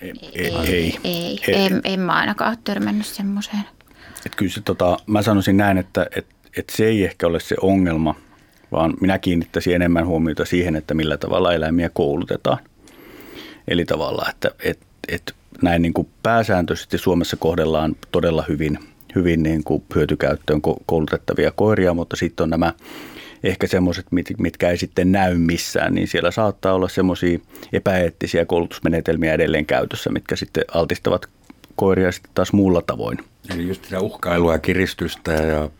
Ei, 0.00 0.12
ei, 0.32 0.56
ei, 0.56 0.98
ei. 1.04 1.40
ei. 1.48 1.66
En, 1.66 1.80
en 1.84 2.00
mä 2.00 2.12
ainakaan 2.12 2.50
ole 2.50 2.58
törmännyt 2.64 3.06
semmoiseen. 3.06 3.64
Et 4.26 4.34
kyllä 4.36 4.52
se, 4.52 4.60
tota, 4.60 4.96
mä 5.06 5.22
sanoisin 5.22 5.56
näin, 5.56 5.78
että 5.78 6.06
et, 6.16 6.26
et 6.56 6.70
se 6.70 6.86
ei 6.86 7.04
ehkä 7.04 7.26
ole 7.26 7.40
se 7.40 7.56
ongelma, 7.60 8.14
vaan 8.72 8.94
minä 9.00 9.18
kiinnittäisin 9.18 9.74
enemmän 9.74 10.06
huomiota 10.06 10.44
siihen, 10.44 10.76
että 10.76 10.94
millä 10.94 11.16
tavalla 11.16 11.52
eläimiä 11.52 11.88
koulutetaan. 11.88 12.58
Eli 13.68 13.84
tavallaan, 13.84 14.30
että 14.30 14.50
et, 14.64 14.78
et 15.08 15.34
näin 15.62 15.82
niin 15.82 15.92
kuin 15.92 16.08
pääsääntöisesti 16.22 16.98
Suomessa 16.98 17.36
kohdellaan 17.36 17.96
todella 18.12 18.44
hyvin, 18.48 18.78
hyvin 19.14 19.42
niin 19.42 19.64
kuin 19.64 19.82
hyötykäyttöön 19.94 20.60
koulutettavia 20.86 21.50
koiria, 21.50 21.94
mutta 21.94 22.16
sitten 22.16 22.44
on 22.44 22.50
nämä 22.50 22.72
ehkä 23.48 23.66
semmoiset, 23.66 24.06
mitkä 24.38 24.70
ei 24.70 24.78
sitten 24.78 25.12
näy 25.12 25.38
missään, 25.38 25.94
niin 25.94 26.08
siellä 26.08 26.30
saattaa 26.30 26.72
olla 26.72 26.88
semmoisia 26.88 27.38
epäeettisiä 27.72 28.44
koulutusmenetelmiä 28.44 29.34
edelleen 29.34 29.66
käytössä, 29.66 30.10
mitkä 30.10 30.36
sitten 30.36 30.64
altistavat 30.74 31.26
koiria 31.76 32.12
sitten 32.12 32.30
taas 32.34 32.52
muulla 32.52 32.82
tavoin. 32.82 33.18
Eli 33.54 33.68
just 33.68 33.84
sitä 33.84 34.00
uhkailua 34.00 34.52
ja 34.52 34.58
kiristystä 34.58 35.32
ja 35.32 35.70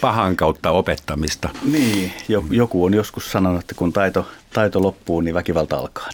pahan 0.00 0.36
kautta 0.36 0.70
opettamista. 0.70 1.48
Niin, 1.72 2.12
joku 2.50 2.84
on 2.84 2.94
joskus 2.94 3.32
sanonut, 3.32 3.60
että 3.60 3.74
kun 3.74 3.92
taito, 3.92 4.26
taito 4.52 4.82
loppuu, 4.82 5.20
niin 5.20 5.34
väkivalta 5.34 5.76
alkaa. 5.76 6.10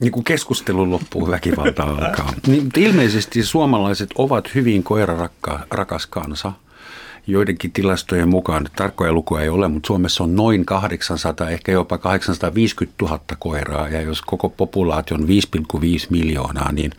Niin 0.00 0.12
kuin 0.12 0.24
keskustelu 0.24 0.90
loppuu, 0.90 1.30
väkivalta 1.30 1.82
alkaa. 1.82 2.32
Niin, 2.46 2.68
ilmeisesti 2.76 3.42
suomalaiset 3.42 4.10
ovat 4.18 4.54
hyvin 4.54 4.82
koirarakas 4.82 6.06
kansa– 6.06 6.52
joidenkin 7.28 7.72
tilastojen 7.72 8.28
mukaan, 8.28 8.68
tarkkoja 8.76 9.12
lukuja 9.12 9.42
ei 9.42 9.48
ole, 9.48 9.68
mutta 9.68 9.86
Suomessa 9.86 10.24
on 10.24 10.36
noin 10.36 10.64
800, 10.64 11.50
ehkä 11.50 11.72
jopa 11.72 11.98
850 11.98 13.04
000 13.04 13.20
koiraa. 13.38 13.88
Ja 13.88 14.02
jos 14.02 14.22
koko 14.22 14.48
populaatio 14.48 15.16
on 15.16 15.24
5,5 15.24 15.26
miljoonaa, 16.10 16.72
niin 16.72 16.92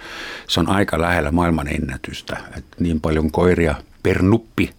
se 0.48 0.60
on 0.60 0.70
aika 0.70 1.02
lähellä 1.02 1.32
maailman 1.32 1.68
ennätystä. 1.68 2.38
Et 2.58 2.66
niin 2.80 3.02
paljon 3.02 3.32
koiria 3.32 3.76
per 4.04 4.22
nuppi 4.22 4.70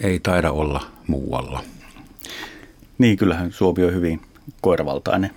ei 0.00 0.20
taida 0.20 0.50
olla 0.50 0.86
muualla. 1.06 1.62
Niin, 2.98 3.16
kyllähän 3.16 3.52
Suomi 3.52 3.84
on 3.84 3.94
hyvin 3.94 4.20
koiravaltainen 4.60 5.30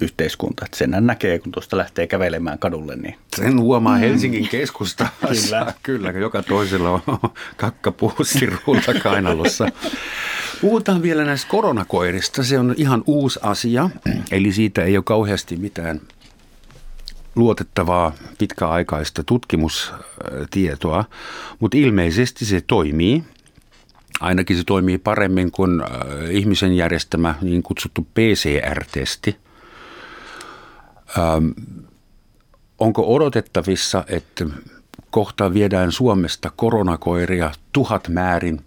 yhteiskunta. 0.00 0.64
Että 0.64 0.76
sen 0.76 0.94
näkee, 1.00 1.38
kun 1.38 1.52
tuosta 1.52 1.76
lähtee 1.76 2.06
kävelemään 2.06 2.58
kadulle. 2.58 2.96
Niin. 2.96 3.16
Sen 3.36 3.60
huomaa 3.60 3.96
Helsingin 3.96 4.48
keskustassa. 4.48 5.12
kyllä. 5.52 5.74
kyllä, 5.82 6.10
joka 6.10 6.42
toisella 6.42 6.90
on 6.90 7.02
kakkapuussi 7.56 8.48
kainalossa. 9.02 9.68
Puhutaan 10.60 11.02
vielä 11.02 11.24
näistä 11.24 11.50
koronakoirista. 11.50 12.42
Se 12.42 12.58
on 12.58 12.74
ihan 12.76 13.02
uusi 13.06 13.40
asia, 13.42 13.90
eli 14.30 14.52
siitä 14.52 14.84
ei 14.84 14.96
ole 14.96 15.04
kauheasti 15.04 15.56
mitään 15.56 16.00
luotettavaa 17.34 18.12
pitkäaikaista 18.38 19.24
tutkimustietoa, 19.24 21.04
mutta 21.60 21.76
ilmeisesti 21.76 22.44
se 22.44 22.60
toimii. 22.66 23.24
Ainakin 24.20 24.56
se 24.56 24.64
toimii 24.64 24.98
paremmin 24.98 25.50
kuin 25.50 25.80
äh, 25.80 25.88
ihmisen 26.30 26.76
järjestämä 26.76 27.34
niin 27.42 27.62
kutsuttu 27.62 28.06
PCR-testi– 28.14 29.36
Ähm, 31.18 31.50
onko 32.78 33.14
odotettavissa, 33.14 34.04
että 34.08 34.44
kohta 35.10 35.54
viedään 35.54 35.92
Suomesta 35.92 36.50
koronakoiria 36.56 37.50
tuhat 37.72 38.08
määrin 38.08 38.60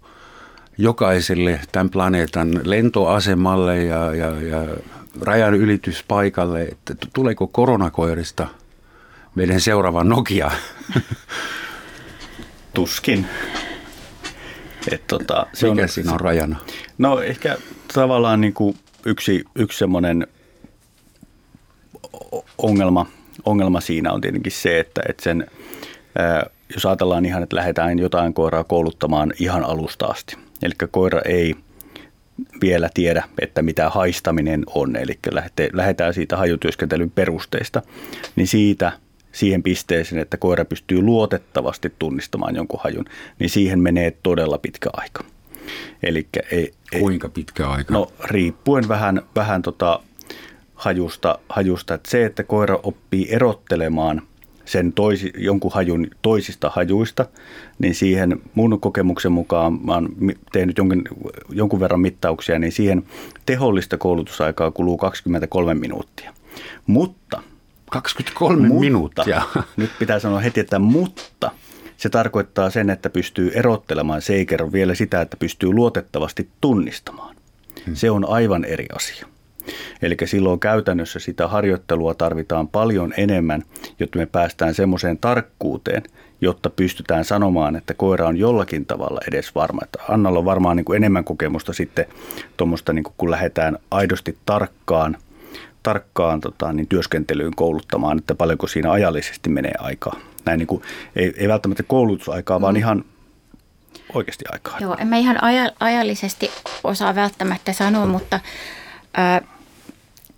jokaiselle 0.77 1.59
tämän 1.71 1.89
planeetan 1.89 2.61
lentoasemalle 2.63 3.83
ja, 3.83 4.15
ja, 4.15 4.41
ja 4.41 4.65
rajan 5.21 5.53
ylityspaikalle, 5.53 6.63
että 6.63 6.95
tuleeko 7.13 7.47
koronakoirista 7.47 8.47
meidän 9.35 9.61
seuraava 9.61 10.03
Nokia? 10.03 10.51
Tuskin. 12.73 13.27
Et 14.91 15.07
tota, 15.07 15.47
se 15.53 15.69
Mikä 15.69 15.81
on, 15.81 15.89
siinä 15.89 16.13
on 16.13 16.19
rajana? 16.19 16.59
No 16.97 17.19
ehkä 17.19 17.57
tavallaan 17.93 18.41
niin 18.41 18.53
kuin 18.53 18.77
yksi, 19.05 19.43
yksi 19.55 19.77
semmoinen 19.77 20.27
ongelma, 22.57 23.05
ongelma 23.45 23.81
siinä 23.81 24.11
on 24.11 24.21
tietenkin 24.21 24.51
se, 24.51 24.79
että, 24.79 25.01
että 25.09 25.23
sen, 25.23 25.47
jos 26.73 26.85
ajatellaan 26.85 27.25
ihan, 27.25 27.43
että 27.43 27.55
lähdetään 27.55 27.99
jotain 27.99 28.33
koiraa 28.33 28.63
kouluttamaan 28.63 29.33
ihan 29.39 29.63
alusta 29.63 30.05
asti. 30.05 30.37
Eli 30.63 30.73
koira 30.91 31.21
ei 31.21 31.55
vielä 32.61 32.89
tiedä, 32.93 33.23
että 33.41 33.61
mitä 33.61 33.89
haistaminen 33.89 34.63
on, 34.67 34.95
eli 34.95 35.19
lähdetään 35.73 36.13
siitä 36.13 36.37
hajutyöskentelyn 36.37 37.11
perusteista, 37.11 37.81
niin 38.35 38.47
siitä 38.47 38.91
siihen 39.31 39.63
pisteeseen, 39.63 40.21
että 40.21 40.37
koira 40.37 40.65
pystyy 40.65 41.01
luotettavasti 41.01 41.93
tunnistamaan 41.99 42.55
jonkun 42.55 42.79
hajun, 42.83 43.05
niin 43.39 43.49
siihen 43.49 43.79
menee 43.79 44.17
todella 44.23 44.57
pitkä 44.57 44.89
aika. 44.93 45.23
Elikkä 46.03 46.39
ei, 46.51 46.71
Kuinka 46.99 47.29
pitkä 47.29 47.69
aika? 47.69 47.93
No 47.93 48.11
riippuen 48.23 48.87
vähän, 48.87 49.21
vähän 49.35 49.61
tota 49.61 49.99
hajusta, 50.75 51.39
hajusta. 51.49 51.93
Että 51.93 52.11
se, 52.11 52.25
että 52.25 52.43
koira 52.43 52.79
oppii 52.83 53.27
erottelemaan 53.29 54.21
sen 54.65 54.93
toisi, 54.93 55.33
jonkun 55.37 55.71
hajun 55.73 56.07
toisista 56.21 56.69
hajuista, 56.69 57.25
niin 57.79 57.95
siihen 57.95 58.41
mun 58.55 58.79
kokemuksen 58.79 59.31
mukaan, 59.31 59.79
mä 59.85 59.93
oon 59.93 60.09
tehnyt 60.51 60.77
jonkin, 60.77 61.03
jonkun 61.49 61.79
verran 61.79 61.99
mittauksia, 61.99 62.59
niin 62.59 62.71
siihen 62.71 63.03
tehollista 63.45 63.97
koulutusaikaa 63.97 64.71
kuluu 64.71 64.97
23 64.97 65.73
minuuttia. 65.73 66.33
Mutta 66.87 67.41
23 67.91 68.67
mutta, 68.67 68.79
minuuttia. 68.79 69.41
Nyt 69.77 69.91
pitää 69.99 70.19
sanoa 70.19 70.39
heti, 70.39 70.59
että 70.59 70.79
mutta 70.79 71.51
se 71.97 72.09
tarkoittaa 72.09 72.69
sen, 72.69 72.89
että 72.89 73.09
pystyy 73.09 73.51
erottelemaan. 73.53 74.21
Se 74.21 74.33
ei 74.33 74.45
kerro 74.45 74.71
vielä 74.71 74.95
sitä, 74.95 75.21
että 75.21 75.37
pystyy 75.37 75.73
luotettavasti 75.73 76.49
tunnistamaan. 76.61 77.35
Hmm. 77.85 77.95
Se 77.95 78.11
on 78.11 78.29
aivan 78.29 78.65
eri 78.65 78.85
asia. 78.95 79.27
Eli 80.01 80.17
silloin 80.25 80.59
käytännössä 80.59 81.19
sitä 81.19 81.47
harjoittelua 81.47 82.13
tarvitaan 82.13 82.67
paljon 82.67 83.13
enemmän, 83.17 83.63
jotta 83.99 84.19
me 84.19 84.25
päästään 84.25 84.73
semmoiseen 84.73 85.17
tarkkuuteen, 85.17 86.03
jotta 86.41 86.69
pystytään 86.69 87.25
sanomaan, 87.25 87.75
että 87.75 87.93
koira 87.93 88.27
on 88.27 88.37
jollakin 88.37 88.85
tavalla 88.85 89.19
edes 89.27 89.55
varma. 89.55 89.81
Että 89.83 89.99
Annalla 90.09 90.39
on 90.39 90.45
varmaan 90.45 90.77
niin 90.77 90.85
kuin 90.85 90.97
enemmän 90.97 91.23
kokemusta 91.23 91.73
sitten 91.73 92.05
tuommoista, 92.57 92.93
niin 92.93 93.03
kun 93.17 93.31
lähdetään 93.31 93.77
aidosti 93.91 94.37
tarkkaan 94.45 95.17
tarkkaan 95.83 96.41
tota, 96.41 96.73
niin 96.73 96.87
työskentelyyn 96.87 97.55
kouluttamaan, 97.55 98.17
että 98.17 98.35
paljonko 98.35 98.67
siinä 98.67 98.91
ajallisesti 98.91 99.49
menee 99.49 99.73
aikaa. 99.79 100.19
Näin 100.45 100.57
niin 100.57 100.67
kuin, 100.67 100.81
ei, 101.15 101.33
ei 101.37 101.47
välttämättä 101.47 101.83
koulutusaikaa, 101.83 102.59
mm. 102.59 102.61
vaan 102.61 102.77
ihan 102.77 103.05
oikeasti 104.13 104.45
aikaa. 104.51 104.77
Joo, 104.79 104.95
en 104.99 105.07
mä 105.07 105.17
ihan 105.17 105.39
ajallisesti 105.79 106.51
osaa 106.83 107.15
välttämättä 107.15 107.73
sanoa, 107.73 108.05
mutta 108.05 108.39
ää, 109.13 109.41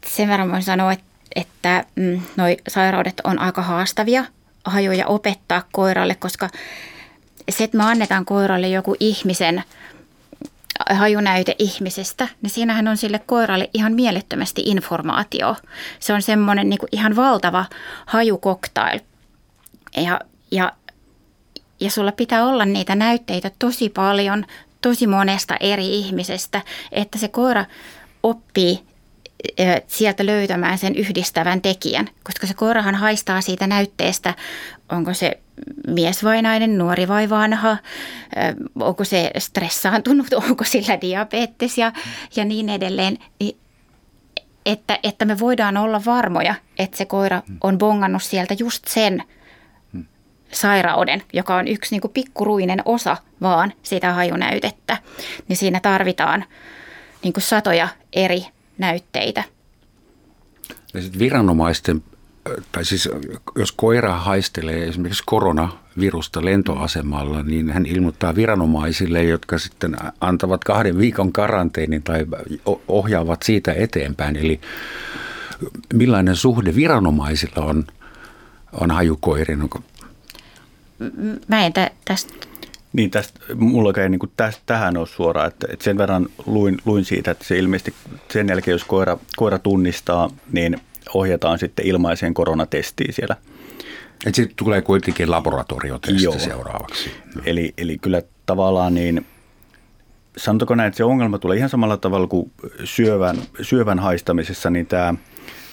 sen 0.08 0.30
verran 0.30 0.52
voin 0.52 0.64
sanoa, 0.64 0.94
että, 1.36 1.84
mm, 1.96 2.22
sairaudet 2.68 3.22
on 3.24 3.40
aika 3.40 3.62
haastavia 3.62 4.26
hajuja 4.66 5.08
opettaa 5.08 5.64
koiralle, 5.72 6.16
koska 6.16 6.50
se, 7.50 7.64
että 7.64 7.78
me 7.78 7.84
annetaan 7.84 8.26
koiralle 8.26 8.68
joku 8.68 8.96
ihmisen 9.00 9.64
hajunäyte 10.90 11.56
ihmisestä, 11.60 12.28
niin 12.42 12.50
siinähän 12.50 12.88
on 12.88 12.98
sille 12.98 13.20
koiralle 13.20 13.70
ihan 13.74 13.94
mielettömästi 13.94 14.62
informaatio. 14.66 15.56
Se 16.00 16.14
on 16.14 16.22
semmoinen 16.22 16.70
niin 16.70 16.80
ihan 16.92 17.16
valtava 17.16 17.66
hajukoktail. 18.06 19.00
Ja, 19.98 20.20
ja, 20.52 20.72
ja 21.80 21.92
sulla 21.92 22.12
pitää 22.12 22.46
olla 22.46 22.66
niitä 22.66 22.96
näytteitä 22.96 23.52
tosi 23.60 23.90
paljon, 23.90 24.46
tosi 24.82 25.08
monesta 25.08 25.56
eri 25.60 25.96
ihmisestä, 25.96 26.62
että 26.92 27.18
se 27.18 27.28
koira 27.28 27.66
oppii 28.24 28.87
sieltä 29.88 30.26
löytämään 30.26 30.78
sen 30.78 30.96
yhdistävän 30.96 31.62
tekijän, 31.62 32.10
koska 32.24 32.48
se 32.48 32.54
koirahan 32.54 32.96
haistaa 32.96 33.42
siitä 33.42 33.68
näytteestä, 33.68 34.34
onko 34.90 35.14
se 35.14 35.40
mies 35.88 36.24
vai 36.24 36.42
nainen, 36.42 36.78
nuori 36.78 37.08
vai 37.08 37.30
vanha, 37.30 37.78
onko 38.80 39.04
se 39.04 39.32
stressaantunut, 39.38 40.34
onko 40.50 40.64
sillä 40.64 41.02
diabetes 41.02 41.78
ja, 41.78 41.92
ja 42.36 42.46
niin 42.46 42.70
edelleen. 42.70 43.18
Että, 44.66 45.00
että 45.04 45.26
me 45.26 45.40
voidaan 45.40 45.78
olla 45.78 46.02
varmoja, 46.06 46.56
että 46.80 46.98
se 46.98 47.06
koira 47.06 47.42
on 47.64 47.78
bongannut 47.78 48.24
sieltä 48.24 48.56
just 48.60 48.88
sen 48.88 49.24
sairauden, 50.52 51.24
joka 51.34 51.56
on 51.56 51.68
yksi 51.68 51.94
niin 51.96 52.02
kuin 52.02 52.14
pikkuruinen 52.14 52.82
osa 52.86 53.18
vaan 53.42 53.74
sitä 53.84 54.14
hajunäytettä. 54.14 54.98
Niin 55.48 55.58
siinä 55.58 55.80
tarvitaan 55.80 56.46
niin 57.24 57.34
kuin 57.34 57.44
satoja 57.44 57.88
eri 58.14 58.46
näytteitä. 58.78 59.44
Ja 60.94 61.02
sitten 61.02 61.20
viranomaisten, 61.20 62.04
tai 62.72 62.86
siis 62.86 63.10
jos 63.56 63.72
koira 63.72 64.16
haistelee 64.16 64.88
esimerkiksi 64.88 65.24
koronavirusta 65.26 66.46
lentoasemalla, 66.46 67.44
niin 67.44 67.70
hän 67.70 67.86
ilmoittaa 67.86 68.36
viranomaisille, 68.36 69.24
jotka 69.24 69.58
sitten 69.58 69.96
antavat 70.22 70.64
kahden 70.64 70.98
viikon 70.98 71.34
karanteenin 71.34 72.04
tai 72.04 72.26
ohjaavat 72.88 73.44
siitä 73.44 73.74
eteenpäin. 73.74 74.36
Eli 74.36 74.62
millainen 75.94 76.36
suhde 76.36 76.76
viranomaisilla 76.76 77.66
on, 77.66 77.88
on 78.72 78.92
hajukoirin? 78.92 79.70
Mä 81.48 81.66
en 81.66 81.74
tästä 82.06 82.47
niin, 82.98 83.12
tästä, 83.12 83.40
mulla 83.56 84.02
ei 84.02 84.10
niin 84.10 84.20
kuin 84.20 84.32
tästä, 84.38 84.62
tähän 84.66 84.98
ole 84.98 85.08
suoraan, 85.08 85.48
että, 85.48 85.68
että 85.70 85.84
sen 85.84 85.98
verran 85.98 86.28
luin, 86.46 86.78
luin 86.86 87.06
siitä, 87.06 87.32
että 87.32 87.44
se 87.44 87.58
ilmeisesti 87.58 87.94
sen 88.32 88.48
jälkeen, 88.50 88.74
jos 88.74 88.84
koira, 88.84 89.18
koira 89.36 89.60
tunnistaa, 89.60 90.30
niin 90.52 90.82
ohjataan 91.14 91.60
sitten 91.60 91.88
ilmaiseen 91.88 92.34
koronatestiin 92.34 93.14
siellä. 93.14 93.36
Että 94.26 94.36
sitten 94.36 94.56
tulee 94.56 94.82
kuitenkin 94.82 95.32
laboratoriotesti 95.32 96.24
Joo. 96.24 96.40
seuraavaksi. 96.40 97.12
No. 97.36 97.42
Eli, 97.46 97.74
eli 97.78 97.98
kyllä 97.98 98.22
tavallaan 98.46 98.94
niin, 98.94 99.26
sanotaanko 100.38 100.76
näin, 100.76 100.88
että 100.88 100.98
se 100.98 101.04
ongelma 101.04 101.38
tulee 101.38 101.58
ihan 101.58 101.70
samalla 101.70 101.98
tavalla 101.98 102.28
kuin 102.28 102.52
syövän, 102.84 103.38
syövän 103.62 104.00
haistamisessa, 104.00 104.70
niin 104.70 104.86
tämä, 104.86 105.14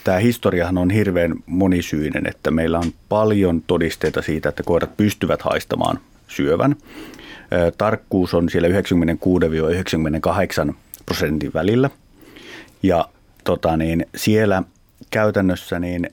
tämä 0.05 0.19
historiahan 0.19 0.79
on 0.79 0.91
hirveän 0.91 1.35
monisyinen, 1.47 2.27
että 2.27 2.51
meillä 2.51 2.79
on 2.79 2.93
paljon 3.09 3.63
todisteita 3.67 4.23
siitä, 4.23 4.49
että 4.49 4.63
koirat 4.63 4.97
pystyvät 4.97 5.43
haistamaan 5.43 6.01
syövän. 6.37 6.77
Tarkkuus 7.79 8.35
on 8.35 8.49
siellä 8.49 8.69
96-98 8.69 8.73
prosentin 11.07 11.51
välillä. 11.55 11.91
Ja 12.83 13.09
tota 13.45 13.77
niin, 13.77 14.07
siellä 14.17 14.63
käytännössä 15.11 15.79
niin 15.79 16.11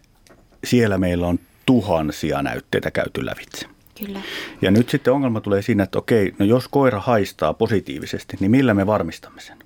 siellä 0.63 0.97
meillä 0.97 1.28
on 1.28 1.39
tuhansia 1.65 2.41
näytteitä 2.41 2.91
käyty 2.91 3.26
lävitse. 3.26 3.67
Kyllä. 4.05 4.22
Ja 4.61 4.72
nyt 4.72 4.89
sitten 4.89 5.13
ongelma 5.13 5.41
tulee 5.41 5.61
siinä, 5.61 5.84
että 5.84 5.99
okei, 5.99 6.34
no 6.39 6.45
jos 6.45 6.67
koira 6.67 6.99
haistaa 6.99 7.53
positiivisesti, 7.53 8.38
niin 8.39 8.51
millä 8.51 8.74
me 8.74 8.88
varmistamme 8.88 9.41
sen? 9.41 9.57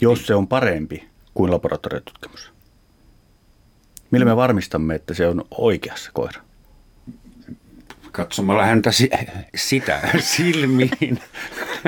Jos 0.00 0.26
se 0.26 0.34
on 0.34 0.48
parempi 0.48 1.08
kuin 1.34 1.50
laboratoriotutkimus. 1.50 2.52
Millä 4.10 4.26
me 4.26 4.36
varmistamme, 4.36 4.94
että 4.94 5.14
se 5.14 5.28
on 5.28 5.44
oikeassa 5.50 6.10
koira? 6.14 6.40
Katsomalla 8.12 8.64
häntä 8.64 8.90
sitä 9.54 10.00
silmiin, 10.18 10.90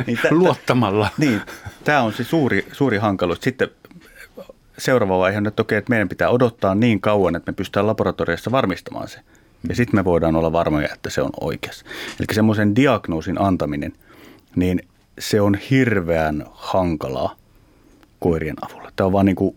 niin 0.06 0.18
t- 0.22 0.30
luottamalla. 0.30 1.10
Niin, 1.18 1.40
tämä 1.84 2.02
on 2.02 2.12
se 2.12 2.24
suuri, 2.24 2.66
suuri 2.72 2.98
hankaluus. 2.98 3.38
Sitten 3.40 3.68
seuraava 4.78 5.18
vaihe 5.18 5.38
on, 5.38 5.46
että 5.46 5.62
okei, 5.62 5.78
että 5.78 5.90
meidän 5.90 6.08
pitää 6.08 6.28
odottaa 6.28 6.74
niin 6.74 7.00
kauan, 7.00 7.36
että 7.36 7.52
me 7.52 7.56
pystytään 7.56 7.86
laboratoriossa 7.86 8.50
varmistamaan 8.50 9.08
se. 9.08 9.18
Ja 9.68 9.76
sitten 9.76 10.00
me 10.00 10.04
voidaan 10.04 10.36
olla 10.36 10.52
varmoja, 10.52 10.88
että 10.92 11.10
se 11.10 11.22
on 11.22 11.30
oikeassa. 11.40 11.84
Eli 12.20 12.26
semmoisen 12.34 12.76
diagnoosin 12.76 13.40
antaminen, 13.40 13.92
niin 14.56 14.80
se 15.18 15.40
on 15.40 15.54
hirveän 15.70 16.44
hankalaa 16.52 17.36
koirien 18.18 18.56
avulla. 18.70 18.90
Tämä 18.96 19.06
on 19.06 19.12
vaan 19.12 19.26
niin 19.26 19.36
kuin, 19.36 19.56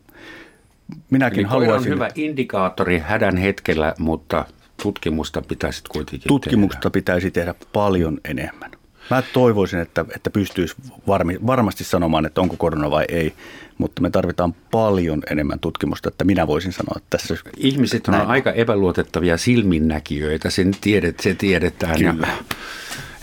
minäkin 1.09 1.39
Eli 1.39 1.47
haluaisin... 1.47 1.91
on 1.91 1.95
hyvä 1.95 2.09
indikaattori 2.15 2.99
hädän 2.99 3.37
hetkellä, 3.37 3.93
mutta 3.97 4.45
tutkimusta 4.83 5.41
pitäisi 5.41 5.83
kuitenkin 5.89 6.27
Tutkimusta 6.27 6.79
tehdä. 6.79 6.89
pitäisi 6.89 7.31
tehdä 7.31 7.55
paljon 7.73 8.17
enemmän. 8.25 8.71
Mä 9.09 9.21
toivoisin, 9.33 9.79
että, 9.79 10.05
että 10.15 10.29
pystyisi 10.29 10.75
varmi, 11.07 11.37
varmasti 11.47 11.83
sanomaan, 11.83 12.25
että 12.25 12.41
onko 12.41 12.55
korona 12.57 12.91
vai 12.91 13.05
ei, 13.09 13.33
mutta 13.77 14.01
me 14.01 14.09
tarvitaan 14.09 14.55
paljon 14.71 15.23
enemmän 15.31 15.59
tutkimusta, 15.59 16.09
että 16.09 16.23
minä 16.23 16.47
voisin 16.47 16.73
sanoa 16.73 16.93
että 16.97 17.17
tässä. 17.17 17.35
Ihmiset 17.57 18.07
on 18.07 18.13
näin. 18.13 18.27
aika 18.27 18.51
epäluotettavia 18.51 19.37
silminnäkijöitä, 19.37 20.49
sen 20.49 20.71
tiedet, 20.81 21.19
se 21.19 21.33
tiedetään 21.33 21.97
Kyllä. 21.97 22.27
ja 22.27 22.27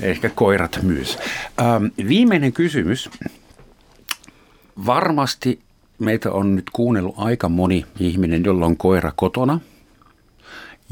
ehkä 0.01 0.31
koirat 0.31 0.79
myös. 0.83 1.19
Ähm, 1.61 1.85
viimeinen 2.09 2.53
kysymys. 2.53 3.11
Varmasti 4.87 5.61
meitä 5.99 6.33
on 6.33 6.57
nyt 6.57 6.71
kuunnellut 6.73 7.15
aika 7.19 7.49
moni 7.49 7.87
ihminen, 8.01 8.45
jolla 8.45 8.67
on 8.67 8.77
koira 8.77 9.13
kotona– 9.17 9.61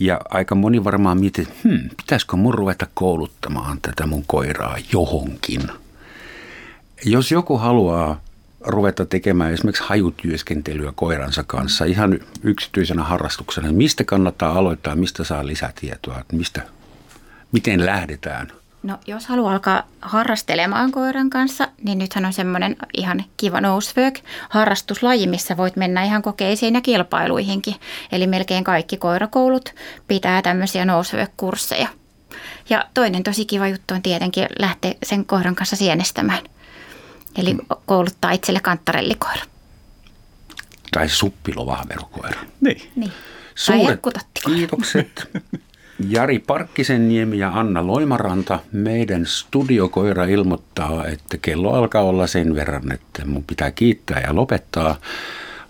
ja 0.05 0.21
aika 0.31 0.55
moni 0.55 0.85
varmaan 0.85 1.21
mietti, 1.21 1.43
että 1.43 1.55
hmm, 1.65 1.89
pitäisikö 1.97 2.37
mun 2.37 2.55
ruveta 2.55 2.87
kouluttamaan 2.95 3.79
tätä 3.83 4.07
mun 4.07 4.25
koiraa 4.27 4.77
johonkin. 4.93 5.63
Jos 7.05 7.33
joku 7.33 7.59
haluaa 7.59 8.21
ruveta 8.61 9.07
tekemään 9.07 9.53
esimerkiksi 9.53 9.85
hajutyöskentelyä 9.87 10.93
koiransa 10.97 11.45
kanssa 11.47 11.85
ihan 11.85 12.21
yksityisenä 12.43 13.03
harrastuksena, 13.03 13.67
niin 13.67 13.77
mistä 13.77 14.05
kannattaa 14.05 14.59
aloittaa, 14.59 14.97
mistä 14.97 15.25
saa 15.25 15.47
lisätietoa, 15.47 16.25
mistä, 16.33 16.63
miten 17.53 17.87
lähdetään– 17.87 18.53
No 18.83 18.99
jos 19.07 19.27
haluaa 19.27 19.53
alkaa 19.53 19.83
harrastelemaan 20.01 20.93
koiran 20.93 21.31
kanssa, 21.31 21.69
niin 21.83 21.99
nythän 21.99 22.25
on 22.25 22.33
semmoinen 22.33 22.77
ihan 22.95 23.25
kiva 23.37 23.61
nosework 23.61 24.19
harrastuslaji, 24.49 25.27
missä 25.27 25.57
voit 25.57 25.77
mennä 25.77 26.05
ihan 26.05 26.23
kokeisiin 26.23 26.75
ja 26.75 26.81
kilpailuihinkin. 26.81 27.75
Eli 28.13 28.27
melkein 28.27 28.65
kaikki 28.65 28.97
koirakoulut 28.97 29.75
pitää 30.09 30.43
tämmöisiä 30.43 30.85
nosework-kursseja. 30.85 31.89
Ja 32.71 32.85
toinen 32.95 33.23
tosi 33.23 33.45
kiva 33.45 33.69
juttu 33.69 33.95
on 33.95 34.03
tietenkin 34.03 34.47
lähteä 34.59 34.95
sen 35.03 35.25
koiran 35.25 35.55
kanssa 35.55 35.77
sienestämään. 35.77 36.45
Eli 37.37 37.57
kouluttaa 37.87 38.33
itselle 38.33 38.61
kantarellikoira. 38.61 39.43
Tai 40.93 41.09
suppilovahverokoira. 41.09 42.41
Niin. 42.61 42.93
niin. 42.97 43.13
Suuret 43.55 44.01
kiitokset 44.45 45.31
Jari 46.09 46.39
Parkkisenniemi 46.39 47.39
ja 47.39 47.51
Anna 47.55 47.87
Loimaranta. 47.87 48.59
Meidän 48.73 49.27
studiokoira 49.27 50.25
ilmoittaa, 50.25 51.07
että 51.07 51.39
kello 51.43 51.73
alkaa 51.73 52.03
olla 52.03 52.27
sen 52.27 52.55
verran, 52.55 52.93
että 52.93 53.25
mun 53.25 53.45
pitää 53.45 53.71
kiittää 53.71 54.21
ja 54.21 54.35
lopettaa. 54.35 54.97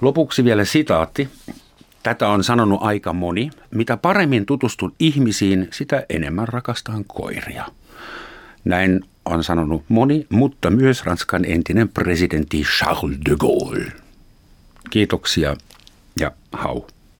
Lopuksi 0.01 0.45
vielä 0.45 0.65
sitaatti. 0.65 1.29
Tätä 2.03 2.29
on 2.29 2.45
sanonut 2.45 2.83
aika 2.83 3.13
moni. 3.13 3.51
Mitä 3.71 3.97
paremmin 3.97 4.47
tutustun 4.47 4.95
ihmisiin, 4.99 5.69
sitä 5.73 6.07
enemmän 6.09 6.49
rakastan 6.49 7.05
koiria. 7.05 7.65
Näin 8.65 9.01
on 9.25 9.45
sanonut 9.45 9.85
moni, 9.89 10.27
mutta 10.29 10.71
myös 10.71 11.05
Ranskan 11.05 11.45
entinen 11.45 11.89
presidentti 11.89 12.63
Charles 12.79 13.19
de 13.31 13.37
Gaulle. 13.39 13.93
Kiitoksia 14.91 15.57
ja 16.21 16.31
hau. 16.53 16.83